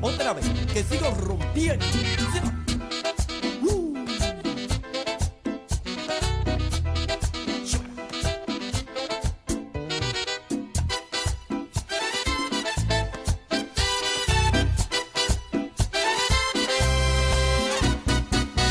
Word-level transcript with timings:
otra 0.00 0.32
vez, 0.32 0.46
que 0.72 0.82
sigo 0.82 1.10
rompiendo. 1.10 1.84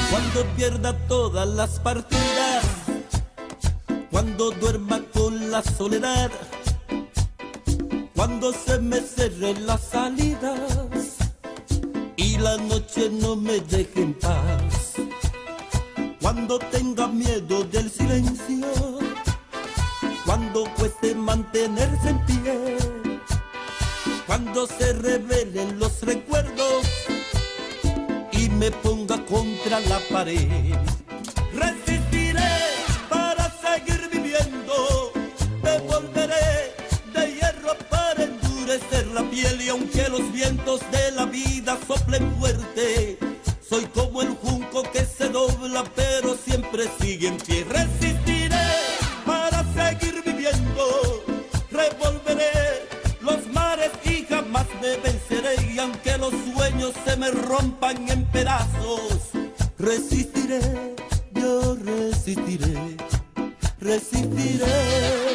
Cuando 0.09 0.45
pierda 0.55 0.93
todas 1.07 1.47
las 1.47 1.79
partidas, 1.79 2.65
cuando 4.11 4.51
duerma 4.51 5.01
con 5.13 5.51
la 5.51 5.61
soledad, 5.63 6.31
cuando 8.15 8.51
se 8.51 8.79
me 8.79 8.99
cerren 8.99 9.65
las 9.65 9.93
cuando 24.37 24.67
se 24.67 24.93
revelen 24.93 25.79
los 25.79 25.99
recuerdos 26.03 26.85
y 28.31 28.49
me 28.49 28.69
ponga 28.69 29.17
contra 29.25 29.79
la 29.79 29.99
pared. 30.11 30.75
Resistiré 31.55 32.53
para 33.09 33.51
seguir 33.59 34.07
viviendo, 34.11 35.11
me 35.63 35.79
volveré 35.79 36.75
de 37.15 37.33
hierro 37.33 37.75
para 37.89 38.25
endurecer 38.25 39.07
la 39.07 39.23
piel 39.23 39.59
y 39.59 39.69
aunque 39.69 40.07
los 40.07 40.31
vientos 40.31 40.81
de 40.91 41.11
la 41.13 41.25
vida 41.25 41.75
soplen 41.87 42.31
fuerte, 42.37 43.17
soy 43.67 43.85
como 43.85 44.21
el 44.21 44.35
junco 44.35 44.83
que 44.91 45.03
se 45.03 45.29
dobla 45.29 45.83
pero 45.95 46.37
siempre 46.37 46.83
sigue 46.99 47.29
en 47.29 47.37
pie. 47.37 47.65
Se 57.05 57.17
me 57.17 57.31
rompan 57.31 58.09
en 58.09 58.25
pedazos, 58.25 59.31
resistiré, 59.77 60.95
yo 61.33 61.75
resistiré, 61.75 62.97
resistiré. 63.79 65.26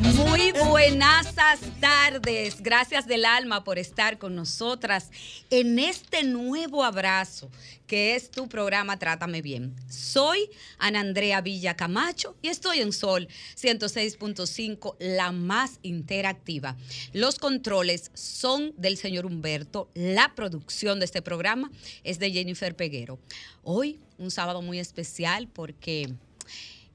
Muy 0.00 0.52
buenas 0.52 1.34
tardes. 1.80 2.62
Gracias 2.62 3.06
del 3.08 3.24
alma 3.24 3.64
por 3.64 3.78
estar 3.78 4.18
con 4.18 4.36
nosotras 4.36 5.10
en 5.50 5.78
este 5.80 6.22
nuevo 6.22 6.84
abrazo 6.84 7.50
que 7.88 8.14
es 8.14 8.30
tu 8.30 8.48
programa 8.48 8.98
Trátame 8.98 9.42
Bien. 9.42 9.74
Soy 9.88 10.50
Ana 10.78 11.00
Andrea 11.00 11.40
Villa 11.40 11.74
Camacho 11.74 12.36
y 12.42 12.48
estoy 12.48 12.78
en 12.78 12.92
Sol 12.92 13.26
106.5, 13.56 14.94
la 15.00 15.32
más 15.32 15.80
interactiva. 15.82 16.76
Los 17.12 17.40
controles 17.40 18.12
son 18.14 18.74
del 18.76 18.98
señor 18.98 19.26
Humberto. 19.26 19.90
La 19.94 20.34
producción 20.36 21.00
de 21.00 21.06
este 21.06 21.22
programa 21.22 21.72
es 22.04 22.20
de 22.20 22.30
Jennifer 22.30 22.76
Peguero. 22.76 23.18
Hoy, 23.64 23.98
un 24.18 24.30
sábado 24.30 24.62
muy 24.62 24.78
especial 24.78 25.48
porque 25.48 26.14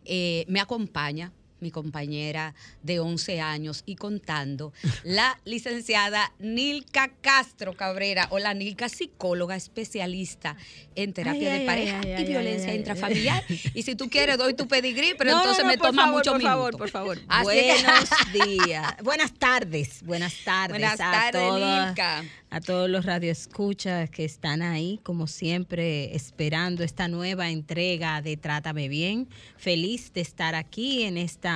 eh, 0.06 0.46
me 0.48 0.62
acompaña 0.62 1.34
mi 1.64 1.72
compañera 1.72 2.54
de 2.84 3.00
11 3.00 3.42
años 3.42 3.82
y 3.88 3.96
contando, 3.96 4.72
la 5.04 5.40
licenciada 5.46 6.32
Nilka 6.40 7.10
Castro 7.22 7.76
Cabrera. 7.76 8.28
Hola, 8.30 8.54
Nilka, 8.54 8.90
psicóloga 8.90 9.56
especialista 9.56 10.56
en 10.96 11.14
terapia 11.14 11.52
Ay, 11.52 11.60
de 11.60 11.62
ay, 11.62 11.66
pareja 11.66 12.02
ay, 12.04 12.24
y 12.24 12.26
violencia 12.28 12.76
intrafamiliar. 12.76 13.44
Y 13.74 13.82
si 13.82 13.96
tú 13.96 14.10
quieres, 14.10 14.38
doy 14.38 14.54
tu 14.54 14.68
pedigrí, 14.68 15.16
pero 15.18 15.32
No, 15.32 15.40
entonces 15.40 15.64
no, 15.64 15.72
me 15.72 15.78
toma 15.78 16.04
favor, 16.04 16.18
mucho 16.18 16.32
por 16.34 16.42
favor, 16.42 16.78
por 16.78 16.90
favor. 16.90 17.20
Buenos 17.44 18.10
días, 18.34 18.96
buenas 19.04 19.34
tardes, 19.34 20.04
buenas 20.04 20.34
tardes 20.44 20.70
Buenas 20.78 20.98
tardes, 20.98 21.42
Nilka. 21.54 22.24
a 22.50 22.62
todos 22.62 22.90
los 22.90 23.06
radioescuchas 23.06 24.10
que 24.10 24.26
están 24.26 24.62
ahí, 24.62 25.00
como 25.04 25.28
siempre, 25.28 26.16
esperando 26.16 26.84
esta 26.84 27.08
nueva 27.08 27.50
entrega 27.50 28.22
de 28.22 28.36
Trátame 28.38 28.90
Bien. 28.90 29.28
Feliz 29.58 30.12
de 30.14 30.22
estar 30.22 30.54
aquí 30.56 31.04
en 31.04 31.18
esta 31.18 31.53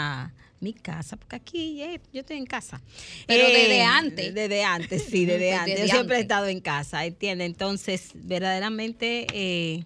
mi 0.59 0.73
casa, 0.73 1.17
porque 1.17 1.35
aquí 1.35 1.83
eh, 1.83 1.99
yo 2.11 2.21
estoy 2.21 2.37
en 2.37 2.45
casa. 2.47 2.81
Pero 3.27 3.47
Eh, 3.47 3.53
desde 3.53 3.83
antes. 3.83 4.33
Desde 4.33 4.63
antes, 4.63 5.03
sí, 5.03 5.25
desde 5.27 5.39
Desde 5.45 5.53
antes. 5.55 5.79
Yo 5.81 5.87
siempre 5.87 6.17
he 6.17 6.21
estado 6.21 6.47
en 6.47 6.59
casa, 6.61 7.05
¿entiende? 7.05 7.45
Entonces, 7.45 8.09
verdaderamente, 8.15 9.27
eh, 9.33 9.83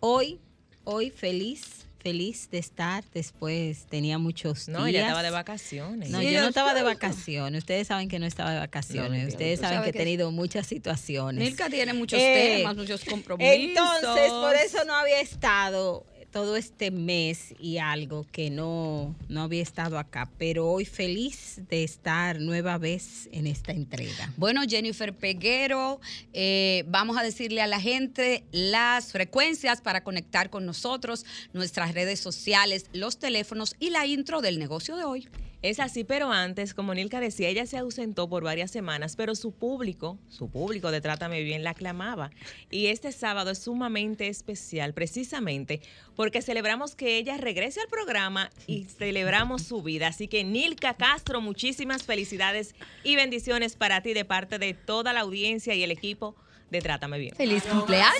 hoy, 0.00 0.38
hoy 0.84 1.10
feliz, 1.10 1.86
feliz 1.98 2.50
de 2.50 2.58
estar. 2.58 3.04
Después 3.14 3.86
tenía 3.86 4.18
muchos 4.18 4.68
No, 4.68 4.84
días. 4.84 4.88
ella 4.90 5.00
estaba 5.06 5.22
de 5.22 5.30
vacaciones. 5.30 6.10
No, 6.10 6.20
Sí, 6.20 6.30
yo 6.30 6.42
no 6.42 6.48
estaba 6.48 6.74
de 6.74 6.82
vacaciones. 6.82 7.58
Ustedes 7.60 7.86
saben 7.88 8.08
que 8.08 8.18
no 8.18 8.26
estaba 8.26 8.52
de 8.52 8.58
vacaciones. 8.58 9.28
Ustedes 9.28 9.60
saben 9.60 9.82
que 9.82 9.90
he 9.90 9.92
tenido 9.92 10.30
muchas 10.30 10.66
situaciones. 10.66 11.42
Nilka 11.42 11.70
tiene 11.70 11.94
muchos 11.94 12.20
Eh, 12.20 12.56
temas, 12.58 12.76
muchos 12.76 13.02
compromisos. 13.04 13.56
Entonces, 13.56 14.30
por 14.30 14.54
eso 14.54 14.84
no 14.84 14.94
había 14.94 15.20
estado 15.20 16.04
todo 16.36 16.56
este 16.56 16.90
mes 16.90 17.54
y 17.58 17.78
algo 17.78 18.26
que 18.30 18.50
no, 18.50 19.16
no 19.30 19.40
había 19.40 19.62
estado 19.62 19.98
acá. 19.98 20.30
Pero 20.36 20.68
hoy 20.68 20.84
feliz 20.84 21.62
de 21.70 21.82
estar 21.82 22.40
nueva 22.40 22.76
vez 22.76 23.30
en 23.32 23.46
esta 23.46 23.72
entrega. 23.72 24.34
Bueno, 24.36 24.60
Jennifer 24.68 25.14
Peguero, 25.14 25.98
eh, 26.34 26.84
vamos 26.88 27.16
a 27.16 27.22
decirle 27.22 27.62
a 27.62 27.66
la 27.66 27.80
gente 27.80 28.44
las 28.52 29.12
frecuencias 29.12 29.80
para 29.80 30.04
conectar 30.04 30.50
con 30.50 30.66
nosotros, 30.66 31.24
nuestras 31.54 31.94
redes 31.94 32.20
sociales, 32.20 32.84
los 32.92 33.18
teléfonos 33.18 33.74
y 33.80 33.88
la 33.88 34.04
intro 34.04 34.42
del 34.42 34.58
negocio 34.58 34.94
de 34.96 35.04
hoy. 35.04 35.28
Es 35.66 35.80
así, 35.80 36.04
pero 36.04 36.30
antes, 36.30 36.74
como 36.74 36.94
Nilka 36.94 37.18
decía, 37.18 37.48
ella 37.48 37.66
se 37.66 37.76
ausentó 37.76 38.28
por 38.28 38.44
varias 38.44 38.70
semanas, 38.70 39.16
pero 39.16 39.34
su 39.34 39.50
público, 39.50 40.16
su 40.28 40.48
público 40.48 40.92
de 40.92 41.00
Trátame 41.00 41.42
Bien 41.42 41.64
la 41.64 41.70
aclamaba. 41.70 42.30
Y 42.70 42.86
este 42.86 43.10
sábado 43.10 43.50
es 43.50 43.58
sumamente 43.58 44.28
especial, 44.28 44.94
precisamente 44.94 45.80
porque 46.14 46.40
celebramos 46.40 46.94
que 46.94 47.16
ella 47.18 47.36
regrese 47.36 47.80
al 47.80 47.88
programa 47.88 48.48
y 48.68 48.84
celebramos 48.84 49.62
su 49.62 49.82
vida. 49.82 50.06
Así 50.06 50.28
que 50.28 50.44
Nilka 50.44 50.94
Castro, 50.94 51.40
muchísimas 51.40 52.04
felicidades 52.04 52.76
y 53.02 53.16
bendiciones 53.16 53.74
para 53.74 54.02
ti 54.02 54.14
de 54.14 54.24
parte 54.24 54.60
de 54.60 54.72
toda 54.72 55.12
la 55.12 55.22
audiencia 55.22 55.74
y 55.74 55.82
el 55.82 55.90
equipo 55.90 56.36
de 56.70 56.80
Trátame 56.80 57.18
Bien. 57.18 57.34
¡Feliz 57.34 57.64
cumpleaños! 57.64 58.14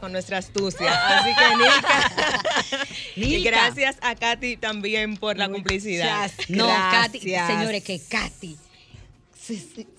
Con 0.00 0.12
nuestra 0.12 0.38
astucia. 0.38 1.18
Así 1.18 1.30
que, 1.34 1.56
Nica. 1.56 2.86
y 3.16 3.42
gracias 3.42 3.96
a 4.00 4.14
Katy 4.14 4.56
también 4.56 5.16
por 5.16 5.36
la 5.38 5.48
complicidad. 5.48 6.30
Muchas 6.48 6.50
No, 6.50 6.66
Katy, 6.66 7.20
señores, 7.20 7.82
que 7.84 8.00
Katy 8.00 8.58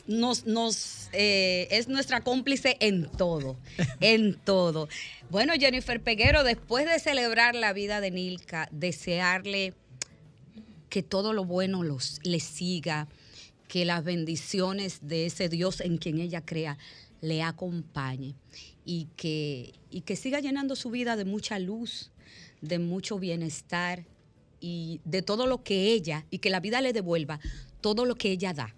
nos 0.08 1.10
eh, 1.14 1.68
es 1.72 1.88
nuestra 1.88 2.22
cómplice 2.22 2.78
en 2.80 3.10
todo, 3.10 3.58
en 4.00 4.36
todo. 4.36 4.88
Bueno, 5.30 5.54
Jennifer 5.54 6.02
Peguero, 6.02 6.44
después 6.44 6.86
de 6.86 7.00
celebrar 7.00 7.56
la 7.56 7.74
vida 7.74 8.02
de 8.02 8.12
Nilka, 8.12 8.68
desearle 8.72 9.74
que 10.90 11.04
todo 11.04 11.34
lo 11.34 11.46
bueno 11.46 11.84
los, 11.84 12.20
le 12.24 12.40
siga, 12.40 13.08
que 13.68 13.86
las 13.86 14.04
bendiciones 14.04 15.00
de 15.02 15.26
ese 15.26 15.50
Dios 15.50 15.82
en 15.82 15.98
quien 15.98 16.20
ella 16.20 16.42
crea 16.42 16.78
le 17.22 17.42
acompañe 17.42 18.36
y 18.86 19.08
que, 19.18 19.74
y 19.90 20.02
que 20.02 20.16
siga 20.16 20.40
llenando 20.40 20.76
su 20.76 20.92
vida 20.92 21.16
de 21.16 21.26
mucha 21.26 21.60
luz, 21.60 22.12
de 22.62 22.80
mucho 22.80 23.20
bienestar 23.20 24.06
y 24.62 25.02
de 25.04 25.22
todo 25.22 25.48
lo 25.48 25.64
que 25.64 25.92
ella, 25.92 26.26
y 26.30 26.38
que 26.38 26.50
la 26.50 26.60
vida 26.60 26.82
le 26.82 26.94
devuelva 26.94 27.40
todo 27.82 28.06
lo 28.06 28.16
que 28.16 28.32
ella 28.32 28.54
da. 28.54 28.74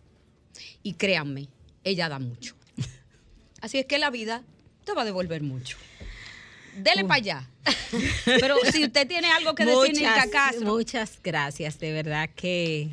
Y 0.82 0.94
créanme, 0.94 1.50
ella 1.84 2.10
da 2.10 2.20
mucho. 2.20 2.56
Así 3.62 3.78
es 3.78 3.86
que 3.86 4.00
la 4.00 4.10
vida 4.10 4.44
te 4.86 4.94
va 4.94 5.04
a 5.04 5.06
devolver 5.06 5.44
mucho. 5.44 5.78
Dele 6.78 7.04
para 7.04 7.16
allá. 7.16 7.50
Pero 8.26 8.56
si 8.72 8.86
usted 8.86 9.08
tiene 9.08 9.28
algo 9.32 9.56
que 9.56 9.66
decir, 9.66 9.94
Nilka 9.94 10.30
Castro, 10.30 10.66
muchas 10.66 11.20
gracias, 11.22 11.80
de 11.80 11.92
verdad 11.92 12.30
que 12.36 12.90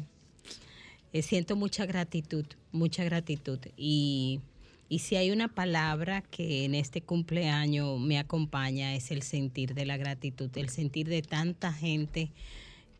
eh, 1.12 1.22
siento 1.22 1.54
mucha 1.54 1.86
gratitud, 1.86 2.46
mucha 2.72 3.04
gratitud. 3.04 3.58
Y, 3.76 4.40
y 4.88 4.98
si 5.00 5.16
hay 5.16 5.30
una 5.30 5.48
palabra 5.48 6.22
que 6.22 6.64
en 6.64 6.74
este 6.74 7.00
cumpleaños 7.00 7.98
me 8.00 8.18
acompaña 8.18 8.94
es 8.94 9.10
el 9.10 9.22
sentir 9.22 9.74
de 9.74 9.86
la 9.86 9.96
gratitud, 9.96 10.50
el 10.56 10.68
sentir 10.68 11.08
de 11.08 11.22
tanta 11.22 11.72
gente 11.72 12.30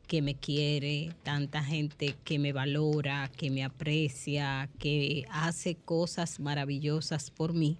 que 0.06 0.22
me 0.22 0.34
quiere, 0.34 1.10
tanta 1.22 1.62
gente 1.62 2.14
que 2.24 2.38
me 2.38 2.52
valora, 2.52 3.30
que 3.36 3.50
me 3.50 3.64
aprecia, 3.64 4.68
que 4.78 5.24
hace 5.30 5.76
cosas 5.76 6.40
maravillosas 6.40 7.30
por 7.30 7.54
mí. 7.54 7.78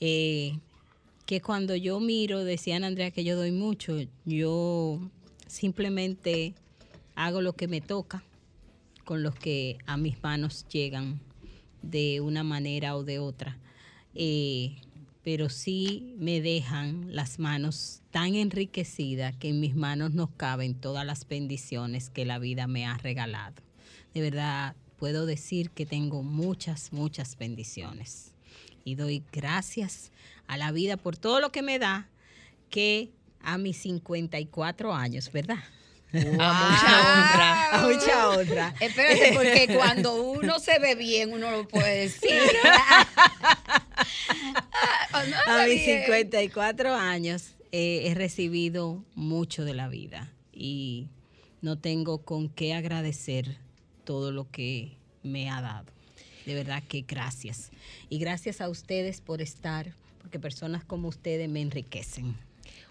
Eh, 0.00 0.58
que 1.24 1.40
cuando 1.40 1.74
yo 1.74 1.98
miro, 1.98 2.44
decían 2.44 2.84
Andrea 2.84 3.10
que 3.10 3.24
yo 3.24 3.36
doy 3.36 3.52
mucho, 3.52 3.96
yo 4.24 5.00
simplemente 5.46 6.54
hago 7.14 7.40
lo 7.40 7.54
que 7.54 7.68
me 7.68 7.80
toca 7.80 8.22
con 9.04 9.22
los 9.22 9.34
que 9.34 9.78
a 9.86 9.96
mis 9.96 10.22
manos 10.22 10.66
llegan 10.68 11.20
de 11.90 12.20
una 12.20 12.42
manera 12.42 12.96
o 12.96 13.04
de 13.04 13.18
otra. 13.18 13.58
Eh, 14.14 14.76
pero 15.22 15.48
sí 15.48 16.14
me 16.18 16.40
dejan 16.40 17.14
las 17.14 17.38
manos 17.38 18.00
tan 18.12 18.36
enriquecidas 18.36 19.34
que 19.36 19.48
en 19.48 19.60
mis 19.60 19.74
manos 19.74 20.12
no 20.14 20.28
caben 20.36 20.74
todas 20.74 21.04
las 21.04 21.26
bendiciones 21.26 22.10
que 22.10 22.24
la 22.24 22.38
vida 22.38 22.68
me 22.68 22.86
ha 22.86 22.96
regalado. 22.96 23.62
De 24.14 24.20
verdad, 24.20 24.76
puedo 24.98 25.26
decir 25.26 25.70
que 25.70 25.84
tengo 25.84 26.22
muchas, 26.22 26.92
muchas 26.92 27.36
bendiciones. 27.36 28.34
Y 28.84 28.94
doy 28.94 29.24
gracias 29.32 30.12
a 30.46 30.56
la 30.56 30.70
vida 30.70 30.96
por 30.96 31.16
todo 31.16 31.40
lo 31.40 31.50
que 31.50 31.62
me 31.62 31.78
da, 31.78 32.08
que 32.70 33.10
a 33.40 33.58
mis 33.58 33.78
54 33.78 34.94
años, 34.94 35.32
¿verdad? 35.32 35.58
A 36.38 36.52
mucha 36.70 37.00
honra. 37.00 37.70
A 37.70 37.82
mucha 37.86 38.28
honra. 38.30 38.74
Espérate, 38.80 39.32
porque 39.34 39.74
cuando 39.74 40.22
uno 40.22 40.58
se 40.58 40.78
ve 40.78 40.94
bien, 40.94 41.32
uno 41.32 41.50
lo 41.50 41.68
puede 41.68 42.00
decir. 42.02 42.30
Se 45.16 45.50
A 45.50 45.66
mis 45.66 45.84
bien. 45.84 46.02
54 46.04 46.94
años 46.94 47.54
eh, 47.72 48.02
he 48.06 48.14
recibido 48.14 49.04
mucho 49.14 49.64
de 49.64 49.74
la 49.74 49.88
vida 49.88 50.32
y 50.52 51.08
no 51.62 51.78
tengo 51.78 52.18
con 52.18 52.48
qué 52.48 52.74
agradecer 52.74 53.58
todo 54.04 54.32
lo 54.32 54.50
que 54.50 54.96
me 55.22 55.50
ha 55.50 55.60
dado. 55.60 55.92
De 56.44 56.54
verdad 56.54 56.82
que 56.86 57.02
gracias. 57.02 57.70
Y 58.08 58.18
gracias 58.18 58.60
a 58.60 58.68
ustedes 58.68 59.20
por 59.20 59.42
estar, 59.42 59.92
porque 60.20 60.38
personas 60.38 60.84
como 60.84 61.08
ustedes 61.08 61.48
me 61.48 61.60
enriquecen. 61.60 62.36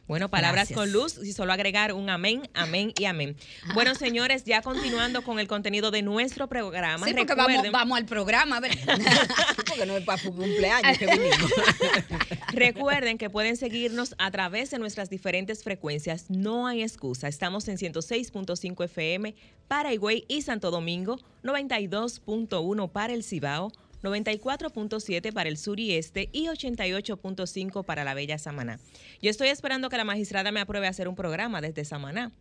Bueno, 0.07 0.30
palabras 0.30 0.69
Gracias. 0.69 0.78
con 0.78 0.92
luz 0.92 1.19
y 1.24 1.34
solo 1.34 1.52
agregar 1.52 1.92
un 1.94 2.10
amén, 2.12 2.48
amén 2.54 2.94
y 3.00 3.06
amén. 3.06 3.36
Bueno, 3.74 3.96
señores, 3.96 4.44
ya 4.44 4.62
continuando 4.62 5.24
con 5.24 5.40
el 5.40 5.48
contenido 5.48 5.90
de 5.90 6.04
nuestro 6.04 6.48
programa, 6.48 7.07
Sí, 7.07 7.13
porque 7.16 7.34
vamos, 7.34 7.72
vamos 7.72 7.98
al 7.98 8.06
programa, 8.06 8.60
¿verdad? 8.60 8.98
Porque 9.56 9.86
no 9.86 9.98
es 9.98 10.06
para 10.06 10.22
su 10.22 10.34
cumpleaños 10.34 10.98
que 10.98 11.07
vinimos. 11.07 11.52
recuerden 12.54 13.18
que 13.18 13.30
pueden 13.30 13.57
seguirnos 13.57 14.16
a 14.18 14.30
través 14.31 14.69
de 14.69 14.80
nuestras 14.80 15.10
diferentes 15.10 15.63
frecuencias. 15.63 16.30
No 16.30 16.68
hay 16.68 16.84
excusa. 16.84 17.28
Estamos 17.28 17.68
en 17.68 17.78
106.5 17.78 18.86
FM 18.86 19.36
para 19.68 19.92
Higüey 19.92 20.25
y 20.28 20.44
Santo 20.44 20.72
Domingo, 20.72 21.18
92.1 21.44 22.92
para 22.92 23.13
el 23.13 23.24
Cibao, 23.24 23.72
94.7 24.06 25.34
para 25.34 25.50
el 25.50 25.57
sur 25.57 25.80
y 25.80 25.94
este 25.94 26.30
y 26.31 26.46
88.5 26.48 27.84
para 27.86 28.04
la 28.04 28.13
Bella 28.13 28.38
Samaná. 28.38 28.80
Yo 29.22 29.30
estoy 29.30 29.50
esperando 29.50 29.90
que 29.90 29.98
la 29.98 30.04
magistrada 30.04 30.52
me 30.52 30.60
apruebe 30.60 30.88
hacer 30.88 31.07
un 31.07 31.16
programa 31.16 31.62
desde 31.62 31.86
Samaná. 31.86 32.31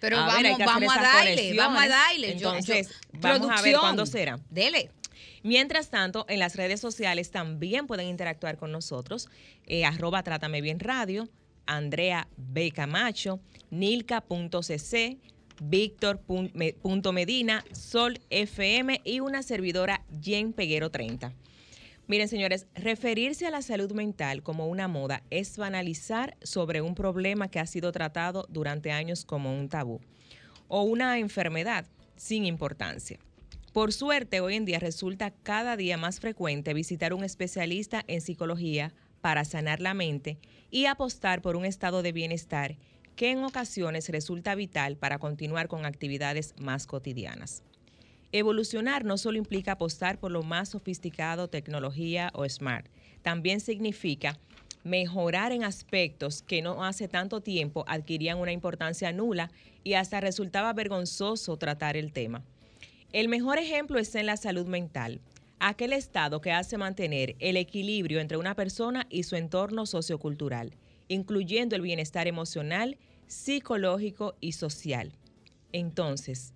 Pero 0.00 0.18
A 0.18 0.26
vamos, 0.26 0.58
vamos 0.58 0.96
a 0.96 1.02
darle, 1.02 1.54
vamos 1.56 1.82
a 1.82 1.88
darle. 1.88 2.26
Yo- 2.28 2.32
Entonces, 2.32 2.88
yo- 2.88 3.20
vamos 3.20 3.50
a 3.50 3.62
ver 3.62 3.76
cuándo 3.76 4.06
será. 4.06 4.38
Dele. 4.50 4.90
Mientras 5.44 5.90
tanto, 5.90 6.24
en 6.28 6.38
las 6.38 6.54
redes 6.56 6.80
sociales 6.80 7.30
también 7.30 7.86
pueden 7.86 8.06
interactuar 8.08 8.56
con 8.58 8.72
nosotros. 8.72 9.28
eh, 9.66 9.84
arroba 9.84 10.22
Trátame 10.22 10.60
Bien 10.60 10.80
Radio, 10.80 11.28
Andrea 11.66 12.26
B. 12.36 12.72
Camacho, 12.72 13.40
Nilka.cc, 13.70 15.18
Víctor.medina, 15.64 17.64
Sol 17.72 18.20
FM 18.30 19.00
y 19.04 19.20
una 19.20 19.42
servidora 19.42 20.04
Jen 20.20 20.52
Peguero 20.52 20.90
30. 20.90 21.32
Miren, 22.08 22.28
señores, 22.28 22.66
referirse 22.74 23.46
a 23.46 23.50
la 23.50 23.62
salud 23.62 23.92
mental 23.92 24.42
como 24.42 24.66
una 24.66 24.88
moda 24.88 25.22
es 25.30 25.56
banalizar 25.56 26.36
sobre 26.42 26.82
un 26.82 26.96
problema 26.96 27.48
que 27.48 27.60
ha 27.60 27.66
sido 27.66 27.92
tratado 27.92 28.46
durante 28.50 28.90
años 28.90 29.24
como 29.24 29.56
un 29.56 29.68
tabú 29.68 30.00
o 30.66 30.82
una 30.82 31.18
enfermedad 31.18 31.86
sin 32.16 32.44
importancia. 32.44 33.20
Por 33.72 33.92
suerte, 33.92 34.40
hoy 34.40 34.56
en 34.56 34.64
día 34.64 34.80
resulta 34.80 35.30
cada 35.30 35.76
día 35.76 35.96
más 35.96 36.18
frecuente 36.18 36.74
visitar 36.74 37.14
un 37.14 37.24
especialista 37.24 38.04
en 38.08 38.20
psicología 38.20 38.92
para 39.20 39.44
sanar 39.44 39.80
la 39.80 39.94
mente 39.94 40.38
y 40.70 40.86
apostar 40.86 41.40
por 41.40 41.56
un 41.56 41.64
estado 41.64 42.02
de 42.02 42.12
bienestar 42.12 42.76
que 43.16 43.30
en 43.30 43.44
ocasiones 43.44 44.08
resulta 44.08 44.54
vital 44.54 44.96
para 44.96 45.18
continuar 45.18 45.68
con 45.68 45.84
actividades 45.84 46.54
más 46.58 46.86
cotidianas. 46.86 47.62
Evolucionar 48.32 49.04
no 49.04 49.18
solo 49.18 49.36
implica 49.36 49.72
apostar 49.72 50.18
por 50.18 50.30
lo 50.30 50.42
más 50.42 50.70
sofisticado, 50.70 51.48
tecnología 51.48 52.30
o 52.34 52.48
smart, 52.48 52.86
también 53.22 53.60
significa 53.60 54.38
mejorar 54.84 55.52
en 55.52 55.64
aspectos 55.64 56.42
que 56.42 56.62
no 56.62 56.84
hace 56.84 57.08
tanto 57.08 57.40
tiempo 57.40 57.84
adquirían 57.86 58.38
una 58.38 58.52
importancia 58.52 59.12
nula 59.12 59.50
y 59.84 59.94
hasta 59.94 60.20
resultaba 60.20 60.72
vergonzoso 60.72 61.56
tratar 61.56 61.96
el 61.96 62.12
tema. 62.12 62.42
El 63.12 63.28
mejor 63.28 63.58
ejemplo 63.58 63.98
está 63.98 64.20
en 64.20 64.26
la 64.26 64.36
salud 64.36 64.66
mental, 64.66 65.20
aquel 65.60 65.92
estado 65.92 66.40
que 66.40 66.52
hace 66.52 66.78
mantener 66.78 67.36
el 67.38 67.56
equilibrio 67.56 68.20
entre 68.20 68.38
una 68.38 68.54
persona 68.54 69.06
y 69.10 69.24
su 69.24 69.36
entorno 69.36 69.86
sociocultural, 69.86 70.72
incluyendo 71.08 71.76
el 71.76 71.82
bienestar 71.82 72.28
emocional, 72.28 72.98
psicológico 73.26 74.34
y 74.40 74.52
social. 74.52 75.12
Entonces, 75.72 76.54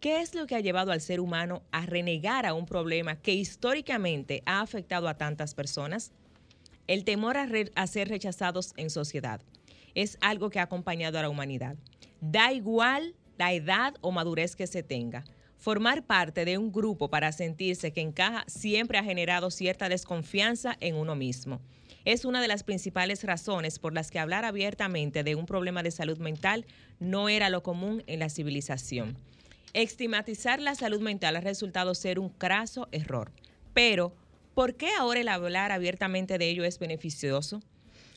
¿qué 0.00 0.20
es 0.20 0.34
lo 0.34 0.46
que 0.46 0.54
ha 0.54 0.60
llevado 0.60 0.92
al 0.92 1.00
ser 1.00 1.20
humano 1.20 1.62
a 1.70 1.86
renegar 1.86 2.46
a 2.46 2.54
un 2.54 2.66
problema 2.66 3.20
que 3.20 3.34
históricamente 3.34 4.42
ha 4.46 4.60
afectado 4.60 5.08
a 5.08 5.18
tantas 5.18 5.54
personas? 5.54 6.12
El 6.86 7.04
temor 7.04 7.36
a, 7.36 7.86
ser 7.86 8.08
rechazados 8.08 8.72
en 8.76 8.90
sociedad 8.90 9.40
es 9.94 10.18
algo 10.20 10.50
que 10.50 10.58
ha 10.58 10.64
acompañado 10.64 11.18
a 11.18 11.22
la 11.22 11.30
humanidad. 11.30 11.76
Da 12.20 12.52
igual 12.52 13.14
la 13.38 13.52
edad 13.52 13.94
o 14.00 14.10
madurez 14.10 14.56
que 14.56 14.66
se 14.66 14.82
tenga. 14.82 15.24
Formar 15.56 16.04
parte 16.04 16.44
de 16.44 16.58
un 16.58 16.72
grupo 16.72 17.08
para 17.08 17.32
sentirse 17.32 17.92
que 17.92 18.02
encaja 18.02 18.44
siempre 18.46 18.98
ha 18.98 19.04
generado 19.04 19.50
cierta 19.50 19.88
desconfianza 19.88 20.76
en 20.80 20.96
uno 20.96 21.14
mismo. 21.14 21.60
Es 22.04 22.26
una 22.26 22.42
de 22.42 22.48
las 22.48 22.64
principales 22.64 23.24
razones 23.24 23.78
por 23.78 23.94
las 23.94 24.10
que 24.10 24.18
hablar 24.18 24.44
abiertamente 24.44 25.22
de 25.22 25.34
un 25.34 25.46
problema 25.46 25.82
de 25.82 25.90
salud 25.90 26.18
mental 26.18 26.66
no 27.00 27.30
era 27.30 27.48
lo 27.48 27.62
común 27.62 28.02
en 28.06 28.18
la 28.18 28.28
civilización. 28.28 29.16
Estigmatizar 29.72 30.60
la 30.60 30.74
salud 30.74 31.00
mental 31.00 31.36
ha 31.36 31.40
resultado 31.40 31.94
ser 31.94 32.18
un 32.18 32.28
craso 32.28 32.88
error. 32.92 33.32
Pero, 33.72 34.14
¿por 34.54 34.74
qué 34.74 34.90
ahora 34.98 35.20
el 35.20 35.28
hablar 35.28 35.72
abiertamente 35.72 36.36
de 36.36 36.48
ello 36.50 36.64
es 36.64 36.78
beneficioso? 36.78 37.60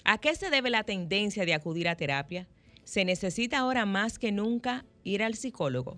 ¿A 0.04 0.18
qué 0.18 0.36
se 0.36 0.50
debe 0.50 0.70
la 0.70 0.84
tendencia 0.84 1.46
de 1.46 1.54
acudir 1.54 1.88
a 1.88 1.96
terapia? 1.96 2.48
¿Se 2.84 3.06
necesita 3.06 3.60
ahora 3.60 3.86
más 3.86 4.20
que 4.20 4.32
nunca 4.34 4.86
ir 5.04 5.24
al 5.24 5.36
psicólogo? 5.36 5.98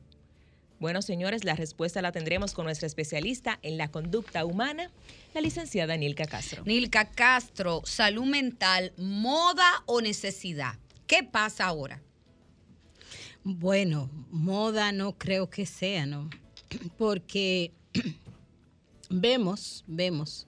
Bueno, 0.80 1.02
señores, 1.02 1.44
la 1.44 1.56
respuesta 1.56 2.02
la 2.02 2.14
tendremos 2.14 2.54
con 2.54 2.64
nuestra 2.64 2.88
especialista 2.88 3.60
en 3.64 3.78
la 3.78 3.92
conducta 3.92 4.46
humana, 4.46 4.90
la 5.34 5.42
licenciada 5.42 5.98
Nilka 5.98 6.26
Castro. 6.26 6.64
Nilka 6.66 7.12
Castro, 7.12 7.82
salud 7.84 8.24
mental, 8.24 8.94
moda 8.96 9.84
o 9.88 10.00
necesidad. 10.00 10.76
¿Qué 11.06 11.24
pasa 11.24 11.66
ahora? 11.66 12.02
Bueno, 13.44 14.10
moda 14.32 14.94
no 14.94 15.18
creo 15.18 15.50
que 15.50 15.66
sea, 15.66 16.06
¿no? 16.06 16.30
Porque 16.98 17.74
vemos, 19.10 19.84
vemos 19.86 20.48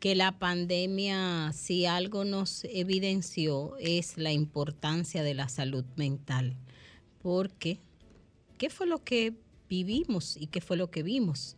que 0.00 0.14
la 0.14 0.38
pandemia, 0.38 1.52
si 1.52 1.84
algo 1.84 2.24
nos 2.24 2.64
evidenció, 2.64 3.76
es 3.78 4.16
la 4.16 4.32
importancia 4.32 5.22
de 5.22 5.34
la 5.34 5.50
salud 5.50 5.84
mental. 5.96 6.56
Porque, 7.22 7.78
¿qué 8.56 8.70
fue 8.70 8.86
lo 8.86 9.04
que 9.04 9.34
vivimos 9.68 10.36
y 10.36 10.46
qué 10.46 10.60
fue 10.60 10.76
lo 10.76 10.90
que 10.90 11.02
vimos? 11.02 11.56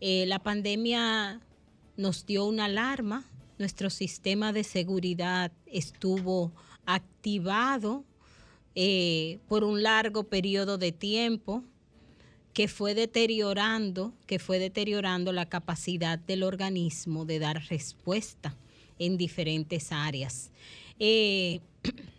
Eh, 0.00 0.26
la 0.26 0.38
pandemia 0.38 1.40
nos 1.96 2.26
dio 2.26 2.44
una 2.46 2.66
alarma, 2.66 3.24
nuestro 3.58 3.90
sistema 3.90 4.52
de 4.52 4.64
seguridad 4.64 5.52
estuvo 5.66 6.52
activado 6.86 8.04
eh, 8.74 9.38
por 9.48 9.62
un 9.64 9.82
largo 9.82 10.24
periodo 10.24 10.78
de 10.78 10.92
tiempo 10.92 11.62
que 12.52 12.68
fue 12.68 12.94
deteriorando, 12.94 14.14
que 14.26 14.38
fue 14.38 14.58
deteriorando 14.58 15.32
la 15.32 15.48
capacidad 15.48 16.18
del 16.18 16.42
organismo 16.42 17.24
de 17.24 17.38
dar 17.38 17.62
respuesta 17.68 18.56
en 18.98 19.16
diferentes 19.16 19.90
áreas. 19.92 20.50
Eh, 20.98 21.60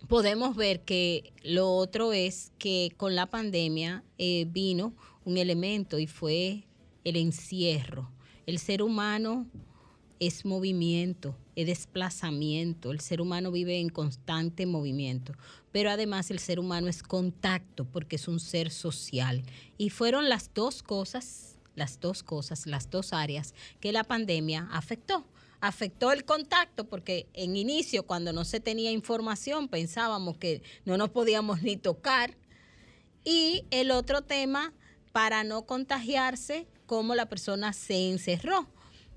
podemos 0.00 0.56
ver 0.56 0.80
que 0.80 1.32
lo 1.42 1.74
otro 1.74 2.12
es 2.12 2.52
que 2.58 2.92
con 2.96 3.14
la 3.14 3.26
pandemia 3.26 4.04
eh, 4.18 4.46
vino 4.48 4.94
un 5.24 5.36
elemento 5.38 5.98
y 5.98 6.06
fue 6.06 6.64
el 7.04 7.16
encierro. 7.16 8.10
El 8.46 8.58
ser 8.58 8.82
humano 8.82 9.46
es 10.20 10.44
movimiento, 10.44 11.36
es 11.54 11.66
desplazamiento. 11.66 12.90
El 12.90 13.00
ser 13.00 13.20
humano 13.20 13.50
vive 13.50 13.78
en 13.78 13.88
constante 13.88 14.66
movimiento. 14.66 15.34
Pero 15.72 15.90
además 15.90 16.30
el 16.30 16.38
ser 16.38 16.58
humano 16.58 16.88
es 16.88 17.02
contacto 17.02 17.84
porque 17.84 18.16
es 18.16 18.28
un 18.28 18.40
ser 18.40 18.70
social. 18.70 19.42
Y 19.76 19.90
fueron 19.90 20.28
las 20.28 20.52
dos 20.54 20.82
cosas, 20.82 21.56
las 21.74 22.00
dos 22.00 22.22
cosas, 22.22 22.66
las 22.66 22.90
dos 22.90 23.12
áreas 23.12 23.54
que 23.80 23.92
la 23.92 24.04
pandemia 24.04 24.68
afectó. 24.72 25.24
Afectó 25.60 26.12
el 26.12 26.24
contacto 26.24 26.88
porque 26.88 27.26
en 27.34 27.56
inicio, 27.56 28.06
cuando 28.06 28.32
no 28.32 28.44
se 28.44 28.60
tenía 28.60 28.90
información, 28.92 29.68
pensábamos 29.68 30.36
que 30.36 30.62
no 30.84 30.96
nos 30.96 31.10
podíamos 31.10 31.62
ni 31.62 31.76
tocar. 31.76 32.36
Y 33.24 33.64
el 33.70 33.90
otro 33.90 34.22
tema, 34.22 34.72
para 35.12 35.42
no 35.44 35.66
contagiarse, 35.66 36.66
cómo 36.86 37.14
la 37.14 37.28
persona 37.28 37.72
se 37.72 38.08
encerró. 38.08 38.68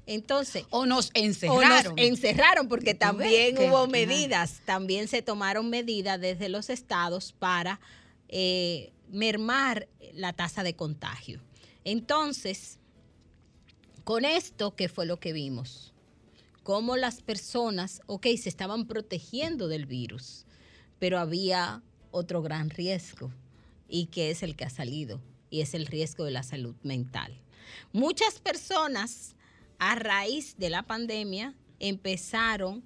Entonces, 0.08 0.66
O 0.72 0.86
nos 0.86 1.08
o 1.08 1.12
encerraron. 1.14 1.96
nos 1.96 2.06
encerraron 2.06 2.68
porque 2.68 2.94
también 2.96 3.56
ves 3.56 3.70
hubo 3.70 3.78
ajá. 3.84 3.88
medidas, 3.88 4.62
también 4.66 5.08
se 5.08 5.22
tomaron 5.22 5.70
medidas 5.70 6.20
desde 6.20 6.50
los 6.50 6.70
estados 6.70 7.34
para 7.34 7.80
eh, 8.28 8.92
mermar 9.10 9.88
la 10.14 10.34
tasa 10.34 10.64
de 10.64 10.76
contagio. 10.76 11.40
Entonces, 11.84 12.80
con 14.04 14.26
esto, 14.26 14.76
¿qué 14.76 14.90
fue 14.90 15.06
lo 15.06 15.20
que 15.20 15.34
vimos? 15.34 15.91
Cómo 16.64 16.96
las 16.96 17.22
personas, 17.22 18.02
ok, 18.06 18.28
se 18.38 18.50
estaban 18.50 18.88
protegiendo 18.88 19.68
del 19.68 19.86
virus, 19.86 20.46
pero 21.00 21.18
había 21.18 21.82
otro 22.12 22.42
gran 22.42 22.70
riesgo 22.70 23.32
y 23.88 24.06
que 24.08 24.30
es 24.30 24.44
el 24.44 24.56
que 24.56 24.66
ha 24.66 24.70
salido, 24.70 25.20
y 25.50 25.62
es 25.62 25.74
el 25.74 25.88
riesgo 25.88 26.24
de 26.24 26.32
la 26.32 26.44
salud 26.44 26.76
mental. 26.84 27.38
Muchas 27.94 28.40
personas 28.40 29.36
a 29.80 29.96
raíz 29.96 30.58
de 30.58 30.70
la 30.70 30.84
pandemia 30.84 31.56
empezaron 31.80 32.84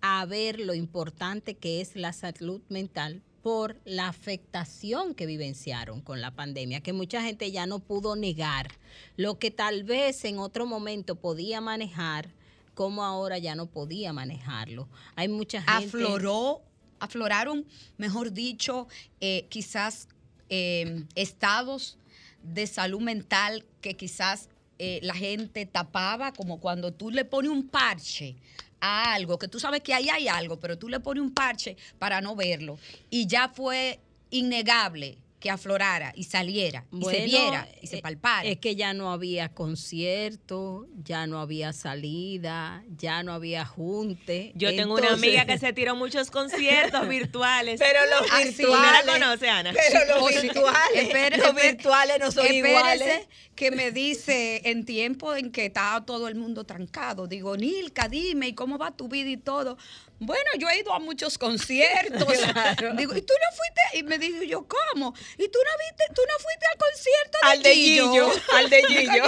a 0.00 0.26
ver 0.26 0.58
lo 0.58 0.74
importante 0.74 1.54
que 1.54 1.80
es 1.80 1.94
la 1.94 2.12
salud 2.12 2.60
mental 2.68 3.22
por 3.42 3.80
la 3.84 4.08
afectación 4.08 5.14
que 5.14 5.26
vivenciaron 5.26 6.00
con 6.00 6.20
la 6.20 6.32
pandemia, 6.32 6.80
que 6.80 6.92
mucha 6.92 7.22
gente 7.22 7.50
ya 7.50 7.66
no 7.66 7.78
pudo 7.80 8.16
negar, 8.16 8.68
lo 9.16 9.38
que 9.38 9.50
tal 9.50 9.84
vez 9.84 10.24
en 10.24 10.38
otro 10.38 10.66
momento 10.66 11.16
podía 11.16 11.60
manejar, 11.60 12.30
como 12.74 13.04
ahora 13.04 13.38
ya 13.38 13.54
no 13.54 13.66
podía 13.66 14.12
manejarlo. 14.12 14.88
Hay 15.14 15.28
mucha 15.28 15.62
gente... 15.62 15.86
afloró, 15.86 16.62
afloraron, 17.00 17.66
mejor 17.98 18.32
dicho, 18.32 18.88
eh, 19.20 19.46
quizás 19.48 20.08
eh, 20.48 21.04
estados 21.14 21.98
de 22.42 22.66
salud 22.66 23.00
mental 23.00 23.64
que 23.80 23.94
quizás 23.94 24.48
eh, 24.78 25.00
la 25.02 25.14
gente 25.14 25.66
tapaba, 25.66 26.32
como 26.32 26.60
cuando 26.60 26.92
tú 26.92 27.10
le 27.10 27.24
pones 27.24 27.50
un 27.50 27.68
parche 27.68 28.36
a 28.80 29.14
algo, 29.14 29.38
que 29.38 29.48
tú 29.48 29.60
sabes 29.60 29.80
que 29.80 29.94
ahí 29.94 30.08
hay 30.08 30.28
algo, 30.28 30.58
pero 30.58 30.76
tú 30.76 30.88
le 30.88 30.98
pones 30.98 31.22
un 31.22 31.32
parche 31.32 31.76
para 31.98 32.20
no 32.20 32.34
verlo. 32.34 32.78
Y 33.10 33.26
ya 33.26 33.48
fue 33.48 34.00
innegable 34.30 35.18
que 35.42 35.50
aflorara 35.50 36.12
y 36.14 36.22
saliera, 36.24 36.86
y 36.92 37.04
se 37.04 37.24
viera 37.24 37.68
y 37.82 37.88
se 37.88 37.96
eh, 37.98 38.00
palpara. 38.00 38.48
Es 38.48 38.58
que 38.58 38.76
ya 38.76 38.94
no 38.94 39.10
había 39.12 39.48
concierto, 39.48 40.86
ya 41.02 41.26
no 41.26 41.40
había 41.40 41.72
salida, 41.72 42.84
ya 42.96 43.24
no 43.24 43.32
había 43.32 43.64
junte. 43.64 44.52
Yo 44.54 44.74
tengo 44.76 44.94
una 44.94 45.14
amiga 45.14 45.44
que 45.44 45.58
se 45.58 45.72
tiró 45.72 45.96
muchos 45.96 46.30
conciertos 46.30 47.08
virtuales. 47.08 47.80
Pero 47.80 47.98
los 48.06 48.30
Ah, 48.30 48.38
sí, 48.42 48.48
virtuales. 48.58 49.04
¿No 49.06 49.12
la 49.12 49.12
conoce, 49.26 49.48
Ana? 49.50 49.72
Pero 49.74 50.20
los 50.20 50.30
sí. 50.30 50.42
virtuales, 50.42 51.08
Espere- 51.08 51.36
los 51.38 51.54
virtuales 51.54 52.18
no 52.20 52.30
son 52.30 52.46
iguales. 52.54 53.26
que 53.56 53.70
me 53.70 53.90
dice 53.90 54.62
en 54.70 54.84
tiempo 54.84 55.34
en 55.34 55.50
que 55.50 55.66
estaba 55.66 56.04
todo 56.06 56.28
el 56.28 56.36
mundo 56.36 56.64
trancado. 56.64 57.26
Digo, 57.26 57.56
Nilka, 57.56 58.08
dime, 58.08 58.48
¿y 58.48 58.52
cómo 58.54 58.78
va 58.78 58.92
tu 58.96 59.08
vida 59.08 59.28
y 59.28 59.36
todo? 59.36 59.76
Bueno, 60.24 60.50
yo 60.58 60.68
he 60.68 60.78
ido 60.78 60.92
a 60.92 60.98
muchos 60.98 61.38
conciertos. 61.38 62.28
Claro. 62.52 62.94
Digo, 62.94 63.16
¿y 63.16 63.22
tú 63.22 63.32
no 63.40 63.56
fuiste? 63.56 63.98
Y 63.98 64.02
me 64.02 64.18
dijo 64.18 64.42
yo, 64.42 64.66
¿cómo? 64.66 65.14
¿Y 65.38 65.48
tú 65.48 65.58
no 65.64 65.70
viste, 65.78 66.04
tú 66.14 66.22
no 66.28 66.38
fuiste 66.38 66.66
al 66.70 66.78
concierto 66.78 67.38
de 67.42 67.50
Al 67.50 67.62
de 67.62 67.74
Gillo? 67.74 68.10
Gillo, 68.10 68.32
al 68.54 68.70
de 68.70 68.82
Gillo. 68.88 69.24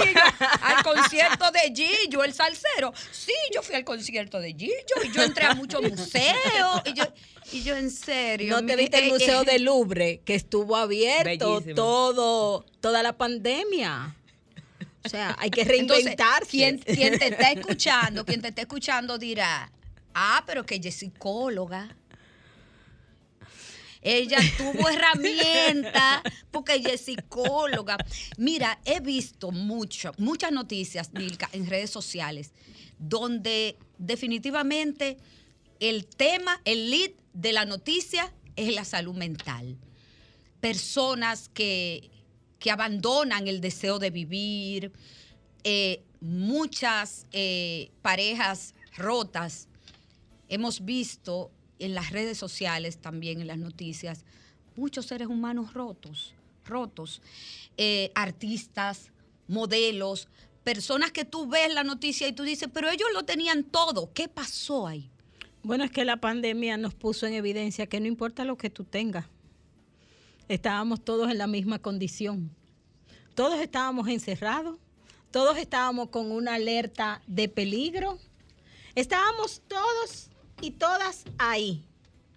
Al 0.61 0.83
concierto 0.83 1.51
de 1.51 1.73
Gillo, 1.75 2.23
el 2.23 2.33
salsero. 2.33 2.93
Sí, 3.11 3.33
yo 3.53 3.61
fui 3.61 3.75
al 3.75 3.83
concierto 3.83 4.39
de 4.39 4.53
Gillo 4.53 4.95
y 5.03 5.11
yo 5.11 5.23
entré 5.23 5.45
a 5.45 5.55
muchos 5.55 5.81
museos. 5.81 6.81
Y 6.85 6.93
yo, 6.93 7.03
y 7.51 7.63
yo 7.63 7.75
en 7.75 7.89
serio. 7.91 8.49
¿No 8.59 8.65
te 8.65 8.75
viste 8.75 8.97
el 8.99 9.05
eh, 9.05 9.09
Museo 9.09 9.41
eh, 9.41 9.45
del 9.45 9.63
Louvre, 9.63 10.21
que 10.25 10.35
estuvo 10.35 10.75
abierto 10.75 11.53
Bellísimo. 11.53 11.75
todo, 11.75 12.65
toda 12.81 13.01
la 13.03 13.17
pandemia? 13.17 14.15
O 15.03 15.09
sea, 15.09 15.35
hay 15.39 15.49
que 15.51 15.61
Entonces, 15.61 15.87
reinventarse. 16.05 16.49
quien, 16.49 16.79
quien 16.79 17.19
te 17.19 17.27
está 17.27 17.51
escuchando, 17.51 18.25
quien 18.25 18.41
te 18.41 18.47
está 18.49 18.61
escuchando 18.61 19.17
dirá, 19.17 19.71
ah, 20.15 20.43
pero 20.47 20.65
que 20.65 20.75
ella 20.75 20.89
es 20.89 20.95
psicóloga. 20.95 21.95
Ella 24.01 24.37
tuvo 24.57 24.89
herramientas 24.89 26.21
porque 26.51 26.75
ella 26.75 26.93
es 26.93 27.01
psicóloga. 27.01 27.97
Mira, 28.37 28.79
he 28.85 28.99
visto 28.99 29.51
mucho, 29.51 30.11
muchas 30.17 30.51
noticias, 30.51 31.11
Milka, 31.13 31.49
en 31.51 31.67
redes 31.67 31.89
sociales, 31.89 32.51
donde 32.97 33.77
definitivamente 33.97 35.17
el 35.79 36.05
tema, 36.05 36.61
el 36.65 36.89
lead 36.89 37.11
de 37.33 37.53
la 37.53 37.65
noticia 37.65 38.33
es 38.55 38.73
la 38.73 38.85
salud 38.85 39.15
mental. 39.15 39.77
Personas 40.61 41.49
que, 41.49 42.09
que 42.59 42.71
abandonan 42.71 43.47
el 43.47 43.59
deseo 43.61 43.99
de 43.99 44.09
vivir, 44.09 44.91
eh, 45.63 46.03
muchas 46.21 47.25
eh, 47.31 47.91
parejas 48.01 48.73
rotas. 48.95 49.67
Hemos 50.49 50.85
visto 50.85 51.51
en 51.79 51.93
las 51.93 52.11
redes 52.11 52.37
sociales, 52.37 52.97
también 52.97 53.41
en 53.41 53.47
las 53.47 53.57
noticias, 53.57 54.25
muchos 54.75 55.05
seres 55.05 55.27
humanos 55.27 55.73
rotos, 55.73 56.33
rotos. 56.65 57.21
Eh, 57.77 58.11
artistas, 58.15 59.11
modelos, 59.47 60.27
personas 60.63 61.11
que 61.11 61.25
tú 61.25 61.47
ves 61.47 61.73
la 61.73 61.83
noticia 61.83 62.27
y 62.27 62.33
tú 62.33 62.43
dices, 62.43 62.69
pero 62.73 62.89
ellos 62.89 63.07
lo 63.13 63.23
tenían 63.23 63.63
todo. 63.63 64.11
¿Qué 64.13 64.27
pasó 64.27 64.87
ahí? 64.87 65.09
Bueno, 65.63 65.83
es 65.83 65.91
que 65.91 66.05
la 66.05 66.17
pandemia 66.17 66.77
nos 66.77 66.93
puso 66.93 67.25
en 67.25 67.33
evidencia 67.33 67.87
que 67.87 67.99
no 67.99 68.07
importa 68.07 68.45
lo 68.45 68.57
que 68.57 68.69
tú 68.69 68.83
tengas, 68.83 69.25
estábamos 70.47 71.03
todos 71.03 71.29
en 71.29 71.37
la 71.37 71.47
misma 71.47 71.79
condición. 71.79 72.51
Todos 73.33 73.59
estábamos 73.59 74.07
encerrados, 74.07 74.77
todos 75.31 75.57
estábamos 75.57 76.09
con 76.09 76.31
una 76.31 76.53
alerta 76.53 77.21
de 77.27 77.49
peligro, 77.49 78.17
estábamos 78.93 79.61
todos 79.67 80.29
y 80.65 80.71
todas 80.71 81.25
ahí, 81.37 81.83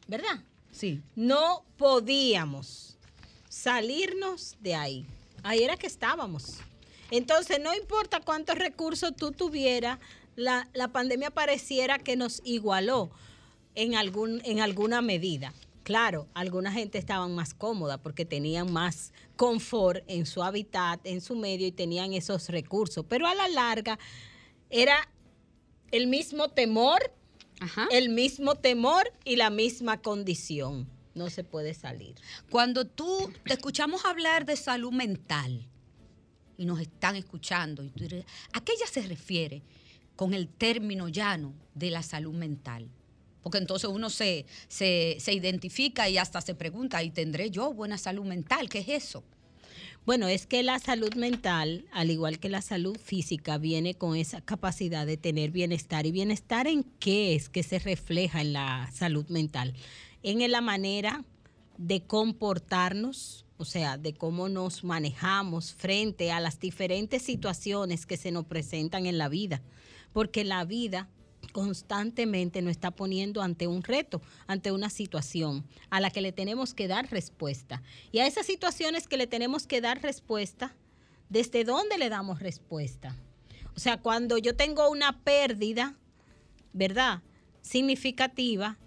¿verdad? 0.06 0.42
Sí. 0.70 1.00
No 1.16 1.64
podíamos 1.78 2.98
salirnos 3.48 4.56
de 4.60 4.74
ahí. 4.74 5.06
Ahí 5.42 5.62
era 5.62 5.78
que 5.78 5.86
estábamos. 5.86 6.58
Entonces, 7.10 7.58
no 7.58 7.74
importa 7.74 8.20
cuántos 8.20 8.58
recursos 8.58 9.16
tú 9.16 9.32
tuvieras, 9.32 9.98
la, 10.36 10.68
la 10.74 10.88
pandemia 10.88 11.30
pareciera 11.30 11.98
que 11.98 12.16
nos 12.16 12.42
igualó 12.44 13.10
en, 13.74 13.94
algún, 13.94 14.42
en 14.44 14.60
alguna 14.60 15.00
medida. 15.00 15.54
Claro, 15.82 16.28
alguna 16.34 16.70
gente 16.70 16.98
estaban 16.98 17.34
más 17.34 17.54
cómoda 17.54 17.96
porque 17.96 18.26
tenían 18.26 18.70
más 18.70 19.14
confort 19.36 20.04
en 20.06 20.26
su 20.26 20.42
hábitat, 20.42 21.00
en 21.04 21.22
su 21.22 21.34
medio 21.34 21.66
y 21.66 21.72
tenían 21.72 22.12
esos 22.12 22.50
recursos. 22.50 23.06
Pero 23.08 23.26
a 23.26 23.34
la 23.34 23.48
larga 23.48 23.98
era 24.68 25.08
el 25.90 26.08
mismo 26.08 26.50
temor, 26.50 27.10
Ajá. 27.60 27.88
el 27.90 28.08
mismo 28.08 28.54
temor 28.54 29.12
y 29.24 29.36
la 29.36 29.50
misma 29.50 30.00
condición. 30.00 30.88
No 31.14 31.30
se 31.30 31.42
puede 31.42 31.74
salir. 31.74 32.14
Cuando 32.50 32.84
tú 32.84 33.32
te 33.44 33.54
escuchamos 33.54 34.04
hablar 34.04 34.46
de 34.46 34.56
salud 34.56 34.92
mental 34.92 35.66
y 36.56 36.64
nos 36.64 36.80
están 36.80 37.16
escuchando, 37.16 37.82
y 37.82 37.88
tú 37.90 38.04
dices, 38.04 38.24
¿a 38.52 38.60
qué 38.60 38.72
ella 38.72 38.86
se 38.86 39.02
refiere 39.02 39.62
con 40.14 40.34
el 40.34 40.48
término 40.48 41.08
llano 41.08 41.54
de 41.74 41.90
la 41.90 42.02
salud 42.02 42.34
mental? 42.34 42.88
Porque 43.42 43.58
entonces 43.58 43.90
uno 43.90 44.10
se, 44.10 44.46
se, 44.68 45.16
se 45.18 45.32
identifica 45.32 46.08
y 46.08 46.18
hasta 46.18 46.40
se 46.40 46.54
pregunta, 46.54 47.02
¿y 47.02 47.10
tendré 47.10 47.50
yo 47.50 47.72
buena 47.72 47.98
salud 47.98 48.24
mental? 48.24 48.68
¿Qué 48.68 48.80
es 48.80 48.88
eso? 48.88 49.24
Bueno, 50.08 50.26
es 50.26 50.46
que 50.46 50.62
la 50.62 50.78
salud 50.78 51.12
mental, 51.16 51.84
al 51.92 52.10
igual 52.10 52.38
que 52.38 52.48
la 52.48 52.62
salud 52.62 52.96
física, 52.96 53.58
viene 53.58 53.92
con 53.92 54.16
esa 54.16 54.40
capacidad 54.40 55.04
de 55.04 55.18
tener 55.18 55.50
bienestar. 55.50 56.06
¿Y 56.06 56.12
bienestar 56.12 56.66
en 56.66 56.82
qué 56.82 57.34
es 57.34 57.50
que 57.50 57.62
se 57.62 57.78
refleja 57.78 58.40
en 58.40 58.54
la 58.54 58.90
salud 58.90 59.28
mental? 59.28 59.74
En 60.22 60.50
la 60.50 60.62
manera 60.62 61.26
de 61.76 62.04
comportarnos, 62.04 63.44
o 63.58 63.66
sea, 63.66 63.98
de 63.98 64.14
cómo 64.14 64.48
nos 64.48 64.82
manejamos 64.82 65.74
frente 65.74 66.32
a 66.32 66.40
las 66.40 66.58
diferentes 66.58 67.20
situaciones 67.20 68.06
que 68.06 68.16
se 68.16 68.30
nos 68.30 68.46
presentan 68.46 69.04
en 69.04 69.18
la 69.18 69.28
vida. 69.28 69.60
Porque 70.14 70.42
la 70.42 70.64
vida 70.64 71.10
constantemente 71.58 72.62
nos 72.62 72.70
está 72.70 72.92
poniendo 72.92 73.42
ante 73.42 73.66
un 73.66 73.82
reto, 73.82 74.22
ante 74.46 74.70
una 74.70 74.90
situación 74.90 75.64
a 75.90 75.98
la 75.98 76.10
que 76.10 76.20
le 76.20 76.30
tenemos 76.30 76.72
que 76.72 76.86
dar 76.86 77.10
respuesta. 77.10 77.82
Y 78.12 78.20
a 78.20 78.28
esas 78.28 78.46
situaciones 78.46 79.08
que 79.08 79.16
le 79.16 79.26
tenemos 79.26 79.66
que 79.66 79.80
dar 79.80 80.00
respuesta, 80.00 80.76
¿desde 81.28 81.64
dónde 81.64 81.98
le 81.98 82.10
damos 82.10 82.38
respuesta? 82.38 83.16
O 83.74 83.80
sea, 83.80 83.96
cuando 83.96 84.38
yo 84.38 84.54
tengo 84.54 84.88
una 84.88 85.24
pérdida, 85.24 85.96
¿verdad? 86.72 87.22
Significativa, 87.60 88.78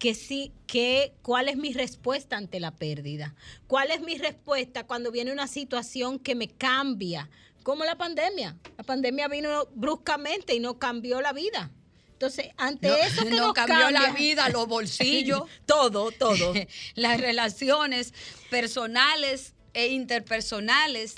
que 0.00 0.12
sí, 0.16 0.50
que, 0.66 1.14
¿cuál 1.22 1.48
es 1.48 1.56
mi 1.56 1.72
respuesta 1.72 2.36
ante 2.36 2.58
la 2.58 2.74
pérdida? 2.74 3.36
¿Cuál 3.68 3.92
es 3.92 4.00
mi 4.00 4.18
respuesta 4.18 4.84
cuando 4.84 5.12
viene 5.12 5.30
una 5.30 5.46
situación 5.46 6.18
que 6.18 6.34
me 6.34 6.48
cambia? 6.48 7.30
Como 7.62 7.84
la 7.84 7.96
pandemia. 7.96 8.56
La 8.76 8.82
pandemia 8.82 9.28
vino 9.28 9.68
bruscamente 9.76 10.56
y 10.56 10.58
no 10.58 10.80
cambió 10.80 11.20
la 11.20 11.32
vida. 11.32 11.70
Entonces, 12.16 12.48
ante 12.56 12.88
eso 13.02 13.22
que 13.24 13.30
nos 13.30 13.40
nos 13.40 13.52
cambió 13.52 13.90
la 13.90 14.12
vida, 14.12 14.48
los 14.48 14.66
bolsillos, 14.68 15.42
todo, 15.66 16.10
todo. 16.12 16.54
las 16.94 17.20
relaciones 17.20 18.14
personales 18.48 19.52
e 19.74 19.88
interpersonales, 19.88 21.16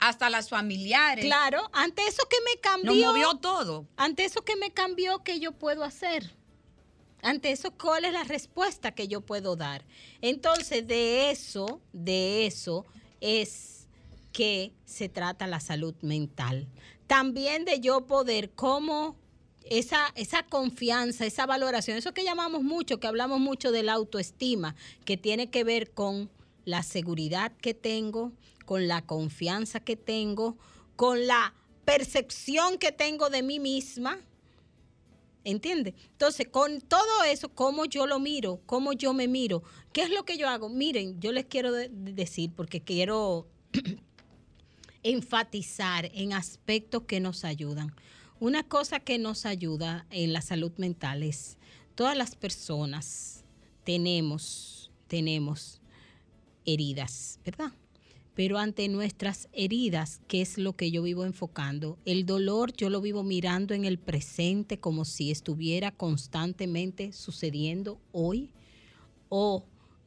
hasta 0.00 0.28
las 0.28 0.48
familiares. 0.48 1.24
Claro, 1.24 1.70
ante 1.72 2.04
eso 2.06 2.24
que 2.28 2.38
me 2.40 2.54
Nos 2.54 2.60
cambió. 2.62 3.06
movió 3.06 3.34
todo. 3.34 3.86
Ante 3.96 4.24
eso 4.24 4.42
que 4.42 4.56
me 4.56 4.72
cambió, 4.72 5.22
¿qué 5.22 5.38
yo 5.38 5.52
puedo 5.52 5.84
hacer? 5.84 6.34
Ante 7.22 7.52
eso, 7.52 7.70
¿cuál 7.70 8.06
es 8.06 8.12
la 8.12 8.24
respuesta 8.24 8.92
que 8.92 9.06
yo 9.06 9.20
puedo 9.20 9.54
dar? 9.54 9.84
Entonces, 10.22 10.86
de 10.86 11.30
eso, 11.30 11.80
de 11.92 12.46
eso 12.46 12.86
es 13.20 13.86
que 14.32 14.72
se 14.84 15.08
trata 15.08 15.46
la 15.46 15.60
salud 15.60 15.94
mental. 16.00 16.66
También 17.06 17.64
de 17.64 17.80
yo 17.80 18.06
poder, 18.06 18.50
como 18.50 19.16
esa, 19.64 20.12
esa 20.14 20.42
confianza, 20.44 21.26
esa 21.26 21.46
valoración, 21.46 21.96
eso 21.96 22.14
que 22.14 22.24
llamamos 22.24 22.62
mucho, 22.62 22.98
que 23.00 23.06
hablamos 23.06 23.40
mucho 23.40 23.72
de 23.72 23.82
la 23.82 23.92
autoestima, 23.92 24.74
que 25.04 25.16
tiene 25.16 25.50
que 25.50 25.64
ver 25.64 25.90
con 25.92 26.30
la 26.64 26.82
seguridad 26.82 27.52
que 27.60 27.74
tengo, 27.74 28.32
con 28.64 28.88
la 28.88 29.02
confianza 29.06 29.80
que 29.80 29.96
tengo, 29.96 30.56
con 30.96 31.26
la 31.26 31.54
percepción 31.84 32.78
que 32.78 32.92
tengo 32.92 33.30
de 33.30 33.42
mí 33.42 33.58
misma. 33.60 34.18
¿Entiende? 35.42 35.94
Entonces, 36.12 36.48
con 36.48 36.80
todo 36.82 37.24
eso, 37.24 37.48
¿cómo 37.48 37.86
yo 37.86 38.06
lo 38.06 38.18
miro? 38.18 38.60
¿Cómo 38.66 38.92
yo 38.92 39.14
me 39.14 39.26
miro? 39.26 39.62
¿Qué 39.92 40.02
es 40.02 40.10
lo 40.10 40.24
que 40.24 40.36
yo 40.36 40.46
hago? 40.48 40.68
Miren, 40.68 41.18
yo 41.18 41.32
les 41.32 41.46
quiero 41.46 41.72
de- 41.72 41.88
de 41.88 42.12
decir, 42.12 42.50
porque 42.54 42.82
quiero 42.82 43.48
enfatizar 45.02 46.10
en 46.14 46.32
aspectos 46.34 47.04
que 47.04 47.20
nos 47.20 47.44
ayudan. 47.44 47.94
Una 48.40 48.62
cosa 48.62 49.00
que 49.00 49.18
nos 49.18 49.44
ayuda 49.44 50.06
en 50.08 50.32
la 50.32 50.40
salud 50.40 50.72
mental 50.78 51.22
es 51.22 51.58
todas 51.94 52.16
las 52.16 52.36
personas 52.36 53.44
tenemos, 53.84 54.90
tenemos 55.08 55.82
heridas, 56.64 57.38
¿verdad? 57.44 57.74
Pero 58.34 58.56
ante 58.56 58.88
nuestras 58.88 59.50
heridas, 59.52 60.22
¿qué 60.26 60.40
es 60.40 60.56
lo 60.56 60.74
que 60.74 60.90
yo 60.90 61.02
vivo 61.02 61.26
enfocando? 61.26 61.98
El 62.06 62.24
dolor 62.24 62.72
yo 62.72 62.88
lo 62.88 63.02
vivo 63.02 63.22
mirando 63.22 63.74
en 63.74 63.84
el 63.84 63.98
presente 63.98 64.80
como 64.80 65.04
si 65.04 65.30
estuviera 65.30 65.90
constantemente 65.90 67.12
sucediendo 67.12 68.00
hoy 68.10 68.54
o 69.28 69.66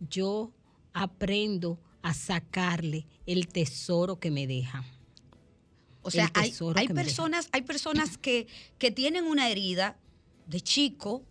yo 0.10 0.52
aprendo 0.92 1.78
a 2.02 2.16
sacarle 2.16 3.06
el 3.28 3.48
tesoro 3.48 4.20
que 4.20 4.32
me 4.32 4.48
deja. 4.48 4.84
O 6.04 6.12
sea, 6.12 6.30
hay, 6.34 6.54
hay 6.76 6.88
personas, 6.90 7.50
hay 7.52 7.62
personas 7.64 8.18
que, 8.18 8.48
que 8.78 8.92
tienen 8.92 9.26
una 9.26 9.50
herida 9.50 9.98
de 10.46 10.62
chico 10.62 11.24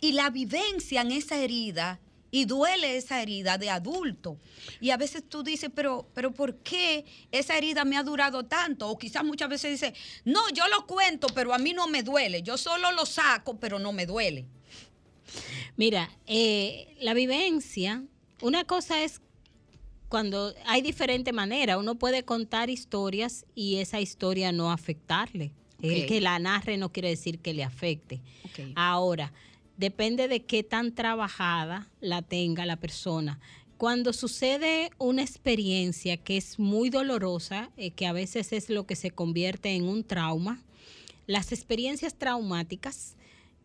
y, 0.00 0.12
la 0.12 0.30
vivencian 0.30 1.12
esa 1.12 1.36
herida 1.36 2.00
y 2.32 2.44
duele 2.44 2.96
esa 2.96 3.22
herida 3.22 3.58
de 3.58 3.70
adulto. 3.70 4.36
Y 4.80 4.90
a 4.90 4.96
veces 4.96 5.28
tú 5.28 5.42
dices, 5.42 5.70
pero, 5.74 6.08
pero 6.14 6.32
¿por 6.32 6.56
qué 6.56 7.04
esa 7.30 7.56
herida 7.56 7.84
me 7.84 7.96
ha 7.96 8.02
durado 8.02 8.44
tanto? 8.44 8.88
O 8.88 8.98
quizás 8.98 9.24
muchas 9.24 9.48
veces 9.48 9.72
dice, 9.72 9.94
no, 10.24 10.40
yo 10.50 10.66
lo 10.68 10.86
cuento, 10.86 11.28
pero 11.34 11.54
a 11.54 11.58
mí 11.58 11.72
no 11.72 11.86
me 11.88 12.02
duele. 12.02 12.42
Yo 12.42 12.56
solo 12.56 12.90
lo 12.92 13.06
saco, 13.06 13.58
pero 13.58 13.78
no 13.78 13.92
me 13.92 14.06
duele. 14.06 14.46
Mira, 15.76 16.10
eh, 16.26 16.96
la 17.00 17.14
vivencia, 17.14 18.04
una 18.42 18.64
cosa 18.64 19.02
es 19.02 19.20
cuando 20.10 20.52
hay 20.66 20.82
diferente 20.82 21.32
manera, 21.32 21.78
uno 21.78 21.94
puede 21.94 22.24
contar 22.24 22.68
historias 22.68 23.46
y 23.54 23.76
esa 23.76 24.00
historia 24.00 24.50
no 24.50 24.72
afectarle. 24.72 25.52
El 25.80 26.06
que 26.06 26.20
la 26.20 26.38
narre 26.40 26.76
no 26.76 26.92
quiere 26.92 27.08
decir 27.08 27.38
que 27.38 27.54
le 27.54 27.62
afecte. 27.62 28.20
Ahora, 28.74 29.32
depende 29.78 30.26
de 30.26 30.44
qué 30.44 30.62
tan 30.64 30.94
trabajada 30.94 31.88
la 32.00 32.22
tenga 32.22 32.66
la 32.66 32.76
persona. 32.76 33.38
Cuando 33.78 34.12
sucede 34.12 34.90
una 34.98 35.22
experiencia 35.22 36.16
que 36.18 36.36
es 36.36 36.58
muy 36.58 36.90
dolorosa, 36.90 37.70
eh, 37.76 37.92
que 37.92 38.06
a 38.06 38.12
veces 38.12 38.52
es 38.52 38.68
lo 38.68 38.86
que 38.86 38.96
se 38.96 39.12
convierte 39.12 39.70
en 39.70 39.88
un 39.88 40.02
trauma, 40.02 40.60
las 41.28 41.52
experiencias 41.52 42.16
traumáticas 42.16 43.14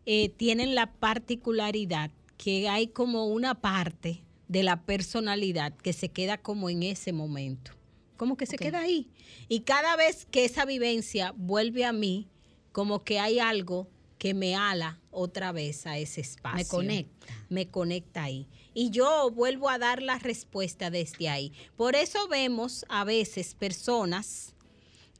eh, 0.06 0.28
tienen 0.28 0.76
la 0.76 0.92
particularidad 0.92 2.12
que 2.38 2.68
hay 2.68 2.86
como 2.86 3.26
una 3.26 3.56
parte 3.56 4.22
de 4.48 4.62
la 4.62 4.82
personalidad 4.82 5.74
que 5.76 5.92
se 5.92 6.10
queda 6.10 6.38
como 6.38 6.70
en 6.70 6.82
ese 6.82 7.12
momento, 7.12 7.72
como 8.16 8.36
que 8.36 8.46
se 8.46 8.56
queda 8.56 8.80
ahí. 8.80 9.10
Y 9.48 9.60
cada 9.60 9.96
vez 9.96 10.26
que 10.30 10.44
esa 10.44 10.64
vivencia 10.64 11.32
vuelve 11.36 11.84
a 11.84 11.92
mí, 11.92 12.28
como 12.72 13.04
que 13.04 13.18
hay 13.18 13.38
algo 13.38 13.88
que 14.18 14.34
me 14.34 14.54
ala 14.56 15.00
otra 15.10 15.52
vez 15.52 15.86
a 15.86 15.98
ese 15.98 16.20
espacio. 16.20 16.58
Me 16.58 16.66
conecta. 16.66 17.26
Me 17.48 17.68
conecta 17.68 18.24
ahí. 18.24 18.48
Y 18.74 18.90
yo 18.90 19.30
vuelvo 19.30 19.68
a 19.68 19.78
dar 19.78 20.02
la 20.02 20.18
respuesta 20.18 20.90
desde 20.90 21.28
ahí. 21.28 21.52
Por 21.76 21.94
eso 21.94 22.28
vemos 22.28 22.84
a 22.88 23.04
veces 23.04 23.54
personas 23.54 24.54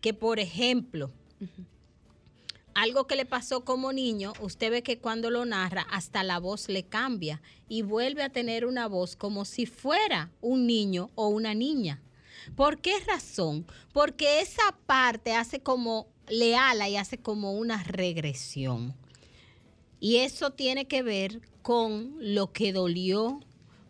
que, 0.00 0.14
por 0.14 0.38
ejemplo, 0.38 1.10
algo 2.76 3.06
que 3.06 3.16
le 3.16 3.24
pasó 3.24 3.64
como 3.64 3.90
niño, 3.94 4.34
usted 4.38 4.70
ve 4.70 4.82
que 4.82 4.98
cuando 4.98 5.30
lo 5.30 5.46
narra, 5.46 5.86
hasta 5.90 6.22
la 6.22 6.38
voz 6.38 6.68
le 6.68 6.84
cambia 6.84 7.40
y 7.70 7.80
vuelve 7.80 8.22
a 8.22 8.28
tener 8.28 8.66
una 8.66 8.86
voz 8.86 9.16
como 9.16 9.46
si 9.46 9.64
fuera 9.64 10.30
un 10.42 10.66
niño 10.66 11.10
o 11.14 11.28
una 11.28 11.54
niña. 11.54 12.02
¿Por 12.54 12.82
qué 12.82 12.92
razón? 13.06 13.66
Porque 13.94 14.42
esa 14.42 14.76
parte 14.84 15.32
hace 15.32 15.60
como, 15.60 16.08
le 16.28 16.54
ala 16.54 16.86
y 16.86 16.96
hace 16.96 17.16
como 17.16 17.54
una 17.54 17.82
regresión. 17.82 18.94
Y 19.98 20.16
eso 20.16 20.50
tiene 20.50 20.86
que 20.86 21.02
ver 21.02 21.40
con 21.62 22.14
lo 22.20 22.52
que 22.52 22.74
dolió, 22.74 23.40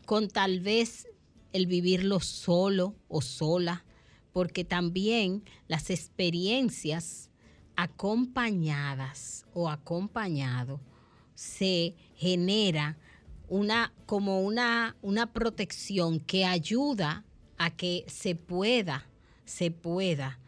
con 0.04 0.28
tal 0.28 0.60
vez 0.60 1.08
el 1.52 1.66
vivirlo 1.66 2.20
solo 2.20 2.94
o 3.08 3.20
sola, 3.20 3.84
porque 4.32 4.64
también 4.64 5.42
las 5.66 5.90
experiencias 5.90 7.30
acompañadas 7.76 9.46
o 9.54 9.68
acompañado 9.68 10.80
se 11.34 11.94
genera 12.16 12.96
una 13.48 13.92
como 14.06 14.40
una, 14.40 14.96
una 15.02 15.32
protección 15.32 16.20
que 16.20 16.44
ayuda 16.44 17.24
a 17.58 17.70
que 17.70 18.04
se 18.08 18.34
pueda, 18.34 19.06
se 19.44 19.70
pueda 19.70 20.38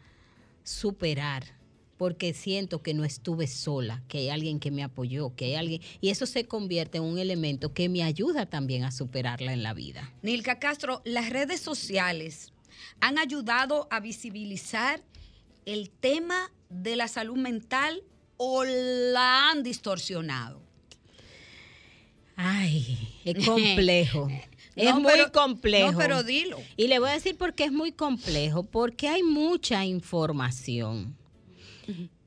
superar 0.63 1.59
porque 1.99 2.33
siento 2.33 2.81
que 2.81 2.93
no 2.93 3.03
estuve 3.03 3.45
sola, 3.45 4.01
que 4.07 4.19
hay 4.19 4.29
alguien 4.29 4.61
que 4.61 4.71
me 4.71 4.83
apoyó, 4.83 5.35
que 5.35 5.45
hay 5.45 5.55
alguien, 5.55 5.81
y 5.99 6.09
eso 6.09 6.25
se 6.25 6.45
convierte 6.45 6.99
en 6.99 7.03
un 7.03 7.19
elemento 7.19 7.73
que 7.73 7.89
me 7.89 8.03
ayuda 8.03 8.45
también 8.45 8.85
a 8.85 8.91
superarla 8.91 9.51
en 9.51 9.63
la 9.63 9.73
vida. 9.73 10.09
Nilka 10.21 10.59
Castro, 10.59 11.01
las 11.03 11.29
redes 11.29 11.59
sociales 11.59 12.53
han 13.01 13.19
ayudado 13.19 13.89
a 13.91 13.99
visibilizar 13.99 15.03
el 15.65 15.89
tema 15.89 16.53
de 16.69 16.95
la 16.95 17.07
salud 17.07 17.37
mental 17.37 18.01
o 18.37 18.63
la 18.63 19.49
han 19.49 19.63
distorsionado. 19.63 20.61
Ay, 22.35 22.97
es 23.25 23.45
complejo. 23.45 24.29
Es 24.75 24.85
No, 24.93 25.01
muy 25.01 25.11
pero- 25.11 25.31
complejo. 25.31 25.91
no, 25.91 25.97
pero 25.97 26.23
dilo. 26.23 26.57
Y 26.77 26.87
le 26.87 26.99
voy 26.99 27.09
a 27.09 27.13
decir 27.13 27.35
por 27.37 27.53
qué 27.53 27.65
es 27.65 27.71
muy 27.71 27.91
complejo, 27.91 28.63
porque 28.63 29.09
hay 29.09 29.23
mucha 29.23 29.85
información. 29.85 31.17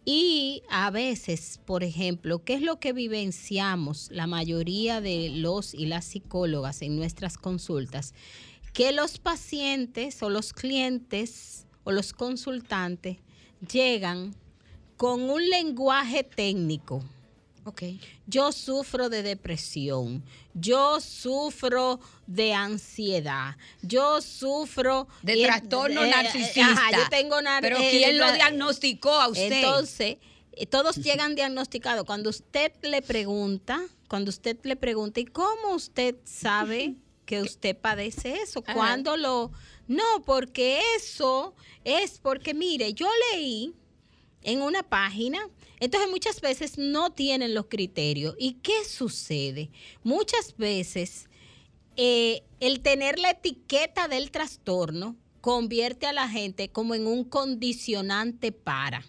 Y 0.05 0.63
a 0.69 0.91
veces, 0.91 1.61
por 1.65 1.85
ejemplo, 1.85 2.43
¿qué 2.45 2.55
es 2.55 2.63
lo 2.63 2.81
que 2.81 2.93
vivenciamos 2.93 4.09
la 4.11 4.27
mayoría 4.27 5.01
de 5.01 5.31
los 5.31 5.73
y 5.73 5.87
las 5.87 6.05
psicólogas 6.05 6.83
en 6.83 6.97
nuestras 6.97 7.39
consultas? 7.39 8.13
Que 8.73 8.91
los 8.91 9.19
pacientes 9.19 10.21
o 10.25 10.31
los 10.31 10.53
clientes 10.53 11.67
o 11.85 11.93
los 11.93 12.13
consultantes 12.13 13.19
llegan 13.70 14.35
con 14.96 15.29
un 15.31 15.48
lenguaje 15.48 16.25
técnico. 16.25 17.03
Yo 18.27 18.51
sufro 18.51 19.09
de 19.09 19.22
depresión, 19.22 20.25
yo 20.53 21.01
sufro 21.01 22.01
de 22.27 22.55
ansiedad, 22.55 23.57
yo 23.83 24.20
sufro 24.20 25.07
De 25.22 25.40
trastorno 25.42 26.03
eh, 26.03 26.09
eh, 26.09 26.11
narcisista. 26.11 26.72
ajá, 26.72 26.90
yo 26.90 27.09
tengo 27.09 27.37
Pero 27.61 27.79
eh, 27.79 27.88
¿quién 27.90 28.18
lo 28.18 28.27
na- 28.27 28.33
diagnosticó 28.33 29.11
a 29.12 29.29
usted? 29.29 29.53
Entonces, 29.53 30.16
eh, 30.53 30.66
todos 30.66 30.96
llegan 30.96 31.35
diagnosticados. 31.37 32.05
Cuando 32.05 32.31
usted 32.31 32.72
le 32.83 33.01
pregunta, 33.01 33.81
cuando 34.09 34.31
usted 34.31 34.59
le 34.64 34.75
pregunta, 34.77 35.20
¿y 35.20 35.27
cómo 35.27 35.75
usted 35.75 36.16
sabe 36.25 36.96
que 37.27 37.42
usted 37.42 37.77
padece 37.77 38.37
eso? 38.42 38.62
¿Cuándo 38.62 39.16
lo...? 39.16 39.53
No, 39.93 40.23
porque 40.25 40.81
eso 40.97 41.55
es 41.85 42.19
porque, 42.19 42.55
mire, 42.55 42.95
yo 42.95 43.07
leí 43.31 43.75
en 44.43 44.63
una 44.63 44.83
página. 44.83 45.51
Entonces 45.81 46.09
muchas 46.09 46.41
veces 46.41 46.79
no 46.79 47.11
tienen 47.11 47.53
los 47.53 47.67
criterios. 47.67 48.35
¿Y 48.39 48.55
qué 48.55 48.87
sucede? 48.87 49.69
Muchas 50.03 50.57
veces 50.57 51.29
eh, 51.97 52.43
el 52.59 52.81
tener 52.81 53.19
la 53.19 53.33
etiqueta 53.33 54.09
del 54.09 54.31
trastorno 54.31 55.15
convierte 55.43 56.07
a 56.07 56.15
la 56.15 56.27
gente 56.27 56.71
como 56.71 56.95
en 56.95 57.07
un 57.07 57.25
condicionante 57.25 58.51
para. 58.51 59.05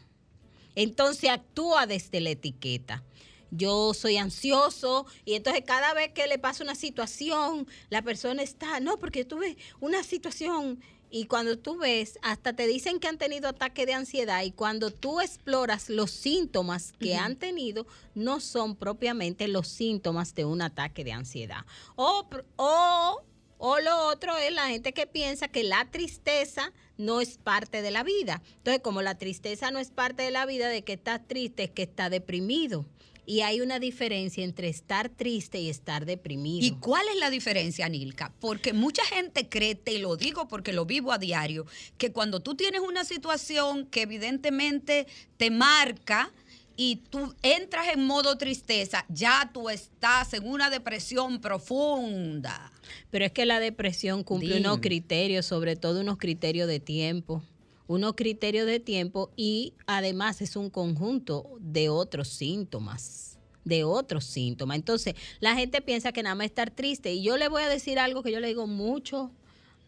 Entonces 0.75 1.29
actúa 1.29 1.87
desde 1.87 2.19
la 2.19 2.31
etiqueta. 2.31 3.05
Yo 3.55 3.93
soy 3.93 4.17
ansioso 4.17 5.05
y 5.25 5.35
entonces 5.35 5.63
cada 5.65 5.93
vez 5.93 6.11
que 6.11 6.27
le 6.27 6.39
pasa 6.39 6.63
una 6.63 6.75
situación, 6.75 7.67
la 7.89 8.01
persona 8.01 8.41
está, 8.41 8.79
no, 8.79 8.97
porque 8.97 9.25
tuve 9.25 9.57
una 9.79 10.03
situación 10.03 10.79
y 11.15 11.25
cuando 11.25 11.59
tú 11.59 11.77
ves, 11.77 12.17
hasta 12.23 12.53
te 12.53 12.65
dicen 12.65 12.99
que 12.99 13.07
han 13.07 13.19
tenido 13.19 13.47
ataque 13.47 13.85
de 13.85 13.93
ansiedad 13.93 14.41
y 14.41 14.51
cuando 14.51 14.89
tú 14.89 15.21
exploras 15.21 15.87
los 15.87 16.09
síntomas 16.09 16.91
que 16.93 17.15
han 17.15 17.35
tenido, 17.35 17.85
no 18.15 18.39
son 18.39 18.75
propiamente 18.75 19.47
los 19.47 19.67
síntomas 19.67 20.33
de 20.33 20.45
un 20.45 20.63
ataque 20.63 21.03
de 21.03 21.11
ansiedad. 21.11 21.67
O, 21.95 22.27
o, 22.55 23.21
o 23.59 23.79
lo 23.79 24.07
otro 24.07 24.35
es 24.37 24.51
la 24.51 24.69
gente 24.69 24.91
que 24.91 25.05
piensa 25.05 25.47
que 25.47 25.63
la 25.63 25.85
tristeza 25.91 26.73
no 26.97 27.21
es 27.21 27.37
parte 27.37 27.83
de 27.83 27.91
la 27.91 28.01
vida. 28.01 28.41
Entonces, 28.57 28.81
como 28.81 29.03
la 29.03 29.15
tristeza 29.15 29.69
no 29.69 29.77
es 29.77 29.91
parte 29.91 30.23
de 30.23 30.31
la 30.31 30.47
vida, 30.47 30.67
de 30.67 30.83
que 30.83 30.93
estás 30.93 31.27
triste 31.27 31.65
es 31.65 31.69
que 31.69 31.83
está 31.83 32.09
deprimido. 32.09 32.87
Y 33.25 33.41
hay 33.41 33.61
una 33.61 33.79
diferencia 33.79 34.43
entre 34.43 34.67
estar 34.67 35.09
triste 35.09 35.59
y 35.59 35.69
estar 35.69 36.05
deprimido. 36.05 36.65
¿Y 36.65 36.71
cuál 36.71 37.05
es 37.09 37.17
la 37.17 37.29
diferencia, 37.29 37.87
Nilka? 37.87 38.33
Porque 38.39 38.73
mucha 38.73 39.03
gente 39.05 39.47
cree, 39.47 39.75
te 39.75 39.97
lo 39.99 40.17
digo 40.17 40.47
porque 40.47 40.73
lo 40.73 40.85
vivo 40.85 41.11
a 41.11 41.17
diario, 41.17 41.65
que 41.97 42.11
cuando 42.11 42.41
tú 42.41 42.55
tienes 42.55 42.81
una 42.81 43.05
situación 43.05 43.85
que 43.85 44.01
evidentemente 44.01 45.07
te 45.37 45.51
marca 45.51 46.31
y 46.75 46.97
tú 47.09 47.33
entras 47.43 47.87
en 47.93 48.05
modo 48.05 48.37
tristeza, 48.37 49.05
ya 49.09 49.49
tú 49.53 49.69
estás 49.69 50.33
en 50.33 50.47
una 50.47 50.69
depresión 50.69 51.39
profunda. 51.39 52.71
Pero 53.11 53.25
es 53.25 53.31
que 53.31 53.45
la 53.45 53.59
depresión 53.59 54.23
cumple 54.23 54.55
Dime. 54.55 54.67
unos 54.67 54.79
criterios, 54.79 55.45
sobre 55.45 55.75
todo 55.75 56.01
unos 56.01 56.17
criterios 56.17 56.67
de 56.67 56.79
tiempo. 56.79 57.43
Unos 57.87 58.13
criterios 58.15 58.65
de 58.65 58.79
tiempo 58.79 59.31
y 59.35 59.73
además 59.85 60.41
es 60.41 60.55
un 60.55 60.69
conjunto 60.69 61.57
de 61.59 61.89
otros 61.89 62.29
síntomas. 62.29 63.37
De 63.65 63.83
otros 63.83 64.25
síntomas. 64.25 64.75
Entonces, 64.75 65.15
la 65.39 65.55
gente 65.55 65.81
piensa 65.81 66.11
que 66.11 66.23
nada 66.23 66.35
más 66.35 66.45
estar 66.45 66.71
triste. 66.71 67.13
Y 67.13 67.23
yo 67.23 67.37
le 67.37 67.47
voy 67.47 67.63
a 67.63 67.69
decir 67.69 67.99
algo 67.99 68.23
que 68.23 68.31
yo 68.31 68.39
le 68.39 68.47
digo 68.47 68.67
mucho 68.67 69.31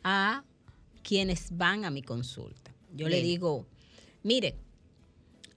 a 0.04 0.44
quienes 1.04 1.56
van 1.56 1.86
a 1.86 1.90
mi 1.90 2.02
consulta. 2.02 2.74
Yo 2.94 3.10
le 3.10 3.22
digo, 3.22 3.68
mire, 4.24 4.56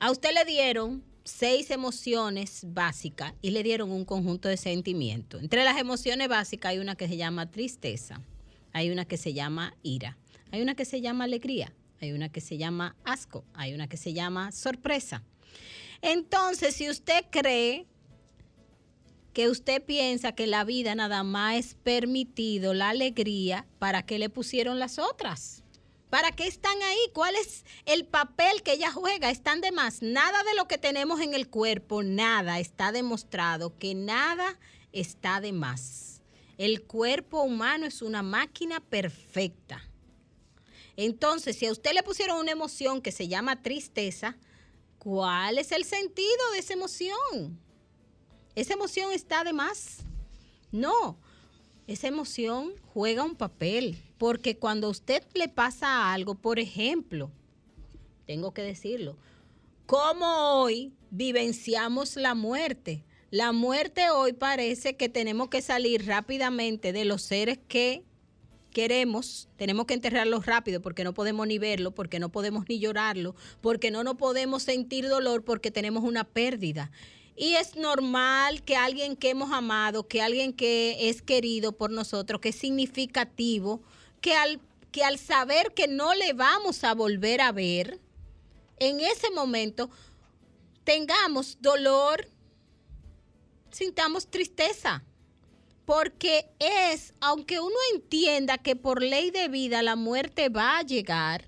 a 0.00 0.10
usted 0.10 0.30
le 0.34 0.44
dieron 0.44 1.04
seis 1.24 1.70
emociones 1.70 2.62
básicas 2.68 3.34
y 3.42 3.50
le 3.50 3.62
dieron 3.62 3.90
un 3.90 4.04
conjunto 4.04 4.48
de 4.48 4.56
sentimientos. 4.56 5.42
Entre 5.42 5.62
las 5.62 5.78
emociones 5.78 6.28
básicas 6.28 6.70
hay 6.70 6.78
una 6.78 6.96
que 6.96 7.06
se 7.06 7.16
llama 7.16 7.50
tristeza, 7.50 8.22
hay 8.72 8.90
una 8.90 9.04
que 9.04 9.16
se 9.16 9.34
llama 9.34 9.76
ira, 9.82 10.16
hay 10.50 10.62
una 10.62 10.74
que 10.74 10.84
se 10.84 11.00
llama 11.00 11.24
alegría, 11.24 11.72
hay 12.00 12.12
una 12.12 12.28
que 12.28 12.40
se 12.40 12.58
llama 12.58 12.96
asco, 13.04 13.44
hay 13.54 13.74
una 13.74 13.88
que 13.88 13.96
se 13.96 14.12
llama 14.12 14.52
sorpresa. 14.52 15.22
Entonces, 16.02 16.76
si 16.76 16.88
usted 16.88 17.24
cree 17.30 17.86
que 19.32 19.48
usted 19.48 19.82
piensa 19.82 20.32
que 20.32 20.46
la 20.46 20.64
vida 20.64 20.94
nada 20.94 21.22
más 21.22 21.56
es 21.56 21.74
permitido 21.74 22.74
la 22.74 22.90
alegría, 22.90 23.66
¿para 23.78 24.04
qué 24.04 24.18
le 24.18 24.30
pusieron 24.30 24.78
las 24.78 24.98
otras? 24.98 25.62
¿Para 26.10 26.32
qué 26.32 26.46
están 26.46 26.80
ahí? 26.82 26.98
¿Cuál 27.12 27.34
es 27.36 27.64
el 27.84 28.06
papel 28.06 28.62
que 28.62 28.72
ella 28.72 28.90
juega? 28.90 29.30
Están 29.30 29.60
de 29.60 29.72
más. 29.72 30.00
Nada 30.00 30.42
de 30.44 30.56
lo 30.56 30.66
que 30.66 30.78
tenemos 30.78 31.20
en 31.20 31.34
el 31.34 31.48
cuerpo, 31.48 32.02
nada 32.02 32.58
está 32.58 32.92
demostrado 32.92 33.78
que 33.78 33.94
nada 33.94 34.58
está 34.92 35.40
de 35.40 35.52
más. 35.52 36.22
El 36.56 36.82
cuerpo 36.82 37.42
humano 37.42 37.86
es 37.86 38.02
una 38.02 38.22
máquina 38.22 38.80
perfecta. 38.80 39.87
Entonces, 41.00 41.54
si 41.54 41.64
a 41.66 41.70
usted 41.70 41.92
le 41.92 42.02
pusieron 42.02 42.40
una 42.40 42.50
emoción 42.50 43.00
que 43.00 43.12
se 43.12 43.28
llama 43.28 43.62
tristeza, 43.62 44.36
¿cuál 44.98 45.58
es 45.58 45.70
el 45.70 45.84
sentido 45.84 46.50
de 46.52 46.58
esa 46.58 46.72
emoción? 46.72 47.60
¿Esa 48.56 48.72
emoción 48.72 49.12
está 49.12 49.44
de 49.44 49.52
más? 49.52 49.98
No, 50.72 51.16
esa 51.86 52.08
emoción 52.08 52.72
juega 52.92 53.22
un 53.22 53.36
papel, 53.36 54.02
porque 54.18 54.58
cuando 54.58 54.88
a 54.88 54.90
usted 54.90 55.22
le 55.34 55.48
pasa 55.48 56.12
algo, 56.12 56.34
por 56.34 56.58
ejemplo, 56.58 57.30
tengo 58.26 58.52
que 58.52 58.62
decirlo, 58.62 59.16
como 59.86 60.26
hoy 60.26 60.92
vivenciamos 61.12 62.16
la 62.16 62.34
muerte. 62.34 63.04
La 63.30 63.52
muerte 63.52 64.10
hoy 64.10 64.32
parece 64.32 64.96
que 64.96 65.08
tenemos 65.08 65.48
que 65.48 65.62
salir 65.62 66.06
rápidamente 66.06 66.92
de 66.92 67.04
los 67.04 67.22
seres 67.22 67.60
que 67.68 68.02
queremos, 68.72 69.48
tenemos 69.56 69.86
que 69.86 69.94
enterrarlos 69.94 70.46
rápido 70.46 70.80
porque 70.80 71.04
no 71.04 71.14
podemos 71.14 71.46
ni 71.46 71.58
verlo, 71.58 71.90
porque 71.92 72.18
no 72.18 72.28
podemos 72.28 72.68
ni 72.68 72.78
llorarlo, 72.78 73.34
porque 73.60 73.90
no 73.90 74.04
nos 74.04 74.16
podemos 74.16 74.62
sentir 74.62 75.08
dolor 75.08 75.44
porque 75.44 75.70
tenemos 75.70 76.04
una 76.04 76.24
pérdida. 76.24 76.90
Y 77.36 77.54
es 77.54 77.76
normal 77.76 78.64
que 78.64 78.76
alguien 78.76 79.16
que 79.16 79.30
hemos 79.30 79.52
amado, 79.52 80.08
que 80.08 80.20
alguien 80.20 80.52
que 80.52 81.08
es 81.08 81.22
querido 81.22 81.72
por 81.72 81.90
nosotros, 81.90 82.40
que 82.40 82.48
es 82.48 82.56
significativo, 82.56 83.80
que 84.20 84.34
al, 84.34 84.60
que 84.90 85.04
al 85.04 85.18
saber 85.18 85.72
que 85.72 85.86
no 85.86 86.14
le 86.14 86.32
vamos 86.32 86.82
a 86.82 86.94
volver 86.94 87.40
a 87.40 87.52
ver, 87.52 88.00
en 88.78 89.00
ese 89.00 89.30
momento 89.30 89.88
tengamos 90.82 91.58
dolor, 91.60 92.28
sintamos 93.70 94.26
tristeza. 94.28 95.04
Porque 95.88 96.50
es, 96.58 97.14
aunque 97.18 97.60
uno 97.60 97.74
entienda 97.94 98.58
que 98.58 98.76
por 98.76 99.02
ley 99.02 99.30
de 99.30 99.48
vida 99.48 99.80
la 99.82 99.96
muerte 99.96 100.50
va 100.50 100.76
a 100.76 100.82
llegar, 100.82 101.46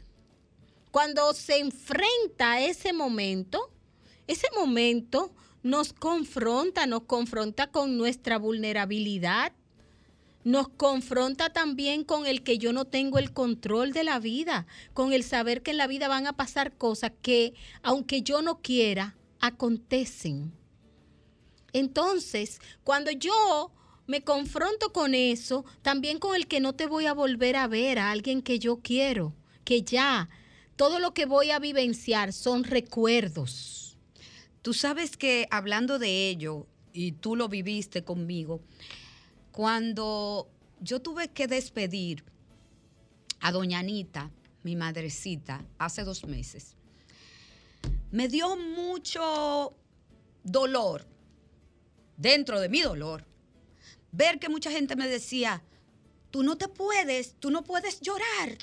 cuando 0.91 1.35
se 1.35 1.59
enfrenta 1.59 2.53
a 2.53 2.63
ese 2.63 2.95
momento, 2.95 3.71
ese 4.27 4.47
momento 4.57 5.31
nos 5.63 5.93
confronta, 5.93 6.87
nos 6.87 7.03
confronta 7.03 7.67
con 7.67 7.99
nuestra 7.99 8.39
vulnerabilidad, 8.39 9.53
nos 10.43 10.71
confronta 10.71 11.53
también 11.53 12.03
con 12.03 12.27
el 12.27 12.43
que 12.43 12.57
yo 12.57 12.73
no 12.73 12.87
tengo 12.87 13.19
el 13.19 13.35
control 13.35 13.93
de 13.93 14.05
la 14.05 14.21
vida, 14.21 14.67
con 14.95 15.13
el 15.13 15.23
saber 15.23 15.63
que 15.63 15.73
en 15.73 15.77
la 15.77 15.87
vida 15.87 16.09
van 16.09 16.27
a 16.27 16.33
pasar 16.33 16.79
cosas 16.79 17.13
que, 17.21 17.53
aunque 17.83 18.23
yo 18.23 18.41
no 18.41 18.63
quiera, 18.63 19.19
acontecen. 19.39 20.51
Entonces, 21.75 22.59
cuando 22.85 23.11
yo 23.11 23.71
me 24.11 24.23
confronto 24.23 24.93
con 24.93 25.15
eso, 25.15 25.65
también 25.83 26.19
con 26.19 26.35
el 26.35 26.49
que 26.49 26.59
no 26.59 26.73
te 26.73 26.89
voy 26.89 27.07
a 27.07 27.15
volver 27.15 27.55
a 27.55 27.69
ver, 27.69 28.01
a 28.01 28.11
alguien 28.11 28.43
que 28.43 28.59
yo 28.59 28.81
quiero, 28.83 29.37
que 29.63 29.83
ya 29.83 30.29
todo 30.75 30.99
lo 30.99 31.15
que 31.15 31.27
voy 31.27 31.53
a 31.53 31.61
vivenciar 31.61 32.33
son 32.33 32.65
recuerdos. 32.65 33.97
Tú 34.63 34.75
sabes 34.75 35.17
que 35.17 35.47
hablando 35.53 36.01
de 36.01 36.29
ello, 36.29 36.67
y 36.93 37.13
tú 37.13 37.37
lo 37.37 37.49
viviste 37.49 38.03
conmigo, 38.03 38.61
cuando 39.53 40.51
yo 40.81 41.01
tuve 41.01 41.29
que 41.29 41.47
despedir 41.47 42.25
a 43.39 43.53
doña 43.53 43.79
Anita, 43.79 44.33
mi 44.65 44.75
madrecita, 44.75 45.65
hace 45.79 46.03
dos 46.03 46.25
meses, 46.25 46.75
me 48.11 48.27
dio 48.27 48.57
mucho 48.57 49.73
dolor, 50.43 51.07
dentro 52.17 52.59
de 52.59 52.69
mi 52.69 52.81
dolor, 52.81 53.30
ver 54.13 54.39
que 54.39 54.49
mucha 54.49 54.71
gente 54.71 54.97
me 54.97 55.09
decía, 55.09 55.63
tú 56.31 56.43
no 56.43 56.57
te 56.57 56.69
puedes, 56.69 57.35
tú 57.41 57.51
no 57.51 57.63
puedes 57.63 58.01
llorar, 58.01 58.59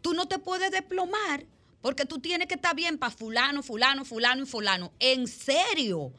tú 0.00 0.14
no 0.14 0.28
te 0.28 0.38
puedes 0.38 0.70
desplomar, 0.70 1.46
porque 1.80 2.04
tú 2.04 2.18
tienes 2.20 2.46
que 2.48 2.54
estar 2.54 2.74
bien 2.74 2.98
para 2.98 3.14
fulano, 3.14 3.62
fulano, 3.62 4.04
fulano 4.04 4.42
y 4.42 4.46
fulano. 4.46 4.92
En 4.98 5.26
serio. 5.26 6.12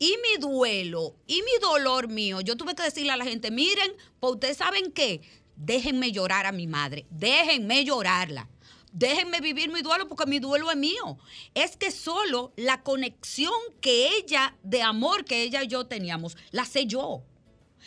Y 0.00 0.14
mi 0.22 0.40
duelo 0.40 1.16
y 1.26 1.42
mi 1.42 1.60
dolor 1.60 2.06
mío, 2.06 2.40
yo 2.40 2.56
tuve 2.56 2.76
que 2.76 2.84
decirle 2.84 3.10
a 3.10 3.16
la 3.16 3.24
gente, 3.24 3.50
miren, 3.50 3.92
pues 4.20 4.34
ustedes 4.34 4.58
saben 4.58 4.92
qué, 4.92 5.22
déjenme 5.56 6.12
llorar 6.12 6.46
a 6.46 6.52
mi 6.52 6.68
madre, 6.68 7.04
déjenme 7.10 7.84
llorarla. 7.84 8.48
Déjenme 8.92 9.40
vivir 9.40 9.70
mi 9.70 9.82
duelo 9.82 10.08
porque 10.08 10.26
mi 10.26 10.38
duelo 10.38 10.70
es 10.70 10.76
mío. 10.76 11.18
Es 11.54 11.76
que 11.76 11.90
solo 11.90 12.52
la 12.56 12.82
conexión 12.82 13.52
que 13.80 14.16
ella, 14.16 14.56
de 14.62 14.82
amor 14.82 15.24
que 15.24 15.42
ella 15.42 15.62
y 15.62 15.68
yo 15.68 15.86
teníamos, 15.86 16.36
la 16.52 16.64
sé 16.64 16.86
yo. 16.86 17.22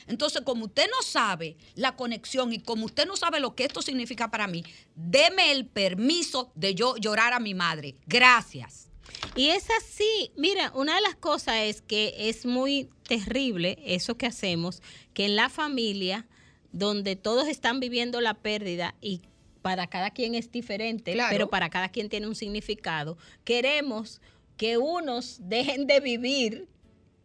Entonces, 0.08 0.42
como 0.44 0.66
usted 0.66 0.88
no 0.90 1.02
sabe 1.04 1.58
la 1.76 1.96
conexión 1.96 2.54
y 2.54 2.60
como 2.60 2.86
usted 2.86 3.06
no 3.06 3.16
sabe 3.16 3.40
lo 3.40 3.56
que 3.56 3.64
esto 3.66 3.82
significa 3.82 4.30
para 4.32 4.48
mí, 4.48 4.64
deme 4.96 5.52
el 5.52 5.66
permiso 5.66 6.52
de 6.56 6.76
yo 6.76 6.96
llorar 6.98 7.34
a 7.34 7.40
mi 7.40 7.54
madre. 7.54 7.96
Gracias. 8.08 8.88
Y 9.36 9.50
es 9.50 9.68
así, 9.72 10.32
mira, 10.38 10.72
una 10.76 10.96
de 10.96 11.02
las 11.02 11.16
cosas 11.16 11.56
es 11.64 11.82
que 11.82 12.14
es 12.30 12.46
muy 12.46 12.90
terrible 13.08 13.78
eso 13.86 14.16
que 14.18 14.26
hacemos, 14.26 14.82
que 15.14 15.26
en 15.26 15.36
la 15.36 15.50
familia, 15.50 16.28
donde 16.72 17.16
todos 17.18 17.48
están 17.48 17.80
viviendo 17.80 18.22
la 18.22 18.36
pérdida 18.36 18.96
y 19.02 19.22
para 19.62 19.88
cada 19.88 20.12
quien 20.12 20.34
es 20.36 20.52
diferente, 20.52 21.14
Claro. 21.14 21.30
pero 21.32 21.50
para 21.50 21.70
cada 21.70 21.90
quien 21.90 22.10
tiene 22.10 22.28
un 22.28 22.36
significado, 22.36 23.18
queremos 23.44 24.22
que 24.58 24.78
unos 24.78 25.38
dejen 25.42 25.88
de 25.88 26.00
vivir 26.00 26.68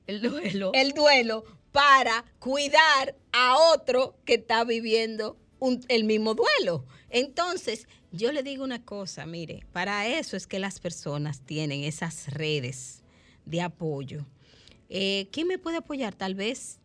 El 0.06 0.20
duelo. 0.22 0.70
el 0.74 0.92
duelo 0.92 1.44
para 1.76 2.24
cuidar 2.38 3.14
a 3.32 3.58
otro 3.74 4.16
que 4.24 4.36
está 4.36 4.64
viviendo 4.64 5.36
el 5.88 6.04
mismo 6.04 6.34
duelo. 6.34 6.86
Entonces, 7.10 7.86
yo 8.12 8.32
le 8.32 8.42
digo 8.42 8.64
una 8.64 8.82
cosa, 8.82 9.26
mire, 9.26 9.66
para 9.74 10.06
eso 10.08 10.38
es 10.38 10.46
que 10.46 10.58
las 10.58 10.80
personas 10.80 11.42
tienen 11.42 11.84
esas 11.84 12.32
redes 12.32 13.02
de 13.44 13.60
apoyo. 13.60 14.24
Eh, 14.88 15.28
¿Quién 15.32 15.48
me 15.48 15.58
puede 15.58 15.76
apoyar? 15.76 16.14
Tal 16.14 16.34
vez, 16.34 16.80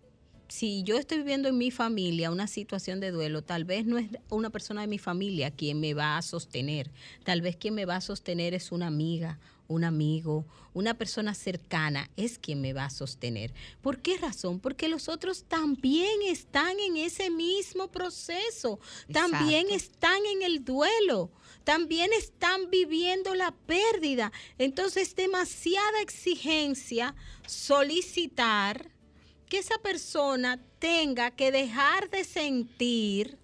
si 0.49 0.83
yo 0.83 0.97
estoy 0.97 1.19
viviendo 1.19 1.47
en 1.47 1.57
mi 1.57 1.71
familia 1.71 2.29
una 2.29 2.47
situación 2.47 2.99
de 2.99 3.11
duelo, 3.11 3.43
tal 3.43 3.63
vez 3.63 3.85
no 3.85 3.97
es 3.97 4.09
una 4.29 4.49
persona 4.49 4.81
de 4.81 4.87
mi 4.87 4.97
familia 4.97 5.51
quien 5.51 5.79
me 5.79 5.93
va 5.93 6.17
a 6.17 6.21
sostener. 6.21 6.91
Tal 7.23 7.39
vez 7.39 7.55
quien 7.55 7.75
me 7.75 7.85
va 7.85 7.95
a 7.95 8.01
sostener 8.01 8.53
es 8.53 8.73
una 8.73 8.87
amiga, 8.87 9.39
un 9.71 9.83
amigo, 9.83 10.45
una 10.73 10.93
persona 10.93 11.33
cercana 11.33 12.09
es 12.15 12.37
quien 12.37 12.61
me 12.61 12.73
va 12.73 12.85
a 12.85 12.89
sostener. 12.89 13.53
¿Por 13.81 14.01
qué 14.01 14.17
razón? 14.17 14.59
Porque 14.59 14.87
los 14.87 15.09
otros 15.09 15.45
también 15.45 16.21
están 16.27 16.79
en 16.79 16.97
ese 16.97 17.29
mismo 17.29 17.89
proceso, 17.89 18.79
también 19.11 19.69
están 19.69 20.25
en 20.25 20.43
el 20.43 20.63
duelo, 20.63 21.31
también 21.63 22.11
están 22.13 22.69
viviendo 22.69 23.35
la 23.35 23.51
pérdida. 23.51 24.31
Entonces, 24.57 25.15
demasiada 25.15 26.01
exigencia 26.01 27.15
solicitar 27.47 28.91
que 29.47 29.57
esa 29.57 29.77
persona 29.79 30.59
tenga 30.79 31.31
que 31.31 31.51
dejar 31.51 32.09
de 32.09 32.23
sentir 32.23 33.37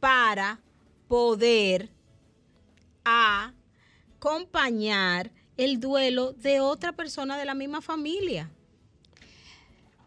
para 0.00 0.60
poder 1.06 1.90
acompañar 3.04 5.30
el 5.56 5.80
duelo 5.80 6.32
de 6.32 6.60
otra 6.60 6.92
persona 6.92 7.38
de 7.38 7.44
la 7.44 7.54
misma 7.54 7.80
familia. 7.80 8.50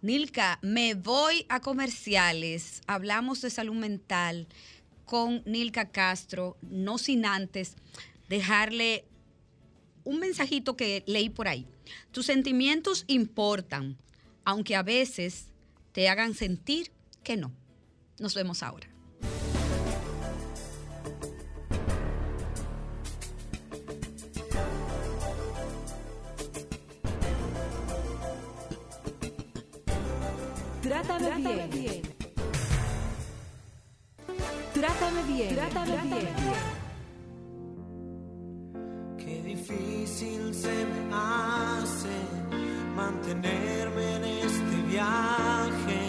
Nilka, 0.01 0.59
me 0.61 0.93
voy 0.93 1.45
a 1.49 1.59
comerciales. 1.59 2.81
Hablamos 2.87 3.41
de 3.41 3.49
salud 3.49 3.75
mental 3.75 4.47
con 5.05 5.41
Nilka 5.45 5.89
Castro, 5.89 6.57
no 6.61 6.97
sin 6.97 7.25
antes 7.25 7.75
dejarle 8.29 9.05
un 10.03 10.19
mensajito 10.19 10.75
que 10.75 11.03
leí 11.07 11.29
por 11.29 11.47
ahí. 11.47 11.65
Tus 12.11 12.25
sentimientos 12.25 13.05
importan, 13.07 13.97
aunque 14.43 14.75
a 14.75 14.83
veces 14.83 15.47
te 15.93 16.09
hagan 16.09 16.33
sentir 16.33 16.91
que 17.23 17.37
no. 17.37 17.51
Nos 18.19 18.35
vemos 18.35 18.63
ahora. 18.63 18.96
Trátame, 31.27 31.67
bien. 31.67 32.01
Trátame 34.73 35.23
bien. 35.23 35.55
Trátame 35.55 35.97
bien. 36.03 36.29
Qué 39.17 39.43
difícil 39.43 40.53
se 40.53 40.85
me 40.85 41.13
hace 41.13 42.15
mantenerme 42.95 44.15
en 44.15 44.23
este 44.23 44.75
viaje 44.89 45.99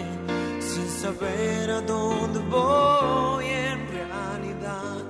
sin 0.61 0.87
saber 0.87 1.69
a 1.69 1.81
dónde 1.81 2.39
voy 2.39 3.45
en 3.45 3.87
realidad. 3.89 5.03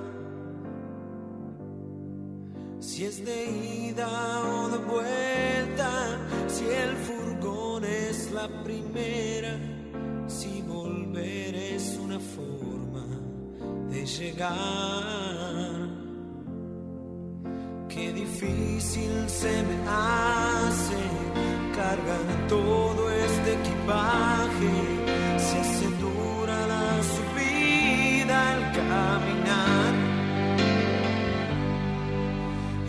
Si 2.80 3.04
es 3.04 3.24
de 3.24 3.44
ida 3.46 4.08
o 4.42 4.68
de 4.70 4.78
vuelta, 4.78 6.18
si 6.48 6.64
el 6.64 6.96
furgón 6.96 7.84
es 7.84 8.32
la 8.32 8.48
primera, 8.64 9.69
de 14.00 14.06
llegar. 14.06 15.88
Qué 17.88 18.12
difícil 18.12 19.28
se 19.28 19.54
me 19.68 19.76
hace 19.88 21.00
cargar 21.76 22.48
todo 22.48 23.10
este 23.10 23.54
equipaje. 23.60 24.72
Se 25.46 25.58
hace 25.58 25.86
dura 26.04 26.58
la 26.74 26.88
subida 27.14 28.36
al 28.52 28.62
caminar. 28.80 29.92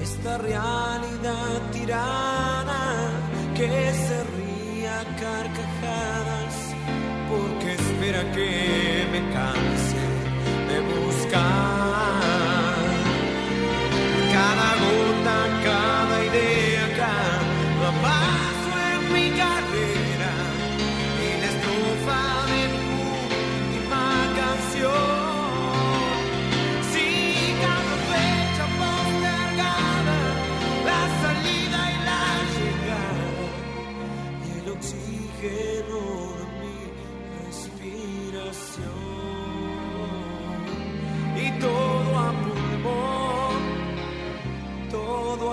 Esta 0.02 0.38
realidad 0.38 1.58
tirana 1.74 2.84
que 3.58 3.94
se 4.06 4.18
ría 4.38 4.98
carcajadas 5.24 6.56
porque 7.30 7.74
espera 7.74 8.32
que 8.34 8.81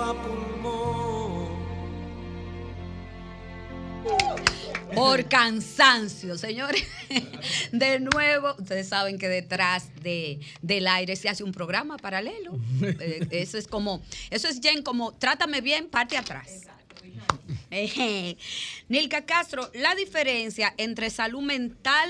a 0.09 0.13
pulmón. 0.13 1.49
Por 4.95 5.29
cansancio, 5.29 6.37
señores. 6.37 6.83
De 7.71 7.99
nuevo, 7.99 8.55
ustedes 8.57 8.87
saben 8.89 9.19
que 9.19 9.27
detrás 9.27 9.91
de, 10.01 10.39
del 10.61 10.87
aire 10.87 11.15
se 11.15 11.29
hace 11.29 11.43
un 11.43 11.51
programa 11.51 11.97
paralelo. 11.97 12.57
Eh, 12.81 13.27
Eso 13.31 13.57
es 13.57 13.67
como, 13.67 14.01
eso 14.29 14.47
es 14.47 14.59
Jen 14.61 14.81
como, 14.81 15.13
trátame 15.13 15.61
bien, 15.61 15.89
parte 15.89 16.17
atrás. 16.17 16.63
Nilka 18.89 19.25
Castro, 19.25 19.69
la 19.73 19.93
diferencia 19.95 20.73
entre 20.77 21.09
salud 21.09 21.41
mental, 21.41 22.09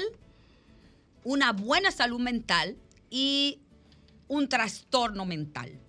una 1.23 1.51
buena 1.51 1.91
salud 1.91 2.19
mental 2.19 2.77
y 3.09 3.59
un 4.27 4.47
trastorno 4.47 5.25
mental. 5.25 5.79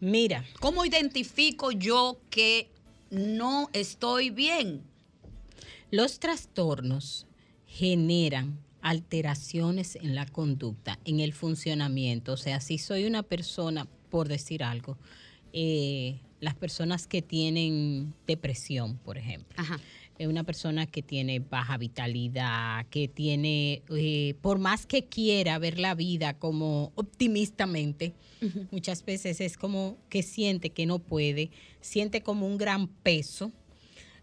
Mira, 0.00 0.44
¿Cómo 0.60 0.84
identifico 0.84 1.72
yo 1.72 2.20
que 2.30 2.70
no 3.10 3.68
estoy 3.72 4.30
bien? 4.30 4.82
los 5.90 6.20
trastornos 6.20 7.26
generan 7.66 8.58
alteraciones 8.82 9.96
en 9.96 10.14
la 10.14 10.26
conducta, 10.26 10.98
en 11.04 11.20
el 11.20 11.32
funcionamiento. 11.32 12.32
O 12.32 12.36
sea, 12.36 12.60
si 12.60 12.78
soy 12.78 13.04
una 13.04 13.22
persona, 13.22 13.86
por 14.10 14.28
decir 14.28 14.62
algo, 14.62 14.98
eh, 15.52 16.20
las 16.40 16.54
personas 16.54 17.06
que 17.06 17.22
tienen 17.22 18.14
depresión, 18.26 18.98
por 18.98 19.18
ejemplo. 19.18 19.54
Ajá. 19.56 19.80
Es 20.18 20.26
una 20.26 20.44
persona 20.44 20.86
que 20.86 21.02
tiene 21.02 21.38
baja 21.38 21.78
vitalidad, 21.78 22.86
que 22.86 23.06
tiene, 23.06 23.82
eh, 23.90 24.34
por 24.40 24.58
más 24.58 24.84
que 24.84 25.04
quiera 25.04 25.58
ver 25.58 25.78
la 25.78 25.94
vida 25.94 26.38
como 26.38 26.92
optimistamente, 26.96 28.14
muchas 28.72 29.04
veces 29.04 29.40
es 29.40 29.56
como 29.56 29.96
que 30.08 30.22
siente 30.22 30.70
que 30.70 30.86
no 30.86 30.98
puede, 30.98 31.50
siente 31.80 32.22
como 32.22 32.46
un 32.46 32.58
gran 32.58 32.88
peso. 32.88 33.52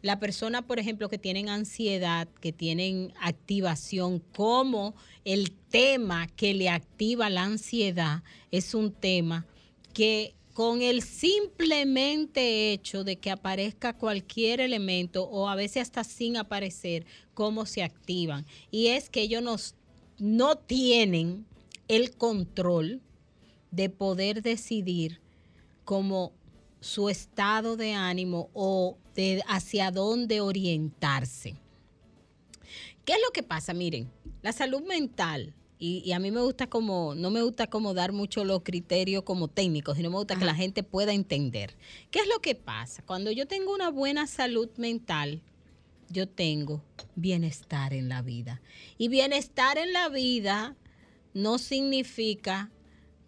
La 0.01 0.19
persona, 0.19 0.67
por 0.67 0.79
ejemplo, 0.79 1.09
que 1.09 1.17
tienen 1.17 1.49
ansiedad, 1.49 2.27
que 2.41 2.51
tienen 2.51 3.13
activación, 3.21 4.19
como 4.19 4.95
el 5.23 5.51
tema 5.51 6.27
que 6.27 6.53
le 6.53 6.69
activa 6.69 7.29
la 7.29 7.43
ansiedad 7.43 8.21
es 8.51 8.75
un 8.75 8.91
tema 8.91 9.47
que 9.93 10.35
con 10.55 10.81
el 10.81 11.01
simplemente 11.01 12.71
hecho 12.71 13.03
de 13.03 13.17
que 13.17 13.29
aparezca 13.29 13.97
cualquier 13.97 14.61
elemento 14.61 15.25
o 15.25 15.49
a 15.49 15.55
veces 15.55 15.81
hasta 15.81 16.05
sin 16.05 16.37
aparecer, 16.37 17.05
cómo 17.33 17.65
se 17.65 17.83
activan. 17.83 18.45
Y 18.71 18.87
es 18.87 19.09
que 19.09 19.19
ellos 19.19 19.75
no 20.17 20.55
tienen 20.55 21.45
el 21.89 22.15
control 22.15 23.01
de 23.71 23.89
poder 23.89 24.41
decidir 24.41 25.19
como 25.83 26.31
su 26.79 27.09
estado 27.09 27.75
de 27.75 27.91
ánimo 27.91 28.49
o 28.53 28.97
de 29.13 29.43
hacia 29.49 29.91
dónde 29.91 30.39
orientarse. 30.39 31.57
¿Qué 33.03 33.11
es 33.11 33.19
lo 33.27 33.33
que 33.33 33.43
pasa? 33.43 33.73
Miren, 33.73 34.09
la 34.41 34.53
salud 34.53 34.83
mental, 34.83 35.53
y, 35.77 36.01
y 36.05 36.13
a 36.13 36.19
mí 36.19 36.31
me 36.31 36.41
gusta 36.41 36.67
como, 36.67 37.15
no 37.15 37.31
me 37.31 37.41
gusta 37.41 37.67
como 37.67 37.93
dar 37.93 38.11
mucho 38.11 38.45
los 38.45 38.61
criterios 38.63 39.23
como 39.23 39.47
técnicos, 39.47 39.97
sino 39.97 40.09
me 40.09 40.17
gusta 40.17 40.37
que 40.37 40.45
la 40.45 40.55
gente 40.55 40.83
pueda 40.83 41.13
entender. 41.13 41.75
¿Qué 42.11 42.19
es 42.19 42.27
lo 42.27 42.39
que 42.39 42.55
pasa? 42.55 43.03
Cuando 43.05 43.31
yo 43.31 43.45
tengo 43.47 43.73
una 43.73 43.89
buena 43.89 44.27
salud 44.27 44.69
mental, 44.77 45.41
yo 46.09 46.27
tengo 46.27 46.83
bienestar 47.15 47.93
en 47.93 48.09
la 48.09 48.21
vida. 48.21 48.61
Y 48.97 49.07
bienestar 49.09 49.77
en 49.77 49.91
la 49.91 50.09
vida 50.09 50.75
no 51.33 51.57
significa 51.57 52.71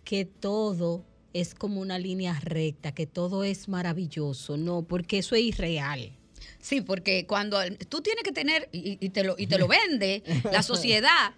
que 0.04 0.26
todo 0.26 1.06
es 1.34 1.54
como 1.54 1.82
una 1.82 2.00
línea 2.00 2.40
recta, 2.40 2.94
que 2.94 3.06
todo 3.06 3.44
es 3.44 3.68
maravilloso, 3.68 4.58
no, 4.58 4.84
porque 4.84 5.20
eso 5.20 5.36
es 5.36 5.42
irreal. 5.42 6.14
Sí, 6.60 6.82
porque 6.82 7.26
cuando 7.28 7.60
tú 7.90 8.02
tienes 8.02 8.24
que 8.24 8.32
tener, 8.32 8.70
y, 8.72 8.98
y 9.06 9.10
te, 9.10 9.24
lo, 9.24 9.36
y 9.38 9.48
te 9.48 9.58
lo 9.58 9.68
vende 9.68 10.24
la 10.52 10.64
sociedad, 10.64 11.34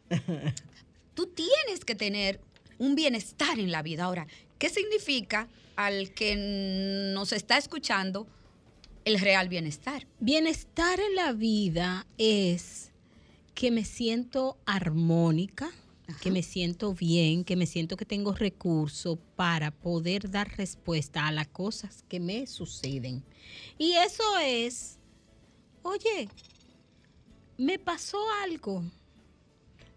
tú 1.19 1.27
tienes 1.27 1.83
que 1.83 1.95
tener 1.95 2.39
un 2.77 2.95
bienestar 2.95 3.59
en 3.59 3.73
la 3.73 3.81
vida. 3.81 4.05
Ahora, 4.05 4.25
¿qué 4.57 4.69
significa 4.69 5.49
al 5.75 6.13
que 6.13 7.11
nos 7.13 7.33
está 7.33 7.57
escuchando 7.57 8.25
el 9.03 9.19
real 9.19 9.49
bienestar? 9.49 10.07
Bienestar 10.21 10.97
en 11.01 11.15
la 11.15 11.33
vida 11.33 12.07
es 12.17 12.93
que 13.53 13.69
me 13.69 13.83
siento 13.83 14.57
armónica, 14.65 15.69
que 16.21 16.31
me 16.31 16.41
siento 16.41 16.93
bien, 16.93 17.43
que 17.43 17.57
me 17.57 17.65
siento 17.65 17.97
que 17.97 18.05
tengo 18.05 18.31
recursos 18.31 19.19
para 19.35 19.71
poder 19.71 20.31
dar 20.31 20.55
respuesta 20.55 21.27
a 21.27 21.33
las 21.33 21.49
cosas 21.49 22.05
que 22.07 22.21
me 22.21 22.47
suceden. 22.47 23.25
Y 23.77 23.91
eso 23.91 24.23
es, 24.41 24.97
oye, 25.83 26.29
me 27.57 27.77
pasó 27.77 28.19
algo. 28.41 28.85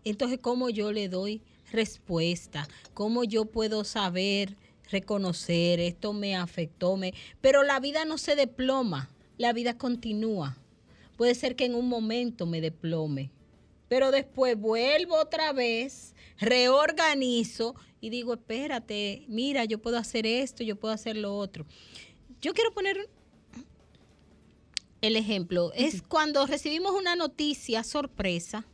Entonces, 0.04 0.38
¿cómo 0.40 0.70
yo 0.70 0.92
le 0.92 1.08
doy 1.08 1.42
respuesta? 1.70 2.68
¿Cómo 2.94 3.24
yo 3.24 3.46
puedo 3.46 3.84
saber, 3.84 4.56
reconocer, 4.90 5.80
esto 5.80 6.12
me 6.12 6.36
afectó? 6.36 6.96
Me... 6.96 7.14
Pero 7.40 7.62
la 7.62 7.80
vida 7.80 8.04
no 8.04 8.18
se 8.18 8.36
desploma, 8.36 9.10
la 9.38 9.52
vida 9.52 9.78
continúa. 9.78 10.56
Puede 11.16 11.34
ser 11.34 11.56
que 11.56 11.66
en 11.66 11.74
un 11.74 11.88
momento 11.88 12.46
me 12.46 12.60
desplome, 12.60 13.30
pero 13.88 14.10
después 14.10 14.58
vuelvo 14.58 15.16
otra 15.16 15.52
vez, 15.52 16.14
reorganizo 16.38 17.74
y 18.00 18.10
digo, 18.10 18.34
espérate, 18.34 19.24
mira, 19.28 19.64
yo 19.64 19.80
puedo 19.80 19.98
hacer 19.98 20.26
esto, 20.26 20.64
yo 20.64 20.76
puedo 20.76 20.94
hacer 20.94 21.16
lo 21.16 21.36
otro. 21.36 21.66
Yo 22.40 22.54
quiero 22.54 22.72
poner 22.72 23.08
el 25.00 25.16
ejemplo, 25.16 25.72
es 25.74 26.02
cuando 26.02 26.46
recibimos 26.46 26.92
una 26.92 27.14
noticia 27.16 27.84
sorpresa. 27.84 28.66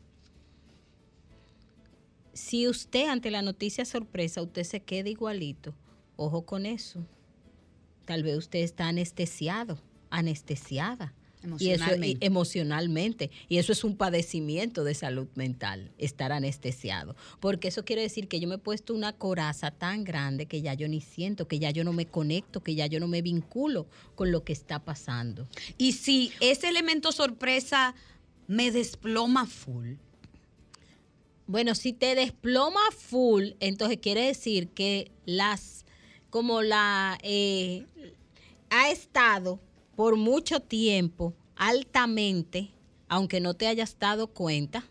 Si 2.38 2.68
usted 2.68 3.08
ante 3.08 3.30
la 3.32 3.42
noticia 3.42 3.84
sorpresa, 3.84 4.40
usted 4.42 4.62
se 4.62 4.80
queda 4.80 5.08
igualito, 5.08 5.74
ojo 6.16 6.42
con 6.46 6.66
eso. 6.66 7.04
Tal 8.04 8.22
vez 8.22 8.36
usted 8.38 8.60
está 8.60 8.86
anestesiado, 8.88 9.78
anestesiada. 10.10 11.14
Y 11.42 11.70
eso, 11.70 11.84
y- 11.84 12.26
Emocionalmente. 12.26 12.26
emocionalmente. 12.26 13.30
Y 13.48 13.58
eso 13.58 13.72
es 13.72 13.82
un 13.84 13.96
padecimiento 13.96 14.82
de 14.84 14.94
salud 14.94 15.28
mental, 15.34 15.90
estar 15.98 16.30
anestesiado. 16.32 17.14
Porque 17.40 17.68
eso 17.68 17.84
quiere 17.84 18.02
decir 18.02 18.28
que 18.28 18.40
yo 18.40 18.48
me 18.48 18.54
he 18.56 18.58
puesto 18.58 18.94
una 18.94 19.12
coraza 19.12 19.70
tan 19.70 20.02
grande 20.04 20.46
que 20.46 20.62
ya 20.62 20.74
yo 20.74 20.88
ni 20.88 21.00
siento, 21.00 21.46
que 21.48 21.58
ya 21.58 21.70
yo 21.70 21.84
no 21.84 21.92
me 21.92 22.06
conecto, 22.06 22.62
que 22.62 22.74
ya 22.76 22.86
yo 22.86 22.98
no 23.00 23.08
me 23.08 23.20
vinculo 23.22 23.86
con 24.14 24.30
lo 24.32 24.42
que 24.44 24.52
está 24.52 24.84
pasando. 24.84 25.46
Y 25.76 25.92
si 25.92 26.32
ese 26.40 26.68
elemento 26.68 27.10
sorpresa 27.12 27.94
me 28.46 28.70
desploma 28.72 29.46
full, 29.46 29.94
Bueno, 31.48 31.74
si 31.74 31.94
te 31.94 32.14
desploma 32.14 32.82
full, 32.94 33.52
entonces 33.58 33.98
quiere 34.02 34.26
decir 34.26 34.68
que 34.68 35.10
las, 35.24 35.86
como 36.28 36.60
la, 36.60 37.18
eh, 37.22 37.86
ha 38.68 38.90
estado 38.90 39.58
por 39.96 40.16
mucho 40.16 40.60
tiempo 40.60 41.32
altamente, 41.56 42.68
aunque 43.08 43.40
no 43.40 43.54
te 43.54 43.66
hayas 43.66 43.98
dado 43.98 44.26
cuenta, 44.26 44.84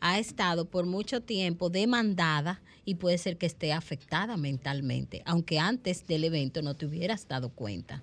ha 0.00 0.18
estado 0.18 0.64
por 0.64 0.86
mucho 0.86 1.20
tiempo 1.20 1.68
demandada 1.68 2.62
y 2.86 2.94
puede 2.94 3.18
ser 3.18 3.36
que 3.36 3.44
esté 3.44 3.74
afectada 3.74 4.38
mentalmente, 4.38 5.22
aunque 5.26 5.58
antes 5.58 6.06
del 6.06 6.24
evento 6.24 6.62
no 6.62 6.74
te 6.74 6.86
hubieras 6.86 7.28
dado 7.28 7.50
cuenta. 7.50 8.02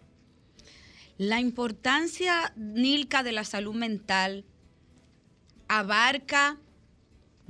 La 1.18 1.40
importancia, 1.40 2.54
Nilka, 2.56 3.24
de 3.24 3.32
la 3.32 3.44
salud 3.44 3.74
mental 3.74 4.46
abarca 5.68 6.60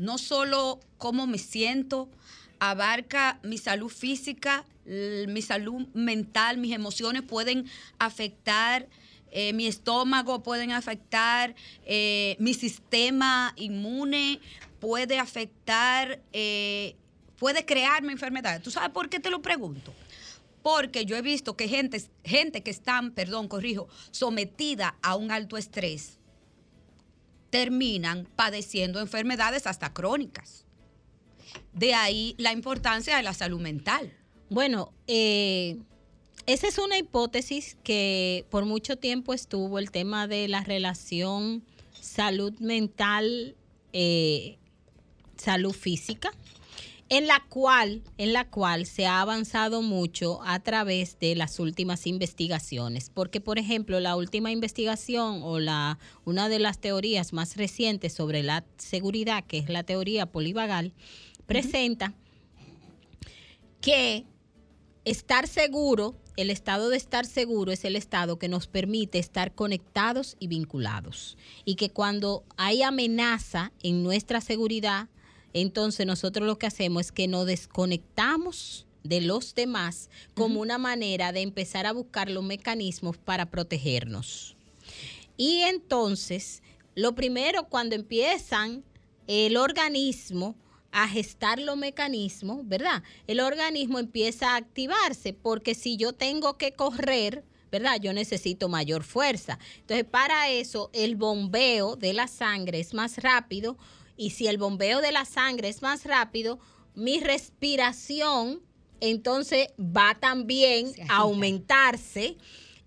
no 0.02 0.18
solo 0.18 0.80
cómo 0.98 1.28
me 1.28 1.38
siento, 1.38 2.10
abarca 2.60 3.40
mi 3.44 3.60
salud 3.60 3.90
física, 3.90 4.66
mi 4.84 5.42
salud 5.44 5.88
mental, 5.94 6.58
mis 6.58 6.74
emociones 6.74 7.22
pueden 7.22 7.68
afectar 8.00 8.88
eh, 9.32 9.54
mi 9.54 9.68
estómago, 9.68 10.42
pueden 10.42 10.72
afectar 10.72 11.56
eh, 11.86 12.36
mi 12.40 12.56
sistema 12.56 13.54
inmune, 13.56 14.40
puede 14.80 15.20
afectar, 15.20 16.20
eh, 16.34 16.96
puede 17.38 17.64
crearme 17.64 18.12
enfermedades. 18.12 18.64
¿Tú 18.64 18.72
sabes 18.72 18.90
por 18.90 19.08
qué 19.08 19.20
te 19.20 19.30
lo 19.30 19.44
pregunto? 19.44 19.94
Porque 20.64 21.06
yo 21.06 21.16
he 21.16 21.22
visto 21.22 21.56
que 21.56 21.68
gente, 21.68 22.04
gente 22.26 22.64
que 22.64 22.72
están, 22.72 23.12
perdón, 23.12 23.48
corrijo, 23.48 23.88
sometida 24.10 24.96
a 25.04 25.15
un 25.15 25.32
alto 25.32 25.58
estrés, 25.58 26.17
terminan 27.52 28.27
padeciendo 28.35 28.99
enfermedades 28.99 29.67
hasta 29.67 29.93
crónicas. 29.93 30.65
De 31.73 31.93
ahí 31.93 32.33
la 32.37 32.52
importancia 32.52 33.15
de 33.15 33.23
la 33.23 33.33
salud 33.33 33.60
mental. 33.60 34.13
Bueno, 34.49 34.91
eh, 35.06 35.77
esa 36.47 36.67
es 36.67 36.77
una 36.79 36.97
hipótesis 36.97 37.77
que 37.83 38.45
por 38.49 38.65
mucho 38.65 38.97
tiempo 38.97 39.33
estuvo 39.33 39.77
el 39.77 39.91
tema 39.91 40.27
de 40.27 40.47
la 40.47 40.63
relación 40.63 41.63
salud 41.99 42.54
mental, 42.60 43.56
eh, 43.93 44.58
salud 45.37 45.73
física, 45.73 46.31
en 47.12 47.28
la 47.28 47.44
cual, 47.50 48.04
en 48.18 48.32
la 48.32 48.48
cual 48.48 48.86
se 48.86 49.06
ha 49.06 49.20
avanzado 49.20 49.82
mucho 49.82 50.40
a 50.44 50.62
través 50.62 51.20
de 51.20 51.36
las 51.36 51.60
últimas 51.60 52.08
investigaciones, 52.08 53.10
porque 53.10 53.42
por 53.42 53.60
ejemplo 53.60 54.00
la 54.00 54.16
última 54.16 54.50
investigación 54.50 55.42
o 55.44 55.60
la 55.60 56.00
una 56.24 56.48
de 56.48 56.60
las 56.60 56.80
teorías 56.80 57.34
más 57.34 57.58
recientes 57.58 58.14
sobre 58.14 58.44
la 58.44 58.64
seguridad, 58.78 59.44
que 59.44 59.58
es 59.58 59.68
la 59.68 59.84
teoría 59.84 60.26
polivagal, 60.26 60.94
presenta 61.48 62.14
que 63.82 64.24
estar 65.04 65.50
seguro, 65.50 66.16
el 66.38 66.50
estado 66.50 66.88
de 66.88 66.96
estar 66.96 67.26
seguro 67.26 67.74
es 67.74 67.84
el 67.84 67.98
estado 67.98 68.40
que 68.40 68.48
nos 68.48 68.68
permite 68.68 69.20
estar 69.20 69.54
conectados 69.54 70.38
y 70.40 70.48
vinculados. 70.48 71.38
Y 71.66 71.76
que 71.76 71.90
cuando 71.90 72.46
hay 72.56 72.84
amenaza 72.84 73.74
en 73.84 74.02
nuestra 74.02 74.40
seguridad, 74.40 75.10
entonces 75.54 76.06
nosotros 76.06 76.47
lo 76.47 76.58
que 76.58 76.67
hacemos 76.67 77.08
es 77.08 77.12
que 77.12 77.27
nos 77.27 77.45
desconectamos 77.45 78.85
de 79.04 79.21
los 79.21 79.56
demás 79.56 80.10
como 80.35 80.62
una 80.62 80.77
manera 80.77 81.31
de 81.31 81.41
empezar 81.41 81.85
a 81.85 81.91
buscar 81.91 82.29
los 82.29 82.43
mecanismos 82.43 83.17
para 83.17 83.49
protegernos. 83.49 84.56
Y 85.37 85.62
entonces, 85.62 86.62
lo 86.95 87.15
primero, 87.15 87.67
cuando 87.67 87.95
empiezan 87.95 88.83
el 89.27 89.58
organismo 89.58 90.56
a 90.91 91.08
gestar 91.08 91.60
los 91.60 91.77
mecanismos, 91.77 92.67
¿verdad? 92.67 93.02
El 93.27 93.39
organismo 93.39 93.97
empieza 93.97 94.52
a 94.52 94.58
activarse 94.58 95.33
porque 95.33 95.73
si 95.73 95.97
yo 95.97 96.13
tengo 96.13 96.58
que 96.58 96.73
correr, 96.73 97.43
¿verdad? 97.71 97.99
Yo 98.02 98.13
necesito 98.13 98.67
mayor 98.67 99.04
fuerza. 99.04 99.58
Entonces, 99.79 100.06
para 100.06 100.49
eso, 100.49 100.89
el 100.93 101.15
bombeo 101.15 101.95
de 101.95 102.13
la 102.13 102.27
sangre 102.27 102.81
es 102.81 102.93
más 102.93 103.17
rápido 103.17 103.77
y 104.18 104.32
si 104.32 104.48
el 104.48 104.58
bombeo 104.58 105.02
de 105.02 105.12
la 105.12 105.26
sangre 105.26 105.70
es 105.70 105.82
más 105.82 106.06
rápido, 106.06 106.60
mi 106.96 107.20
respiración 107.20 108.62
entonces 109.00 109.70
va 109.80 110.16
también 110.20 110.94
a 111.10 111.18
aumentarse. 111.18 112.38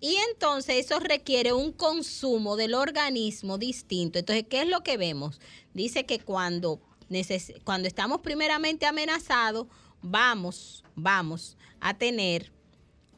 Y 0.00 0.16
entonces 0.30 0.84
eso 0.84 1.00
requiere 1.00 1.52
un 1.54 1.72
consumo 1.72 2.56
del 2.56 2.74
organismo 2.74 3.56
distinto. 3.58 4.18
Entonces, 4.18 4.44
¿qué 4.48 4.60
es 4.62 4.68
lo 4.68 4.82
que 4.82 4.96
vemos? 4.98 5.40
Dice 5.72 6.04
que 6.04 6.20
cuando, 6.20 6.80
neces- 7.08 7.58
cuando 7.64 7.88
estamos 7.88 8.20
primeramente 8.20 8.84
amenazados, 8.86 9.66
vamos, 10.02 10.84
vamos 10.94 11.56
a 11.80 11.94
tener 11.94 12.52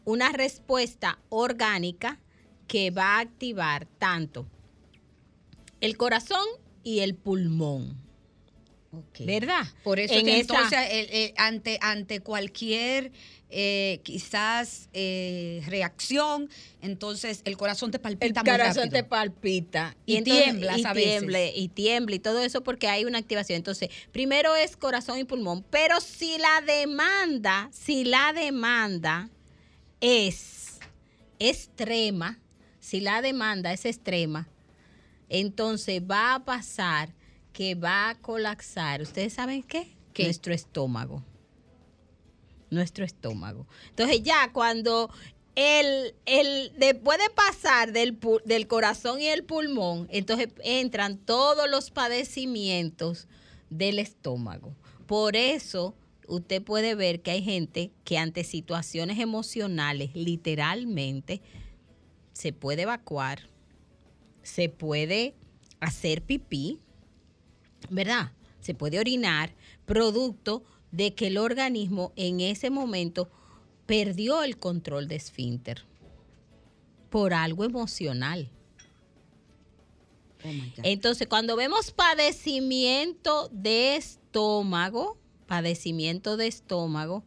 una 0.04 0.30
respuesta 0.30 1.18
orgánica 1.28 2.20
que 2.68 2.92
va 2.92 3.16
a 3.16 3.20
activar 3.20 3.86
tanto 3.98 4.46
el 5.80 5.96
corazón 5.96 6.46
y 6.86 7.00
el 7.00 7.16
pulmón. 7.16 7.96
¿Verdad? 9.18 9.62
Por 9.84 9.98
eso 9.98 10.14
En 10.14 10.24
que 10.24 10.40
esa- 10.40 10.54
entonces 10.54 10.78
el- 10.90 11.10
el- 11.10 11.34
ante, 11.36 11.78
ante 11.82 12.20
cualquier 12.20 13.10
eh, 13.50 14.00
quizás 14.04 14.88
eh, 14.92 15.62
reacción, 15.66 16.48
entonces 16.80 17.42
el 17.44 17.56
corazón 17.56 17.90
te 17.90 17.96
El 17.98 18.02
palpita 18.02 18.42
muy 18.42 18.50
corazón 18.50 18.84
rápido. 18.84 19.02
te 19.02 19.04
palpita. 19.04 19.96
Y 20.06 20.14
y 20.14 20.16
a 20.84 20.92
veces. 20.94 21.18
tiemble, 21.18 21.52
y 21.54 21.68
tiembla 21.68 22.16
y 22.16 22.18
todo 22.20 22.42
eso 22.42 22.62
porque 22.62 22.88
hay 22.88 23.04
una 23.04 23.18
activación. 23.18 23.56
Entonces, 23.56 23.90
primero 24.12 24.56
es 24.56 24.76
corazón 24.76 25.18
y 25.18 25.24
pulmón. 25.24 25.64
Pero 25.70 26.00
si 26.00 26.38
la 26.38 26.60
demanda, 26.66 27.68
si 27.72 28.04
la 28.04 28.32
demanda 28.32 29.28
es 30.00 30.78
extrema, 31.38 32.38
si 32.80 33.00
la 33.00 33.20
demanda 33.22 33.72
es 33.72 33.84
extrema, 33.84 34.48
entonces 35.28 36.02
va 36.02 36.34
a 36.34 36.44
pasar 36.44 37.14
que 37.52 37.74
va 37.74 38.10
a 38.10 38.14
colapsar. 38.16 39.00
¿Ustedes 39.02 39.32
saben 39.32 39.62
qué? 39.62 39.96
¿Qué? 40.12 40.24
Nuestro 40.24 40.52
estómago. 40.52 41.24
Nuestro 42.70 43.04
estómago. 43.04 43.66
Entonces 43.88 44.22
ya 44.22 44.52
cuando 44.52 45.10
el, 45.54 46.14
el 46.26 46.72
después 46.76 47.18
de 47.18 47.30
pasar 47.30 47.92
del, 47.92 48.18
del 48.44 48.66
corazón 48.66 49.20
y 49.20 49.26
el 49.26 49.42
pulmón, 49.44 50.06
entonces 50.10 50.48
entran 50.62 51.16
todos 51.16 51.68
los 51.68 51.90
padecimientos 51.90 53.26
del 53.70 53.98
estómago. 53.98 54.76
Por 55.06 55.34
eso 55.34 55.94
usted 56.28 56.62
puede 56.62 56.94
ver 56.94 57.22
que 57.22 57.30
hay 57.30 57.42
gente 57.42 57.90
que 58.04 58.18
ante 58.18 58.44
situaciones 58.44 59.18
emocionales, 59.18 60.14
literalmente, 60.14 61.40
se 62.32 62.52
puede 62.52 62.82
evacuar, 62.82 63.48
se 64.46 64.68
puede 64.68 65.34
hacer 65.80 66.22
pipí, 66.22 66.78
¿verdad? 67.90 68.32
Se 68.60 68.74
puede 68.74 69.00
orinar, 69.00 69.52
producto 69.86 70.62
de 70.92 71.14
que 71.14 71.26
el 71.26 71.38
organismo 71.38 72.12
en 72.14 72.40
ese 72.40 72.70
momento 72.70 73.28
perdió 73.86 74.44
el 74.44 74.56
control 74.56 75.08
de 75.08 75.16
esfínter 75.16 75.84
por 77.10 77.34
algo 77.34 77.64
emocional. 77.64 78.48
Oh. 80.44 80.48
Entonces, 80.84 81.26
cuando 81.26 81.56
vemos 81.56 81.90
padecimiento 81.90 83.48
de 83.50 83.96
estómago, 83.96 85.18
padecimiento 85.48 86.36
de 86.36 86.46
estómago, 86.46 87.24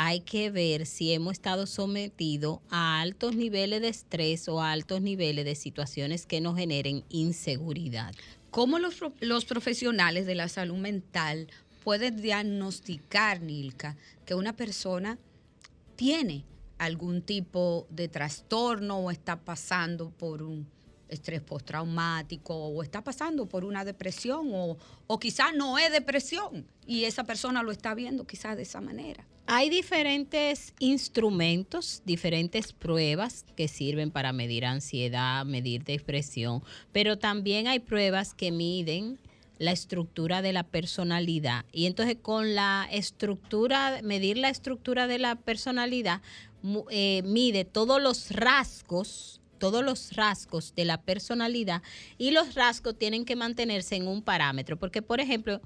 hay 0.00 0.20
que 0.20 0.52
ver 0.52 0.86
si 0.86 1.12
hemos 1.12 1.32
estado 1.32 1.66
sometidos 1.66 2.60
a 2.70 3.00
altos 3.00 3.34
niveles 3.34 3.82
de 3.82 3.88
estrés 3.88 4.48
o 4.48 4.62
a 4.62 4.70
altos 4.70 5.02
niveles 5.02 5.44
de 5.44 5.56
situaciones 5.56 6.24
que 6.24 6.40
nos 6.40 6.56
generen 6.56 7.02
inseguridad. 7.08 8.14
¿Cómo 8.52 8.78
los, 8.78 8.94
los 9.18 9.44
profesionales 9.44 10.24
de 10.24 10.36
la 10.36 10.48
salud 10.48 10.76
mental 10.76 11.48
pueden 11.82 12.22
diagnosticar, 12.22 13.42
Nilka, 13.42 13.96
que 14.24 14.36
una 14.36 14.54
persona 14.54 15.18
tiene 15.96 16.44
algún 16.78 17.20
tipo 17.20 17.88
de 17.90 18.06
trastorno 18.06 18.98
o 18.98 19.10
está 19.10 19.40
pasando 19.40 20.10
por 20.10 20.44
un 20.44 20.68
estrés 21.08 21.40
postraumático 21.40 22.54
o 22.54 22.84
está 22.84 23.02
pasando 23.02 23.46
por 23.46 23.64
una 23.64 23.84
depresión 23.84 24.50
o, 24.52 24.76
o 25.08 25.18
quizás 25.18 25.56
no 25.56 25.76
es 25.76 25.90
depresión 25.90 26.68
y 26.86 27.02
esa 27.02 27.24
persona 27.24 27.64
lo 27.64 27.72
está 27.72 27.96
viendo 27.96 28.28
quizás 28.28 28.56
de 28.56 28.62
esa 28.62 28.80
manera? 28.80 29.26
Hay 29.50 29.70
diferentes 29.70 30.74
instrumentos, 30.78 32.02
diferentes 32.04 32.74
pruebas 32.74 33.46
que 33.56 33.66
sirven 33.66 34.10
para 34.10 34.34
medir 34.34 34.66
ansiedad, 34.66 35.46
medir 35.46 35.84
depresión, 35.84 36.62
pero 36.92 37.16
también 37.16 37.66
hay 37.66 37.78
pruebas 37.78 38.34
que 38.34 38.52
miden 38.52 39.18
la 39.56 39.72
estructura 39.72 40.42
de 40.42 40.52
la 40.52 40.64
personalidad. 40.64 41.64
Y 41.72 41.86
entonces 41.86 42.18
con 42.20 42.54
la 42.54 42.86
estructura, 42.92 44.00
medir 44.02 44.36
la 44.36 44.50
estructura 44.50 45.06
de 45.06 45.18
la 45.18 45.36
personalidad, 45.36 46.20
eh, 46.90 47.22
mide 47.24 47.64
todos 47.64 48.02
los 48.02 48.30
rasgos, 48.32 49.40
todos 49.56 49.82
los 49.82 50.12
rasgos 50.12 50.74
de 50.74 50.84
la 50.84 51.00
personalidad 51.00 51.80
y 52.18 52.32
los 52.32 52.54
rasgos 52.54 52.98
tienen 52.98 53.24
que 53.24 53.34
mantenerse 53.34 53.96
en 53.96 54.08
un 54.08 54.20
parámetro. 54.20 54.78
Porque, 54.78 55.00
por 55.00 55.20
ejemplo, 55.20 55.62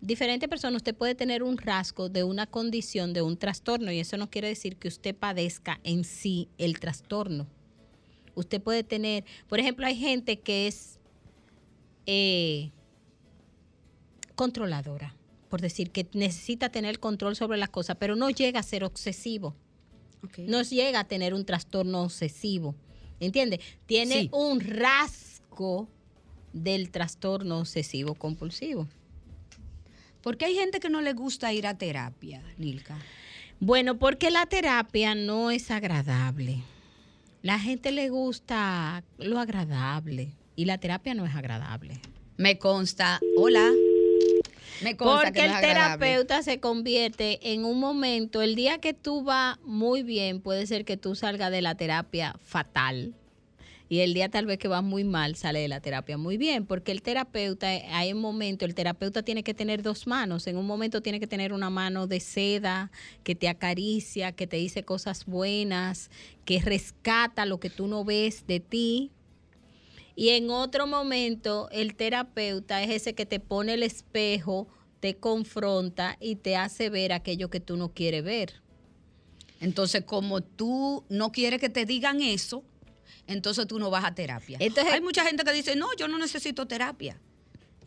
diferente 0.00 0.48
persona, 0.48 0.76
usted 0.76 0.94
puede 0.94 1.14
tener 1.14 1.42
un 1.42 1.58
rasgo 1.58 2.08
de 2.08 2.24
una 2.24 2.46
condición, 2.46 3.12
de 3.12 3.22
un 3.22 3.36
trastorno, 3.36 3.92
y 3.92 3.98
eso 4.00 4.16
no 4.16 4.30
quiere 4.30 4.48
decir 4.48 4.76
que 4.76 4.88
usted 4.88 5.14
padezca 5.14 5.80
en 5.84 6.04
sí 6.04 6.48
el 6.58 6.78
trastorno. 6.80 7.46
Usted 8.34 8.62
puede 8.62 8.82
tener, 8.84 9.24
por 9.48 9.60
ejemplo, 9.60 9.86
hay 9.86 9.96
gente 9.96 10.38
que 10.40 10.66
es 10.66 10.98
eh, 12.06 12.70
controladora, 14.34 15.14
por 15.48 15.60
decir 15.60 15.90
que 15.90 16.06
necesita 16.14 16.70
tener 16.70 16.98
control 16.98 17.36
sobre 17.36 17.58
las 17.58 17.68
cosas, 17.70 17.96
pero 17.98 18.16
no 18.16 18.30
llega 18.30 18.60
a 18.60 18.62
ser 18.62 18.84
obsesivo, 18.84 19.54
no 20.38 20.62
llega 20.62 21.00
a 21.00 21.04
tener 21.04 21.34
un 21.34 21.44
trastorno 21.44 22.02
obsesivo, 22.02 22.74
¿entiende? 23.20 23.60
Tiene 23.86 24.22
Sí. 24.22 24.28
un 24.32 24.60
rasgo 24.60 25.88
del 26.52 26.90
trastorno 26.90 27.58
obsesivo 27.60 28.14
compulsivo. 28.14 28.88
Porque 30.22 30.44
hay 30.44 30.54
gente 30.54 30.80
que 30.80 30.90
no 30.90 31.00
le 31.00 31.12
gusta 31.12 31.52
ir 31.52 31.66
a 31.66 31.76
terapia, 31.78 32.42
Nilka. 32.58 32.96
Bueno, 33.58 33.98
porque 33.98 34.30
la 34.30 34.46
terapia 34.46 35.14
no 35.14 35.50
es 35.50 35.70
agradable. 35.70 36.62
La 37.42 37.58
gente 37.58 37.90
le 37.90 38.08
gusta 38.10 39.02
lo 39.18 39.38
agradable 39.38 40.32
y 40.56 40.66
la 40.66 40.78
terapia 40.78 41.14
no 41.14 41.24
es 41.24 41.34
agradable. 41.34 42.00
Me 42.36 42.58
consta, 42.58 43.20
hola. 43.36 43.70
Me 44.82 44.96
consta 44.96 45.26
Porque 45.26 45.32
que 45.40 45.44
el 45.44 45.52
no 45.52 45.58
es 45.58 45.64
agradable. 45.64 46.06
terapeuta 46.06 46.42
se 46.42 46.58
convierte 46.60 47.52
en 47.52 47.64
un 47.66 47.78
momento, 47.80 48.40
el 48.40 48.54
día 48.54 48.78
que 48.78 48.94
tú 48.94 49.22
vas 49.22 49.58
muy 49.62 50.02
bien, 50.02 50.40
puede 50.40 50.66
ser 50.66 50.84
que 50.86 50.96
tú 50.96 51.14
salgas 51.14 51.50
de 51.50 51.60
la 51.60 51.74
terapia 51.74 52.34
fatal. 52.42 53.14
Y 53.90 54.02
el 54.02 54.14
día 54.14 54.28
tal 54.28 54.46
vez 54.46 54.58
que 54.58 54.68
vas 54.68 54.84
muy 54.84 55.02
mal, 55.02 55.34
sale 55.34 55.58
de 55.58 55.66
la 55.66 55.80
terapia 55.80 56.16
muy 56.16 56.36
bien, 56.36 56.64
porque 56.64 56.92
el 56.92 57.02
terapeuta, 57.02 57.66
hay 57.66 58.12
un 58.12 58.20
momento, 58.20 58.64
el 58.64 58.76
terapeuta 58.76 59.24
tiene 59.24 59.42
que 59.42 59.52
tener 59.52 59.82
dos 59.82 60.06
manos. 60.06 60.46
En 60.46 60.56
un 60.56 60.64
momento 60.64 61.02
tiene 61.02 61.18
que 61.18 61.26
tener 61.26 61.52
una 61.52 61.70
mano 61.70 62.06
de 62.06 62.20
seda 62.20 62.92
que 63.24 63.34
te 63.34 63.48
acaricia, 63.48 64.30
que 64.30 64.46
te 64.46 64.58
dice 64.58 64.84
cosas 64.84 65.26
buenas, 65.26 66.08
que 66.44 66.60
rescata 66.60 67.46
lo 67.46 67.58
que 67.58 67.68
tú 67.68 67.88
no 67.88 68.04
ves 68.04 68.46
de 68.46 68.60
ti. 68.60 69.10
Y 70.14 70.28
en 70.28 70.50
otro 70.50 70.86
momento, 70.86 71.68
el 71.72 71.96
terapeuta 71.96 72.84
es 72.84 72.90
ese 72.90 73.16
que 73.16 73.26
te 73.26 73.40
pone 73.40 73.74
el 73.74 73.82
espejo, 73.82 74.68
te 75.00 75.16
confronta 75.16 76.16
y 76.20 76.36
te 76.36 76.54
hace 76.54 76.90
ver 76.90 77.12
aquello 77.12 77.50
que 77.50 77.58
tú 77.58 77.76
no 77.76 77.92
quieres 77.92 78.22
ver. 78.22 78.62
Entonces, 79.60 80.04
como 80.04 80.42
tú 80.42 81.04
no 81.08 81.32
quieres 81.32 81.58
que 81.58 81.70
te 81.70 81.86
digan 81.86 82.22
eso, 82.22 82.62
entonces 83.26 83.66
tú 83.66 83.78
no 83.78 83.90
vas 83.90 84.04
a 84.04 84.14
terapia. 84.14 84.58
Entonces- 84.60 84.92
Hay 84.92 85.00
mucha 85.00 85.24
gente 85.24 85.44
que 85.44 85.52
dice, 85.52 85.76
no, 85.76 85.88
yo 85.98 86.08
no 86.08 86.18
necesito 86.18 86.66
terapia. 86.66 87.20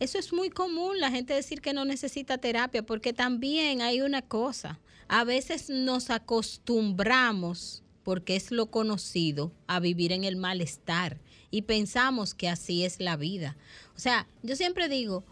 Eso 0.00 0.18
es 0.18 0.32
muy 0.32 0.50
común, 0.50 0.98
la 0.98 1.10
gente 1.10 1.34
decir 1.34 1.60
que 1.60 1.72
no 1.72 1.84
necesita 1.84 2.38
terapia, 2.38 2.82
porque 2.84 3.12
también 3.12 3.80
hay 3.80 4.00
una 4.00 4.22
cosa, 4.22 4.80
a 5.06 5.22
veces 5.24 5.70
nos 5.70 6.10
acostumbramos, 6.10 7.82
porque 8.02 8.36
es 8.36 8.50
lo 8.50 8.66
conocido, 8.70 9.52
a 9.66 9.80
vivir 9.80 10.12
en 10.12 10.24
el 10.24 10.36
malestar 10.36 11.20
y 11.50 11.62
pensamos 11.62 12.34
que 12.34 12.48
así 12.48 12.84
es 12.84 13.00
la 13.00 13.16
vida. 13.16 13.56
O 13.96 14.00
sea, 14.00 14.26
yo 14.42 14.56
siempre 14.56 14.88
digo, 14.88 15.24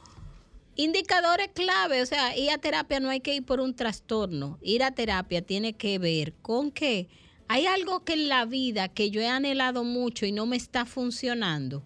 Indicadores 0.75 1.51
clave, 1.53 2.01
o 2.01 2.07
sea, 2.07 2.35
ir 2.37 2.51
a 2.51 2.57
terapia 2.57 2.99
no 2.99 3.11
hay 3.11 3.21
que 3.21 3.35
ir 3.35 3.45
por 3.45 3.61
un 3.61 3.75
trastorno. 3.75 4.59
Ir 4.63 4.83
a 4.83 4.93
terapia 4.93 5.43
tiene 5.43 5.75
que 5.75 5.99
ver 5.99 6.33
con 6.41 6.71
que 6.71 7.09
hay 7.53 7.67
algo 7.67 8.03
que 8.03 8.15
en 8.15 8.29
la 8.29 8.47
vida 8.47 8.89
que 8.89 9.11
yo 9.11 9.21
he 9.21 9.29
anhelado 9.29 9.85
mucho 9.85 10.25
y 10.25 10.33
no 10.33 10.47
me 10.47 10.57
está 10.57 10.87
funcionando. 10.87 11.83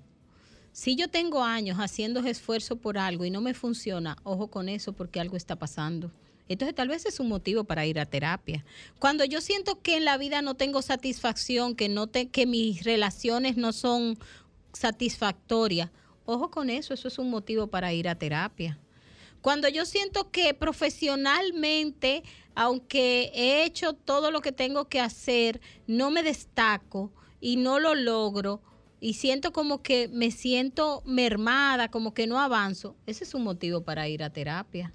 Si 0.71 0.95
yo 0.95 1.09
tengo 1.09 1.43
años 1.43 1.79
haciendo 1.81 2.21
esfuerzo 2.21 2.77
por 2.77 2.99
algo 2.99 3.25
y 3.25 3.33
no 3.33 3.41
me 3.41 3.53
funciona, 3.53 4.17
ojo 4.23 4.47
con 4.47 4.69
eso 4.69 4.93
porque 4.93 5.19
algo 5.19 5.37
está 5.37 5.57
pasando. 5.57 6.13
Entonces 6.49 6.73
tal 6.73 6.87
vez 6.87 7.05
es 7.05 7.19
un 7.19 7.29
motivo 7.29 7.65
para 7.65 7.85
ir 7.85 7.99
a 7.99 8.07
terapia. 8.07 8.65
Cuando 9.01 9.25
yo 9.25 9.41
siento 9.41 9.83
que 9.83 9.97
en 9.97 10.05
la 10.05 10.19
vida 10.19 10.41
no 10.41 10.55
tengo 10.55 10.83
satisfacción, 10.83 11.75
que 11.75 11.89
no 11.89 12.07
te, 12.07 12.29
que 12.29 12.47
mis 12.47 12.85
relaciones 12.85 13.57
no 13.57 13.73
son 13.73 14.21
satisfactorias, 14.73 15.91
ojo 16.27 16.49
con 16.49 16.71
eso, 16.71 16.95
eso 16.95 17.09
es 17.09 17.19
un 17.19 17.29
motivo 17.29 17.67
para 17.67 17.93
ir 17.93 18.09
a 18.09 18.15
terapia. 18.15 18.79
Cuando 19.41 19.69
yo 19.69 19.85
siento 19.85 20.31
que 20.31 20.55
profesionalmente, 20.55 22.23
aunque 22.55 23.31
he 23.35 23.65
hecho 23.65 23.93
todo 23.93 24.31
lo 24.31 24.41
que 24.41 24.53
tengo 24.53 24.89
que 24.89 25.01
hacer, 25.01 25.61
no 25.87 26.11
me 26.11 26.23
destaco 26.23 27.13
y 27.41 27.57
no 27.57 27.79
lo 27.79 27.95
logro 27.95 28.63
y 29.01 29.15
siento 29.15 29.53
como 29.53 29.83
que 29.83 30.09
me 30.09 30.31
siento 30.31 31.03
mermada, 31.05 31.91
como 31.91 32.15
que 32.15 32.27
no 32.27 32.41
avanzo, 32.41 32.97
ese 33.07 33.25
es 33.25 33.35
un 33.35 33.45
motivo 33.45 33.83
para 33.83 34.09
ir 34.09 34.23
a 34.23 34.31
terapia. 34.31 34.95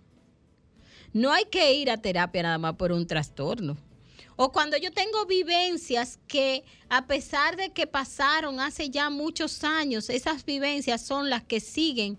No 1.13 1.31
hay 1.31 1.45
que 1.45 1.73
ir 1.75 1.89
a 1.91 1.97
terapia 1.97 2.43
nada 2.43 2.57
más 2.57 2.75
por 2.75 2.91
un 2.91 3.05
trastorno. 3.05 3.77
O 4.37 4.51
cuando 4.51 4.75
yo 4.77 4.91
tengo 4.91 5.25
vivencias 5.25 6.19
que 6.27 6.63
a 6.89 7.05
pesar 7.05 7.57
de 7.57 7.71
que 7.71 7.85
pasaron 7.85 8.59
hace 8.59 8.89
ya 8.89 9.09
muchos 9.09 9.63
años, 9.63 10.09
esas 10.09 10.45
vivencias 10.45 11.01
son 11.05 11.29
las 11.29 11.43
que 11.43 11.59
siguen 11.59 12.17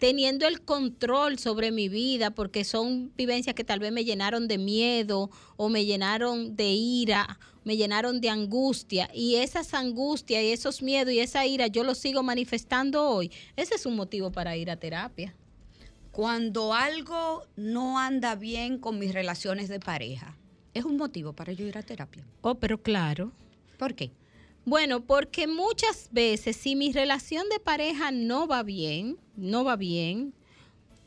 teniendo 0.00 0.48
el 0.48 0.62
control 0.62 1.38
sobre 1.38 1.70
mi 1.70 1.90
vida, 1.90 2.30
porque 2.30 2.64
son 2.64 3.12
vivencias 3.16 3.54
que 3.54 3.64
tal 3.64 3.78
vez 3.80 3.92
me 3.92 4.02
llenaron 4.02 4.48
de 4.48 4.56
miedo 4.56 5.30
o 5.58 5.68
me 5.68 5.84
llenaron 5.84 6.56
de 6.56 6.70
ira, 6.70 7.38
me 7.64 7.76
llenaron 7.76 8.22
de 8.22 8.30
angustia, 8.30 9.10
y 9.12 9.36
esas 9.36 9.74
angustias 9.74 10.42
y 10.42 10.52
esos 10.52 10.80
miedos 10.80 11.12
y 11.12 11.20
esa 11.20 11.44
ira 11.44 11.66
yo 11.66 11.84
los 11.84 11.98
sigo 11.98 12.22
manifestando 12.22 13.06
hoy. 13.06 13.30
Ese 13.56 13.74
es 13.74 13.84
un 13.84 13.94
motivo 13.94 14.32
para 14.32 14.56
ir 14.56 14.70
a 14.70 14.76
terapia. 14.76 15.34
Cuando 16.12 16.72
algo 16.72 17.46
no 17.56 17.98
anda 17.98 18.34
bien 18.36 18.78
con 18.78 18.98
mis 18.98 19.12
relaciones 19.12 19.68
de 19.68 19.80
pareja, 19.80 20.34
es 20.72 20.86
un 20.86 20.96
motivo 20.96 21.34
para 21.34 21.52
yo 21.52 21.66
ir 21.66 21.76
a 21.76 21.82
terapia. 21.82 22.24
Oh, 22.40 22.54
pero 22.54 22.82
claro. 22.82 23.32
¿Por 23.76 23.94
qué? 23.94 24.10
Bueno, 24.64 25.04
porque 25.04 25.46
muchas 25.46 26.08
veces 26.12 26.56
si 26.56 26.76
mi 26.76 26.92
relación 26.92 27.48
de 27.48 27.60
pareja 27.60 28.10
no 28.10 28.46
va 28.46 28.62
bien, 28.62 29.18
no 29.36 29.64
va 29.64 29.76
bien, 29.76 30.34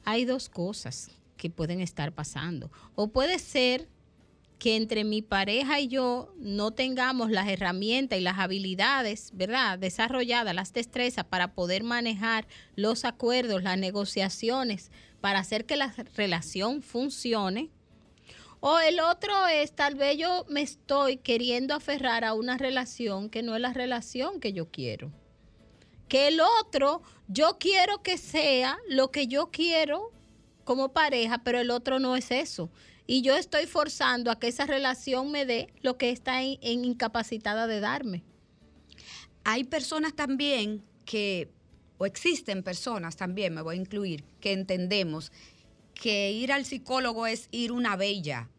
hay 0.06 0.26
dos 0.26 0.50
cosas 0.50 1.12
que 1.38 1.50
pueden 1.50 1.80
estar 1.80 2.14
pasando. 2.14 2.72
O 2.96 3.10
puede 3.10 3.40
ser 3.40 3.90
que 4.64 4.78
entre 4.78 5.04
mi 5.04 5.22
pareja 5.22 5.82
y 5.82 5.90
yo 5.90 6.34
no 6.38 6.72
tengamos 6.72 7.30
las 7.30 7.50
herramientas 7.50 8.18
y 8.18 8.22
las 8.22 8.40
habilidades, 8.40 9.32
¿verdad? 9.34 9.78
Desarrolladas, 9.78 10.56
las 10.56 10.72
destrezas 10.72 11.26
para 11.26 11.54
poder 11.54 11.84
manejar 11.84 12.48
los 12.76 13.04
acuerdos, 13.04 13.62
las 13.62 13.78
negociaciones, 13.78 14.90
para 15.20 15.40
hacer 15.40 15.66
que 15.66 15.76
la 15.76 15.94
relación 16.16 16.82
funcione. 16.82 17.72
O 18.66 18.80
el 18.80 19.02
otro 19.02 19.46
es, 19.48 19.74
tal 19.74 19.96
vez 19.96 20.18
yo 20.18 20.46
me 20.48 20.62
estoy 20.62 21.18
queriendo 21.18 21.76
aferrar 21.76 22.24
a 22.24 22.34
una 22.34 22.58
relación 22.58 23.30
que 23.30 23.44
no 23.44 23.56
es 23.56 23.62
la 23.62 23.74
relación 23.74 24.40
que 24.40 24.54
yo 24.54 24.72
quiero. 24.72 25.12
Que 26.08 26.30
el 26.30 26.40
otro, 26.40 27.02
yo 27.28 27.58
quiero 27.60 28.02
que 28.04 28.18
sea 28.18 28.78
lo 28.88 29.12
que 29.12 29.28
yo 29.28 29.52
quiero 29.52 30.14
como 30.64 30.94
pareja, 30.94 31.44
pero 31.44 31.60
el 31.60 31.72
otro 31.72 32.00
no 32.00 32.16
es 32.16 32.32
eso. 32.32 32.70
Y 33.06 33.22
yo 33.22 33.36
estoy 33.36 33.66
forzando 33.66 34.32
a 34.32 34.40
que 34.40 34.48
esa 34.48 34.66
relación 34.66 35.30
me 35.30 35.46
dé 35.46 35.68
lo 35.82 35.98
que 35.98 36.12
está 36.12 36.42
en, 36.42 36.58
incapacitada 36.62 37.68
de 37.68 37.82
darme. 37.82 38.24
Hay 39.44 39.66
personas 39.66 40.16
también 40.16 40.86
que, 41.04 41.52
o 41.98 42.06
existen 42.06 42.64
personas 42.64 43.18
también, 43.18 43.56
me 43.56 43.62
voy 43.62 43.76
a 43.76 43.82
incluir, 43.82 44.24
que 44.40 44.54
entendemos 44.54 45.34
que 45.94 46.32
ir 46.32 46.54
al 46.54 46.64
psicólogo 46.64 47.28
es 47.28 47.50
ir 47.52 47.74
una 47.74 47.98
bella. 47.98 48.50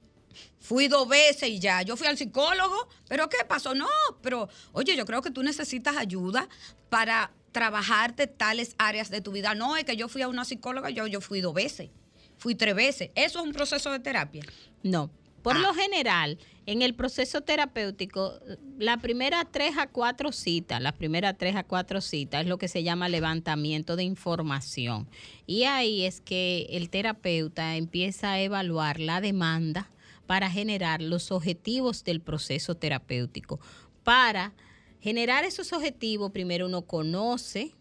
Fui 0.58 0.88
dos 0.88 1.08
veces 1.08 1.48
y 1.48 1.58
ya. 1.58 1.82
Yo 1.82 1.96
fui 1.96 2.06
al 2.06 2.16
psicólogo, 2.18 2.88
pero 3.08 3.28
¿qué 3.28 3.38
pasó? 3.48 3.74
No, 3.74 3.88
pero 4.22 4.48
oye, 4.72 4.96
yo 4.96 5.04
creo 5.06 5.22
que 5.22 5.30
tú 5.30 5.42
necesitas 5.42 5.96
ayuda 5.96 6.48
para 6.88 7.32
trabajarte 7.52 8.26
tales 8.26 8.74
áreas 8.78 9.10
de 9.10 9.20
tu 9.20 9.30
vida. 9.32 9.54
No, 9.54 9.76
es 9.76 9.84
que 9.84 9.96
yo 9.96 10.08
fui 10.08 10.22
a 10.22 10.28
una 10.28 10.44
psicóloga, 10.44 10.90
yo, 10.90 11.06
yo 11.06 11.20
fui 11.20 11.40
dos 11.40 11.54
veces, 11.54 11.90
fui 12.36 12.54
tres 12.54 12.74
veces. 12.74 13.10
¿Eso 13.14 13.38
es 13.40 13.44
un 13.46 13.52
proceso 13.52 13.90
de 13.92 14.00
terapia? 14.00 14.42
No. 14.82 15.10
Por 15.42 15.56
Ah. 15.56 15.60
lo 15.60 15.74
general, 15.74 16.38
en 16.64 16.80
el 16.80 16.94
proceso 16.94 17.42
terapéutico, 17.42 18.32
la 18.78 18.96
primera 18.96 19.44
tres 19.44 19.76
a 19.76 19.86
cuatro 19.86 20.32
citas, 20.32 20.80
las 20.80 20.94
primeras 20.94 21.36
tres 21.36 21.54
a 21.54 21.64
cuatro 21.64 22.00
citas 22.00 22.40
es 22.42 22.46
lo 22.46 22.56
que 22.56 22.66
se 22.66 22.82
llama 22.82 23.10
levantamiento 23.10 23.94
de 23.94 24.04
información. 24.04 25.06
Y 25.46 25.64
ahí 25.64 26.06
es 26.06 26.22
que 26.22 26.66
el 26.70 26.88
terapeuta 26.88 27.76
empieza 27.76 28.32
a 28.32 28.40
evaluar 28.40 28.98
la 29.00 29.20
demanda 29.20 29.90
para 30.26 30.50
generar 30.50 31.02
los 31.02 31.30
objetivos 31.30 32.04
del 32.04 32.20
proceso 32.20 32.74
terapéutico. 32.74 33.60
Para 34.02 34.52
generar 35.00 35.44
esos 35.44 35.72
objetivos, 35.72 36.32
primero 36.32 36.66
uno 36.66 36.82
conoce 36.82 37.72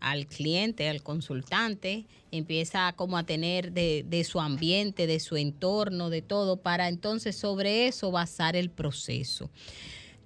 al 0.00 0.26
cliente, 0.26 0.88
al 0.88 1.02
consultante, 1.02 2.06
empieza 2.30 2.92
como 2.94 3.16
a 3.16 3.24
tener 3.24 3.72
de, 3.72 4.04
de 4.06 4.24
su 4.24 4.40
ambiente, 4.40 5.06
de 5.06 5.20
su 5.20 5.36
entorno, 5.36 6.10
de 6.10 6.20
todo, 6.20 6.56
para 6.58 6.88
entonces 6.88 7.36
sobre 7.36 7.86
eso 7.86 8.10
basar 8.10 8.56
el 8.56 8.70
proceso. 8.70 9.50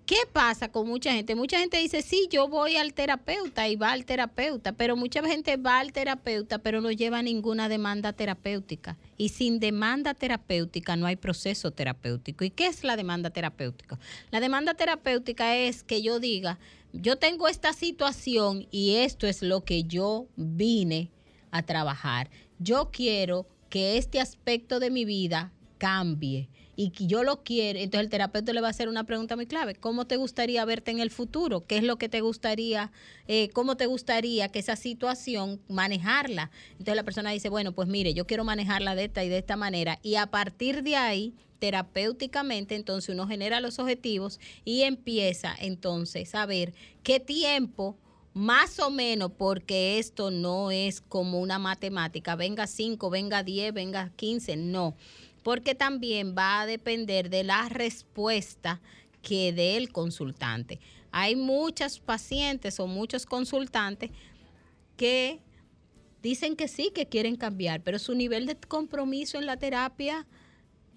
¿Qué 0.09 0.17
pasa 0.33 0.73
con 0.73 0.89
mucha 0.89 1.13
gente? 1.13 1.35
Mucha 1.35 1.59
gente 1.59 1.77
dice, 1.77 2.01
sí, 2.01 2.29
yo 2.31 2.49
voy 2.49 2.77
al 2.77 2.95
terapeuta 2.95 3.69
y 3.69 3.77
va 3.77 3.93
al 3.93 4.07
terapeuta, 4.07 4.73
pero 4.73 4.97
mucha 4.97 5.23
gente 5.23 5.59
va 5.59 5.81
al 5.81 5.93
terapeuta, 5.93 6.57
pero 6.61 6.81
no 6.81 6.91
lleva 6.91 7.21
ninguna 7.21 7.69
demanda 7.69 8.15
terapéutica. 8.15 8.97
Y 9.19 9.29
sin 9.29 9.61
demanda 9.61 10.15
terapéutica 10.15 10.97
no 10.97 11.05
hay 11.05 11.17
proceso 11.17 11.73
terapéutico. 11.73 12.43
¿Y 12.43 12.49
qué 12.49 12.69
es 12.69 12.85
la 12.85 12.97
demanda 12.97 13.29
terapéutica? 13.29 13.99
La 14.31 14.41
demanda 14.41 14.73
terapéutica 14.73 15.55
es 15.57 15.83
que 15.83 16.01
yo 16.01 16.21
diga, 16.21 16.59
yo 16.95 17.17
tengo 17.17 17.47
esta 17.47 17.75
situación 17.75 18.67
y 18.71 18.95
esto 18.95 19.27
es 19.27 19.43
lo 19.43 19.63
que 19.63 19.85
yo 19.85 20.27
vine 20.37 21.11
a 21.51 21.65
trabajar. 21.65 22.31
Yo 22.59 22.89
quiero 22.91 23.47
que 23.69 23.99
este 23.99 24.21
aspecto 24.21 24.81
de 24.81 24.89
mi 24.89 25.05
vida 25.05 25.53
cambie 25.79 26.49
y 26.77 26.91
que 26.91 27.09
yo 27.09 27.25
lo 27.25 27.43
quiero, 27.43 27.79
entonces 27.79 28.05
el 28.05 28.09
terapeuta 28.11 28.53
le 28.53 28.61
va 28.61 28.69
a 28.69 28.71
hacer 28.71 28.89
una 28.89 29.03
pregunta 29.03 29.35
muy 29.35 29.47
clave. 29.47 29.75
¿Cómo 29.75 30.07
te 30.07 30.17
gustaría 30.17 30.65
verte 30.65 30.93
en 30.93 31.01
el 31.01 31.11
futuro? 31.11 31.67
¿Qué 31.67 31.79
es 31.79 31.83
lo 31.83 31.99
que 31.99 32.09
te 32.09 32.21
gustaría, 32.21 32.93
eh, 33.27 33.49
cómo 33.53 33.77
te 33.77 33.87
gustaría 33.87 34.49
que 34.51 34.61
esa 34.61 34.77
situación 34.77 35.61
manejarla? 35.69 36.53
Entonces 36.73 36.95
la 36.95 37.03
persona 37.03 37.33
dice, 37.33 37.49
bueno, 37.49 37.73
pues 37.73 37.89
mire, 37.89 38.15
yo 38.15 38.29
quiero 38.29 38.45
manejarla 38.45 38.95
de 38.95 39.07
esta 39.07 39.25
y 39.25 39.29
de 39.29 39.39
esta 39.39 39.57
manera. 39.57 39.99
Y 40.05 40.15
a 40.15 40.27
partir 40.27 40.85
de 40.85 40.95
ahí, 40.95 41.35
terapéuticamente, 41.59 42.77
entonces 42.77 43.13
uno 43.13 43.27
genera 43.27 43.61
los 43.61 43.81
objetivos 43.81 44.39
y 44.65 44.83
empieza 44.83 45.57
entonces 45.59 46.35
a 46.37 46.47
ver 46.47 46.75
qué 47.03 47.19
tiempo 47.19 47.97
más 48.35 48.79
o 48.79 48.91
menos, 48.91 49.33
porque 49.37 49.99
esto 49.99 50.31
no 50.31 50.71
es 50.71 51.01
como 51.01 51.41
una 51.41 51.59
matemática, 51.59 52.37
venga 52.37 52.69
5, 52.69 53.11
venga 53.11 53.43
10, 53.43 53.75
venga 53.75 54.13
15, 54.15 54.57
no, 54.57 54.95
porque 55.43 55.75
también 55.75 56.35
va 56.37 56.61
a 56.61 56.67
depender 56.67 57.31
de 57.31 57.45
la 57.45 57.69
respuesta 57.69 58.81
que 59.23 59.53
dé 59.53 59.77
el 59.77 59.93
consultante. 59.93 60.81
Hay 61.11 61.37
muchas 61.37 62.01
pacientes 62.01 62.81
o 62.81 62.87
muchos 62.87 63.27
consultantes 63.27 64.11
que 64.97 65.41
dicen 66.23 66.57
que 66.57 66.69
sí, 66.69 66.91
que 66.95 67.07
quieren 67.07 67.37
cambiar, 67.37 67.83
pero 67.83 67.99
su 67.99 68.15
nivel 68.15 68.47
de 68.47 68.57
compromiso 68.57 69.39
en 69.39 69.47
la 69.47 69.57
terapia 69.57 70.27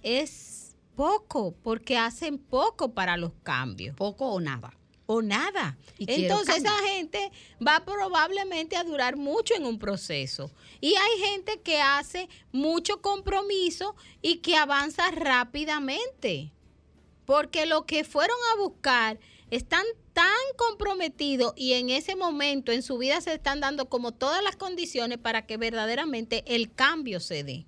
es 0.01 0.75
poco, 0.95 1.55
porque 1.63 1.97
hacen 1.97 2.37
poco 2.37 2.93
para 2.93 3.17
los 3.17 3.31
cambios 3.43 3.95
Poco 3.95 4.31
o 4.31 4.39
nada. 4.39 4.73
O 5.11 5.21
nada. 5.21 5.77
Y 5.97 6.05
Entonces 6.09 6.57
esa 6.57 6.77
gente 6.89 7.31
va 7.65 7.83
probablemente 7.83 8.75
a 8.77 8.83
durar 8.83 9.17
mucho 9.17 9.53
en 9.55 9.65
un 9.65 9.77
proceso. 9.77 10.51
Y 10.79 10.95
hay 10.95 11.19
gente 11.19 11.59
que 11.61 11.81
hace 11.81 12.29
mucho 12.51 13.01
compromiso 13.01 13.95
y 14.21 14.37
que 14.37 14.55
avanza 14.55 15.09
rápidamente. 15.11 16.51
Porque 17.25 17.65
lo 17.65 17.85
que 17.85 18.03
fueron 18.03 18.37
a 18.53 18.59
buscar 18.59 19.19
están 19.49 19.85
tan 20.13 20.27
comprometidos 20.57 21.53
y 21.55 21.73
en 21.73 21.89
ese 21.89 22.15
momento 22.15 22.71
en 22.71 22.81
su 22.81 22.97
vida 22.97 23.21
se 23.21 23.33
están 23.33 23.59
dando 23.59 23.87
como 23.87 24.11
todas 24.11 24.43
las 24.43 24.55
condiciones 24.55 25.17
para 25.17 25.45
que 25.45 25.57
verdaderamente 25.57 26.43
el 26.47 26.73
cambio 26.73 27.19
se 27.19 27.43
dé. 27.43 27.65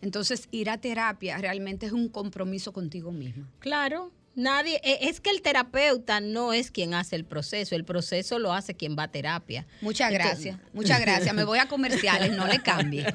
Entonces, 0.00 0.48
ir 0.50 0.70
a 0.70 0.78
terapia 0.78 1.38
realmente 1.38 1.86
es 1.86 1.92
un 1.92 2.08
compromiso 2.08 2.72
contigo 2.72 3.12
misma. 3.12 3.50
Claro, 3.58 4.12
Nadie, 4.36 4.80
e- 4.82 5.08
es 5.08 5.20
que 5.20 5.30
el 5.30 5.42
terapeuta 5.42 6.20
no 6.20 6.52
es 6.52 6.70
quien 6.72 6.92
hace 6.94 7.14
el 7.16 7.24
proceso, 7.24 7.76
el 7.76 7.84
proceso 7.84 8.38
lo 8.38 8.52
hace 8.52 8.74
quien 8.74 8.96
va 8.98 9.04
a 9.04 9.08
terapia. 9.08 9.66
Muchas 9.80 10.10
Entonces- 10.10 10.44
gracias, 10.46 10.58
muchas 10.72 11.00
gracias. 11.00 11.34
Me 11.34 11.44
voy 11.44 11.58
a 11.60 11.68
comerciales, 11.68 12.32
no 12.32 12.46
le 12.46 12.60
cambie. 12.60 13.06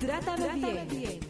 Trátame 0.00 0.84
bien. 0.90 1.20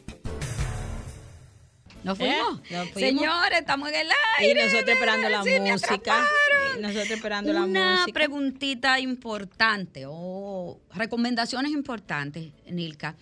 ¿Nos 2.04 2.18
¿Eh? 2.18 2.22
fuimos? 2.24 2.70
Nos 2.70 2.88
fuimos. 2.90 3.20
Señores, 3.20 3.58
estamos 3.60 3.88
en 3.90 3.94
el 3.94 4.06
Y 4.08 4.44
aire. 4.44 4.64
nosotros 4.64 4.88
esperando 4.88 5.28
la 5.28 5.42
Sí, 5.42 5.50
me 5.50 5.72
música. 5.72 6.24
Atraparon. 6.72 6.78
Y 6.78 6.82
nosotros 6.82 7.10
esperando 7.10 7.52
la 7.52 7.64
Una 7.64 8.06
preguntita 8.12 8.98
importante 9.00 10.04
o 10.06 10.80
recomendaciones 10.94 11.72
importantes, 11.72 12.52
Nilka. 12.70 13.14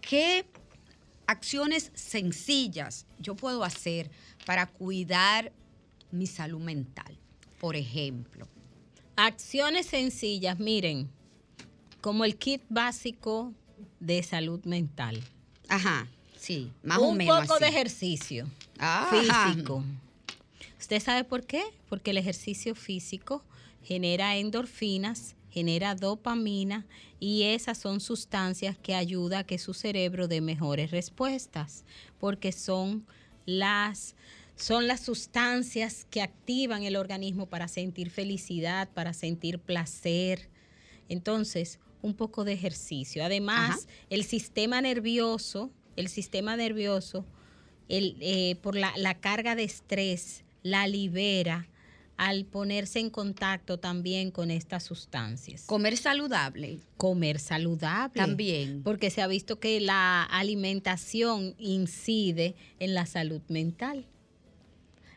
¿Qué 0.00 0.46
acciones 1.26 1.90
sencillas 1.94 3.06
yo 3.18 3.34
puedo 3.34 3.64
hacer 3.64 4.10
para 4.44 4.66
cuidar 4.66 5.52
mi 6.12 6.26
salud 6.26 6.60
mental? 6.60 7.16
Por 7.60 7.74
ejemplo. 7.76 8.46
Acciones 9.16 9.86
sencillas, 9.86 10.58
miren, 10.58 11.08
como 12.02 12.24
el 12.24 12.36
kit 12.36 12.62
básico 12.68 13.52
de 13.98 14.22
salud 14.22 14.62
mental. 14.64 15.20
Ajá, 15.68 16.06
sí, 16.38 16.70
más 16.82 16.98
o 16.98 17.08
Un 17.08 17.16
menos. 17.16 17.40
poco 17.40 17.54
así. 17.54 17.64
de 17.64 17.70
ejercicio 17.70 18.46
Ajá. 18.78 19.50
físico. 19.50 19.82
¿Usted 20.78 21.00
sabe 21.00 21.24
por 21.24 21.46
qué? 21.46 21.62
Porque 21.88 22.10
el 22.10 22.18
ejercicio 22.18 22.74
físico 22.74 23.44
genera 23.82 24.36
endorfinas, 24.36 25.36
genera 25.50 25.94
dopamina 25.94 26.86
y 27.18 27.44
esas 27.44 27.78
son 27.78 28.00
sustancias 28.00 28.76
que 28.76 28.94
ayudan 28.94 29.40
a 29.40 29.44
que 29.44 29.58
su 29.58 29.74
cerebro 29.74 30.28
dé 30.28 30.40
mejores 30.40 30.90
respuestas, 30.90 31.84
porque 32.18 32.52
son 32.52 33.06
las 33.46 34.14
son 34.56 34.86
las 34.86 35.00
sustancias 35.00 36.06
que 36.10 36.22
activan 36.22 36.82
el 36.82 36.96
organismo 36.96 37.46
para 37.46 37.68
sentir 37.68 38.10
felicidad, 38.10 38.88
para 38.88 39.12
sentir 39.12 39.58
placer. 39.58 40.48
Entonces, 41.10 41.78
un 42.00 42.14
poco 42.14 42.44
de 42.44 42.54
ejercicio. 42.54 43.22
Además, 43.22 43.80
Ajá. 43.80 43.94
el 44.08 44.24
sistema 44.24 44.80
nervioso, 44.80 45.70
el 45.96 46.08
sistema 46.08 46.56
nervioso, 46.56 47.26
el, 47.90 48.16
eh, 48.20 48.56
por 48.62 48.76
la, 48.76 48.94
la 48.96 49.14
carga 49.20 49.54
de 49.56 49.64
estrés, 49.64 50.45
la 50.66 50.86
libera 50.88 51.68
al 52.16 52.44
ponerse 52.44 52.98
en 52.98 53.10
contacto 53.10 53.78
también 53.78 54.30
con 54.30 54.50
estas 54.50 54.82
sustancias. 54.84 55.62
Comer 55.66 55.96
saludable. 55.96 56.80
Comer 56.96 57.38
saludable. 57.38 58.14
También. 58.20 58.82
Porque 58.82 59.10
se 59.10 59.20
ha 59.22 59.26
visto 59.26 59.60
que 59.60 59.80
la 59.80 60.22
alimentación 60.24 61.54
incide 61.58 62.54
en 62.80 62.94
la 62.94 63.06
salud 63.06 63.42
mental. 63.48 64.06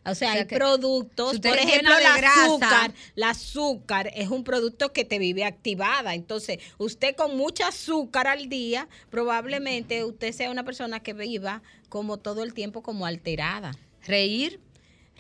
O 0.05 0.13
sea, 0.15 0.29
O 0.29 0.33
sea 0.33 0.41
hay 0.41 0.45
productos, 0.45 1.33
si 1.33 1.39
por 1.39 1.57
ejemplo, 1.57 1.95
el 1.97 2.03
grasa- 2.17 2.45
azúcar. 2.45 2.93
El 3.15 3.23
azúcar 3.23 4.11
es 4.15 4.29
un 4.29 4.43
producto 4.43 4.91
que 4.93 5.05
te 5.05 5.19
vive 5.19 5.45
activada. 5.45 6.15
Entonces, 6.15 6.59
usted 6.77 7.15
con 7.15 7.37
mucha 7.37 7.69
azúcar 7.69 8.27
al 8.27 8.49
día, 8.49 8.87
probablemente 9.09 10.03
usted 10.03 10.31
sea 10.33 10.51
una 10.51 10.63
persona 10.63 10.99
que 10.99 11.13
viva 11.13 11.61
como 11.89 12.17
todo 12.17 12.43
el 12.43 12.53
tiempo 12.53 12.81
como 12.83 13.05
alterada. 13.05 13.71
Reír. 14.05 14.59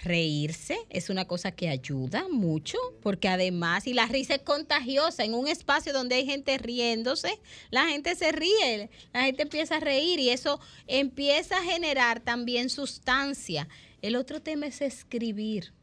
Reírse 0.03 0.77
es 0.89 1.09
una 1.09 1.25
cosa 1.25 1.51
que 1.51 1.67
ayuda 1.67 2.27
mucho, 2.29 2.77
porque 3.01 3.27
además, 3.27 3.85
y 3.85 3.93
la 3.93 4.05
risa 4.05 4.35
es 4.35 4.41
contagiosa, 4.41 5.25
en 5.25 5.33
un 5.33 5.47
espacio 5.47 5.91
donde 5.91 6.15
hay 6.15 6.25
gente 6.25 6.57
riéndose, 6.57 7.39
la 7.69 7.87
gente 7.87 8.15
se 8.15 8.31
ríe, 8.31 8.89
la 9.13 9.23
gente 9.23 9.43
empieza 9.43 9.75
a 9.75 9.79
reír 9.81 10.19
y 10.19 10.29
eso 10.29 10.59
empieza 10.87 11.57
a 11.57 11.63
generar 11.63 12.21
también 12.21 12.69
sustancia. 12.69 13.67
El 14.01 14.15
otro 14.15 14.41
tema 14.41 14.67
es 14.67 14.81
escribir. 14.81 15.73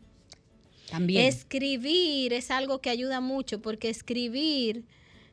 También. 0.90 1.26
Escribir 1.26 2.32
es 2.32 2.50
algo 2.50 2.80
que 2.80 2.90
ayuda 2.90 3.20
mucho 3.20 3.60
porque 3.60 3.90
escribir 3.90 4.84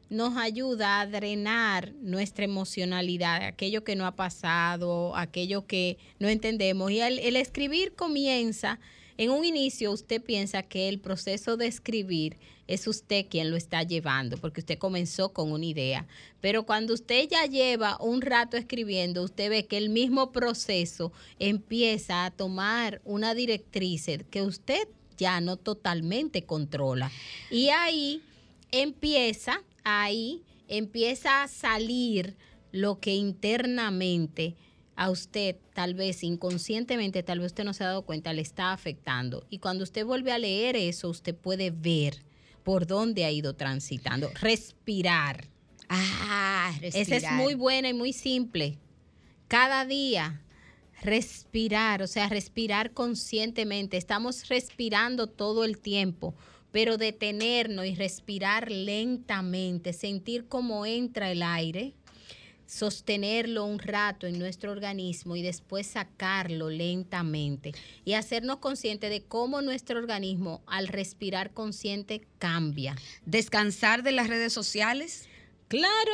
nos 0.09 0.37
ayuda 0.37 1.01
a 1.01 1.07
drenar 1.07 1.93
nuestra 2.01 2.45
emocionalidad, 2.45 3.43
aquello 3.43 3.83
que 3.83 3.95
no 3.95 4.05
ha 4.05 4.15
pasado, 4.15 5.15
aquello 5.15 5.65
que 5.65 5.97
no 6.19 6.29
entendemos. 6.29 6.91
Y 6.91 6.99
el, 6.99 7.35
escribir 7.35 7.93
comienza, 7.93 8.79
en 9.17 9.29
un 9.29 9.45
inicio 9.45 9.91
usted 9.91 10.21
piensa 10.21 10.63
que 10.63 10.89
el 10.89 10.99
proceso 10.99 11.57
de 11.57 11.67
escribir 11.67 12.37
es 12.67 12.87
usted 12.87 13.25
quien 13.29 13.51
lo 13.51 13.57
está 13.57 13.83
llevando, 13.83 14.37
porque 14.37 14.61
usted 14.61 14.77
comenzó 14.77 15.33
con 15.33 15.51
una 15.51 15.65
idea. 15.65 16.07
Pero 16.41 16.65
cuando 16.65 16.93
usted 16.93 17.27
ya 17.29 17.45
lleva 17.45 17.97
un 17.99 18.21
rato 18.21 18.57
escribiendo, 18.57 19.23
usted 19.23 19.49
ve 19.49 19.65
que 19.65 19.77
el 19.77 19.89
mismo 19.89 20.31
proceso 20.31 21.11
empieza 21.39 22.25
a 22.25 22.31
tomar 22.31 23.01
una 23.03 23.35
directriz 23.35 24.07
que 24.29 24.41
usted 24.41 24.87
ya 25.17 25.41
no 25.41 25.57
totalmente 25.57 26.43
controla. 26.43 27.11
Y 27.49 27.69
ahí 27.69 28.21
empieza, 28.71 29.61
ahí 29.83 30.43
empieza 30.67 31.43
a 31.43 31.47
salir 31.47 32.35
lo 32.71 32.99
que 32.99 33.13
internamente 33.13 34.55
a 34.95 35.09
usted, 35.09 35.55
tal 35.73 35.95
vez 35.95 36.23
inconscientemente, 36.23 37.23
tal 37.23 37.39
vez 37.39 37.47
usted 37.47 37.63
no 37.63 37.73
se 37.73 37.83
ha 37.83 37.87
dado 37.87 38.03
cuenta, 38.03 38.33
le 38.33 38.41
está 38.41 38.73
afectando. 38.73 39.45
Y 39.49 39.59
cuando 39.59 39.83
usted 39.83 40.05
vuelve 40.05 40.31
a 40.31 40.37
leer 40.37 40.75
eso, 40.75 41.09
usted 41.09 41.35
puede 41.35 41.71
ver 41.71 42.23
por 42.63 42.87
dónde 42.87 43.25
ha 43.25 43.31
ido 43.31 43.55
transitando. 43.55 44.29
Respirar. 44.39 45.47
Ah, 45.89 46.71
Esa 46.81 46.99
es 46.99 47.09
respirar. 47.09 47.35
muy 47.35 47.55
buena 47.55 47.89
y 47.89 47.93
muy 47.93 48.13
simple. 48.13 48.77
Cada 49.47 49.85
día 49.85 50.41
respirar, 51.01 52.01
o 52.01 52.07
sea, 52.07 52.29
respirar 52.29 52.91
conscientemente. 52.93 53.97
Estamos 53.97 54.47
respirando 54.47 55.27
todo 55.27 55.65
el 55.65 55.77
tiempo, 55.77 56.33
pero 56.73 56.97
detenernos 56.97 57.85
y 57.85 57.93
respirar 57.93 58.71
lentamente, 58.71 59.93
sentir 59.93 60.47
cómo 60.47 60.87
entra 60.87 61.31
el 61.31 61.43
aire, 61.43 61.93
sostenerlo 62.65 63.63
un 63.65 63.77
rato 63.77 64.25
en 64.25 64.39
nuestro 64.39 64.71
organismo 64.71 65.35
y 65.35 65.43
después 65.43 65.85
sacarlo 65.85 66.71
lentamente 66.71 67.73
y 68.03 68.13
hacernos 68.13 68.57
conscientes 68.57 69.11
de 69.11 69.21
cómo 69.21 69.61
nuestro 69.61 69.99
organismo 69.99 70.63
al 70.65 70.87
respirar 70.87 71.53
consciente 71.53 72.25
cambia. 72.39 72.95
Descansar 73.27 74.01
de 74.01 74.11
las 74.11 74.27
redes 74.27 74.51
sociales. 74.51 75.29
Claro, 75.73 76.11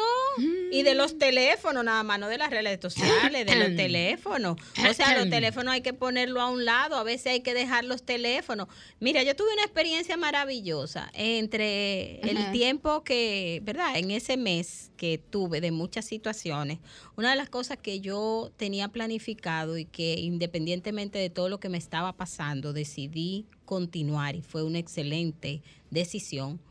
y 0.71 0.83
de 0.83 0.95
los 0.95 1.17
teléfonos 1.17 1.83
nada 1.83 2.01
más, 2.03 2.17
no 2.17 2.29
de 2.29 2.37
las 2.37 2.49
redes 2.49 2.79
sociales, 2.81 3.45
de 3.45 3.55
los 3.57 3.75
teléfonos. 3.75 4.55
O 4.89 4.93
sea, 4.93 5.17
los 5.17 5.29
teléfonos 5.29 5.73
hay 5.73 5.81
que 5.81 5.91
ponerlo 5.91 6.39
a 6.39 6.49
un 6.49 6.63
lado, 6.63 6.95
a 6.95 7.03
veces 7.03 7.33
hay 7.33 7.41
que 7.41 7.53
dejar 7.53 7.83
los 7.83 8.03
teléfonos. 8.03 8.69
Mira, 9.01 9.21
yo 9.21 9.35
tuve 9.35 9.51
una 9.51 9.63
experiencia 9.63 10.15
maravillosa 10.15 11.11
entre 11.13 12.21
el 12.21 12.53
tiempo 12.53 13.03
que, 13.03 13.59
¿verdad? 13.65 13.97
En 13.97 14.11
ese 14.11 14.37
mes 14.37 14.91
que 14.95 15.17
tuve 15.17 15.59
de 15.59 15.71
muchas 15.71 16.05
situaciones, 16.05 16.79
una 17.17 17.31
de 17.31 17.35
las 17.35 17.49
cosas 17.49 17.77
que 17.79 17.99
yo 17.99 18.53
tenía 18.55 18.87
planificado 18.87 19.77
y 19.77 19.83
que 19.83 20.13
independientemente 20.13 21.19
de 21.19 21.29
todo 21.29 21.49
lo 21.49 21.59
que 21.59 21.67
me 21.67 21.77
estaba 21.77 22.13
pasando, 22.13 22.71
decidí 22.71 23.45
continuar 23.65 24.37
y 24.37 24.41
fue 24.41 24.63
una 24.63 24.79
excelente 24.79 25.61
decisión 25.91 26.61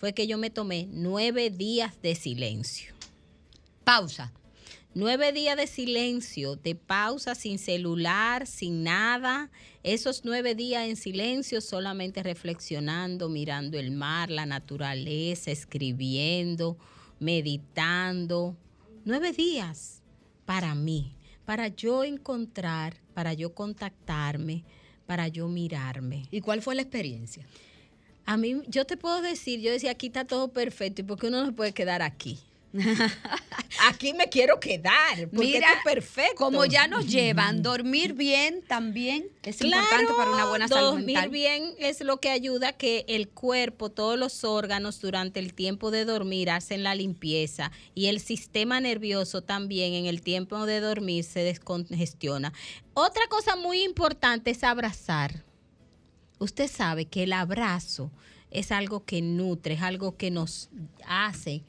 fue 0.00 0.14
que 0.14 0.26
yo 0.26 0.38
me 0.38 0.48
tomé 0.48 0.88
nueve 0.90 1.50
días 1.50 2.00
de 2.00 2.14
silencio. 2.14 2.94
Pausa. 3.84 4.32
Nueve 4.94 5.30
días 5.32 5.58
de 5.58 5.66
silencio, 5.66 6.56
de 6.56 6.74
pausa, 6.74 7.34
sin 7.34 7.58
celular, 7.58 8.46
sin 8.46 8.82
nada. 8.82 9.50
Esos 9.82 10.24
nueve 10.24 10.54
días 10.54 10.88
en 10.88 10.96
silencio, 10.96 11.60
solamente 11.60 12.22
reflexionando, 12.22 13.28
mirando 13.28 13.78
el 13.78 13.90
mar, 13.90 14.30
la 14.30 14.46
naturaleza, 14.46 15.50
escribiendo, 15.50 16.78
meditando. 17.20 18.56
Nueve 19.04 19.32
días 19.32 20.02
para 20.46 20.74
mí, 20.74 21.14
para 21.44 21.68
yo 21.68 22.04
encontrar, 22.04 22.96
para 23.12 23.34
yo 23.34 23.54
contactarme, 23.54 24.64
para 25.06 25.28
yo 25.28 25.46
mirarme. 25.46 26.26
¿Y 26.30 26.40
cuál 26.40 26.62
fue 26.62 26.74
la 26.74 26.82
experiencia? 26.82 27.46
A 28.30 28.36
mí, 28.36 28.62
yo 28.68 28.84
te 28.84 28.96
puedo 28.96 29.22
decir, 29.22 29.58
yo 29.58 29.72
decía, 29.72 29.90
aquí 29.90 30.06
está 30.06 30.24
todo 30.24 30.52
perfecto, 30.52 31.00
¿y 31.00 31.04
por 31.04 31.18
qué 31.18 31.26
uno 31.26 31.40
no 31.40 31.46
se 31.46 31.52
puede 31.52 31.72
quedar 31.72 32.00
aquí? 32.00 32.38
aquí 33.88 34.12
me 34.12 34.28
quiero 34.28 34.60
quedar, 34.60 35.28
porque 35.34 35.46
Mira, 35.46 35.66
esto 35.66 35.78
es 35.78 35.94
perfecto. 35.94 36.36
Como 36.36 36.64
ya 36.64 36.86
nos 36.86 37.08
llevan, 37.08 37.60
dormir 37.60 38.12
bien 38.12 38.62
también 38.68 39.26
es 39.42 39.56
Claro, 39.56 39.82
importante 39.82 40.12
para 40.16 40.30
una 40.30 40.44
buena 40.46 40.68
salud 40.68 40.90
dormir 40.92 41.06
mental. 41.06 41.30
bien 41.30 41.74
es 41.80 42.02
lo 42.02 42.18
que 42.18 42.30
ayuda 42.30 42.68
a 42.68 42.72
que 42.74 43.04
el 43.08 43.28
cuerpo, 43.28 43.90
todos 43.90 44.16
los 44.16 44.44
órganos 44.44 45.00
durante 45.00 45.40
el 45.40 45.52
tiempo 45.52 45.90
de 45.90 46.04
dormir 46.04 46.50
hacen 46.50 46.84
la 46.84 46.94
limpieza 46.94 47.72
y 47.96 48.06
el 48.06 48.20
sistema 48.20 48.80
nervioso 48.80 49.42
también 49.42 49.94
en 49.94 50.06
el 50.06 50.22
tiempo 50.22 50.66
de 50.66 50.78
dormir 50.78 51.24
se 51.24 51.40
descongestiona. 51.40 52.52
Otra 52.94 53.26
cosa 53.28 53.56
muy 53.56 53.82
importante 53.82 54.52
es 54.52 54.62
abrazar. 54.62 55.49
Usted 56.40 56.68
sabe 56.70 57.04
que 57.04 57.22
el 57.22 57.32
abrazo 57.32 58.10
es 58.50 58.72
algo 58.72 59.04
que 59.04 59.22
nutre, 59.22 59.74
es 59.74 59.82
algo 59.82 60.16
que 60.16 60.30
nos 60.30 60.70
hace 61.06 61.62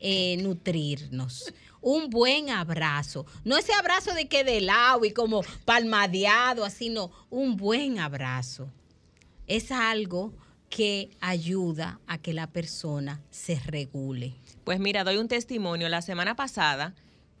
eh, 0.00 0.36
nutrirnos. 0.38 1.52
Un 1.80 2.08
buen 2.10 2.48
abrazo. 2.48 3.26
No 3.44 3.58
ese 3.58 3.74
abrazo 3.74 4.14
de 4.14 4.26
que 4.26 4.44
de 4.44 4.60
lado 4.60 5.04
y 5.04 5.10
como 5.10 5.42
palmadeado, 5.64 6.64
así, 6.64 6.88
no. 6.88 7.10
Un 7.28 7.56
buen 7.56 7.98
abrazo. 7.98 8.70
Es 9.46 9.72
algo 9.72 10.32
que 10.70 11.10
ayuda 11.20 12.00
a 12.06 12.18
que 12.18 12.32
la 12.32 12.46
persona 12.46 13.20
se 13.30 13.56
regule. 13.66 14.34
Pues 14.64 14.78
mira, 14.78 15.04
doy 15.04 15.18
un 15.18 15.28
testimonio. 15.28 15.88
La 15.88 16.02
semana 16.02 16.36
pasada, 16.36 16.94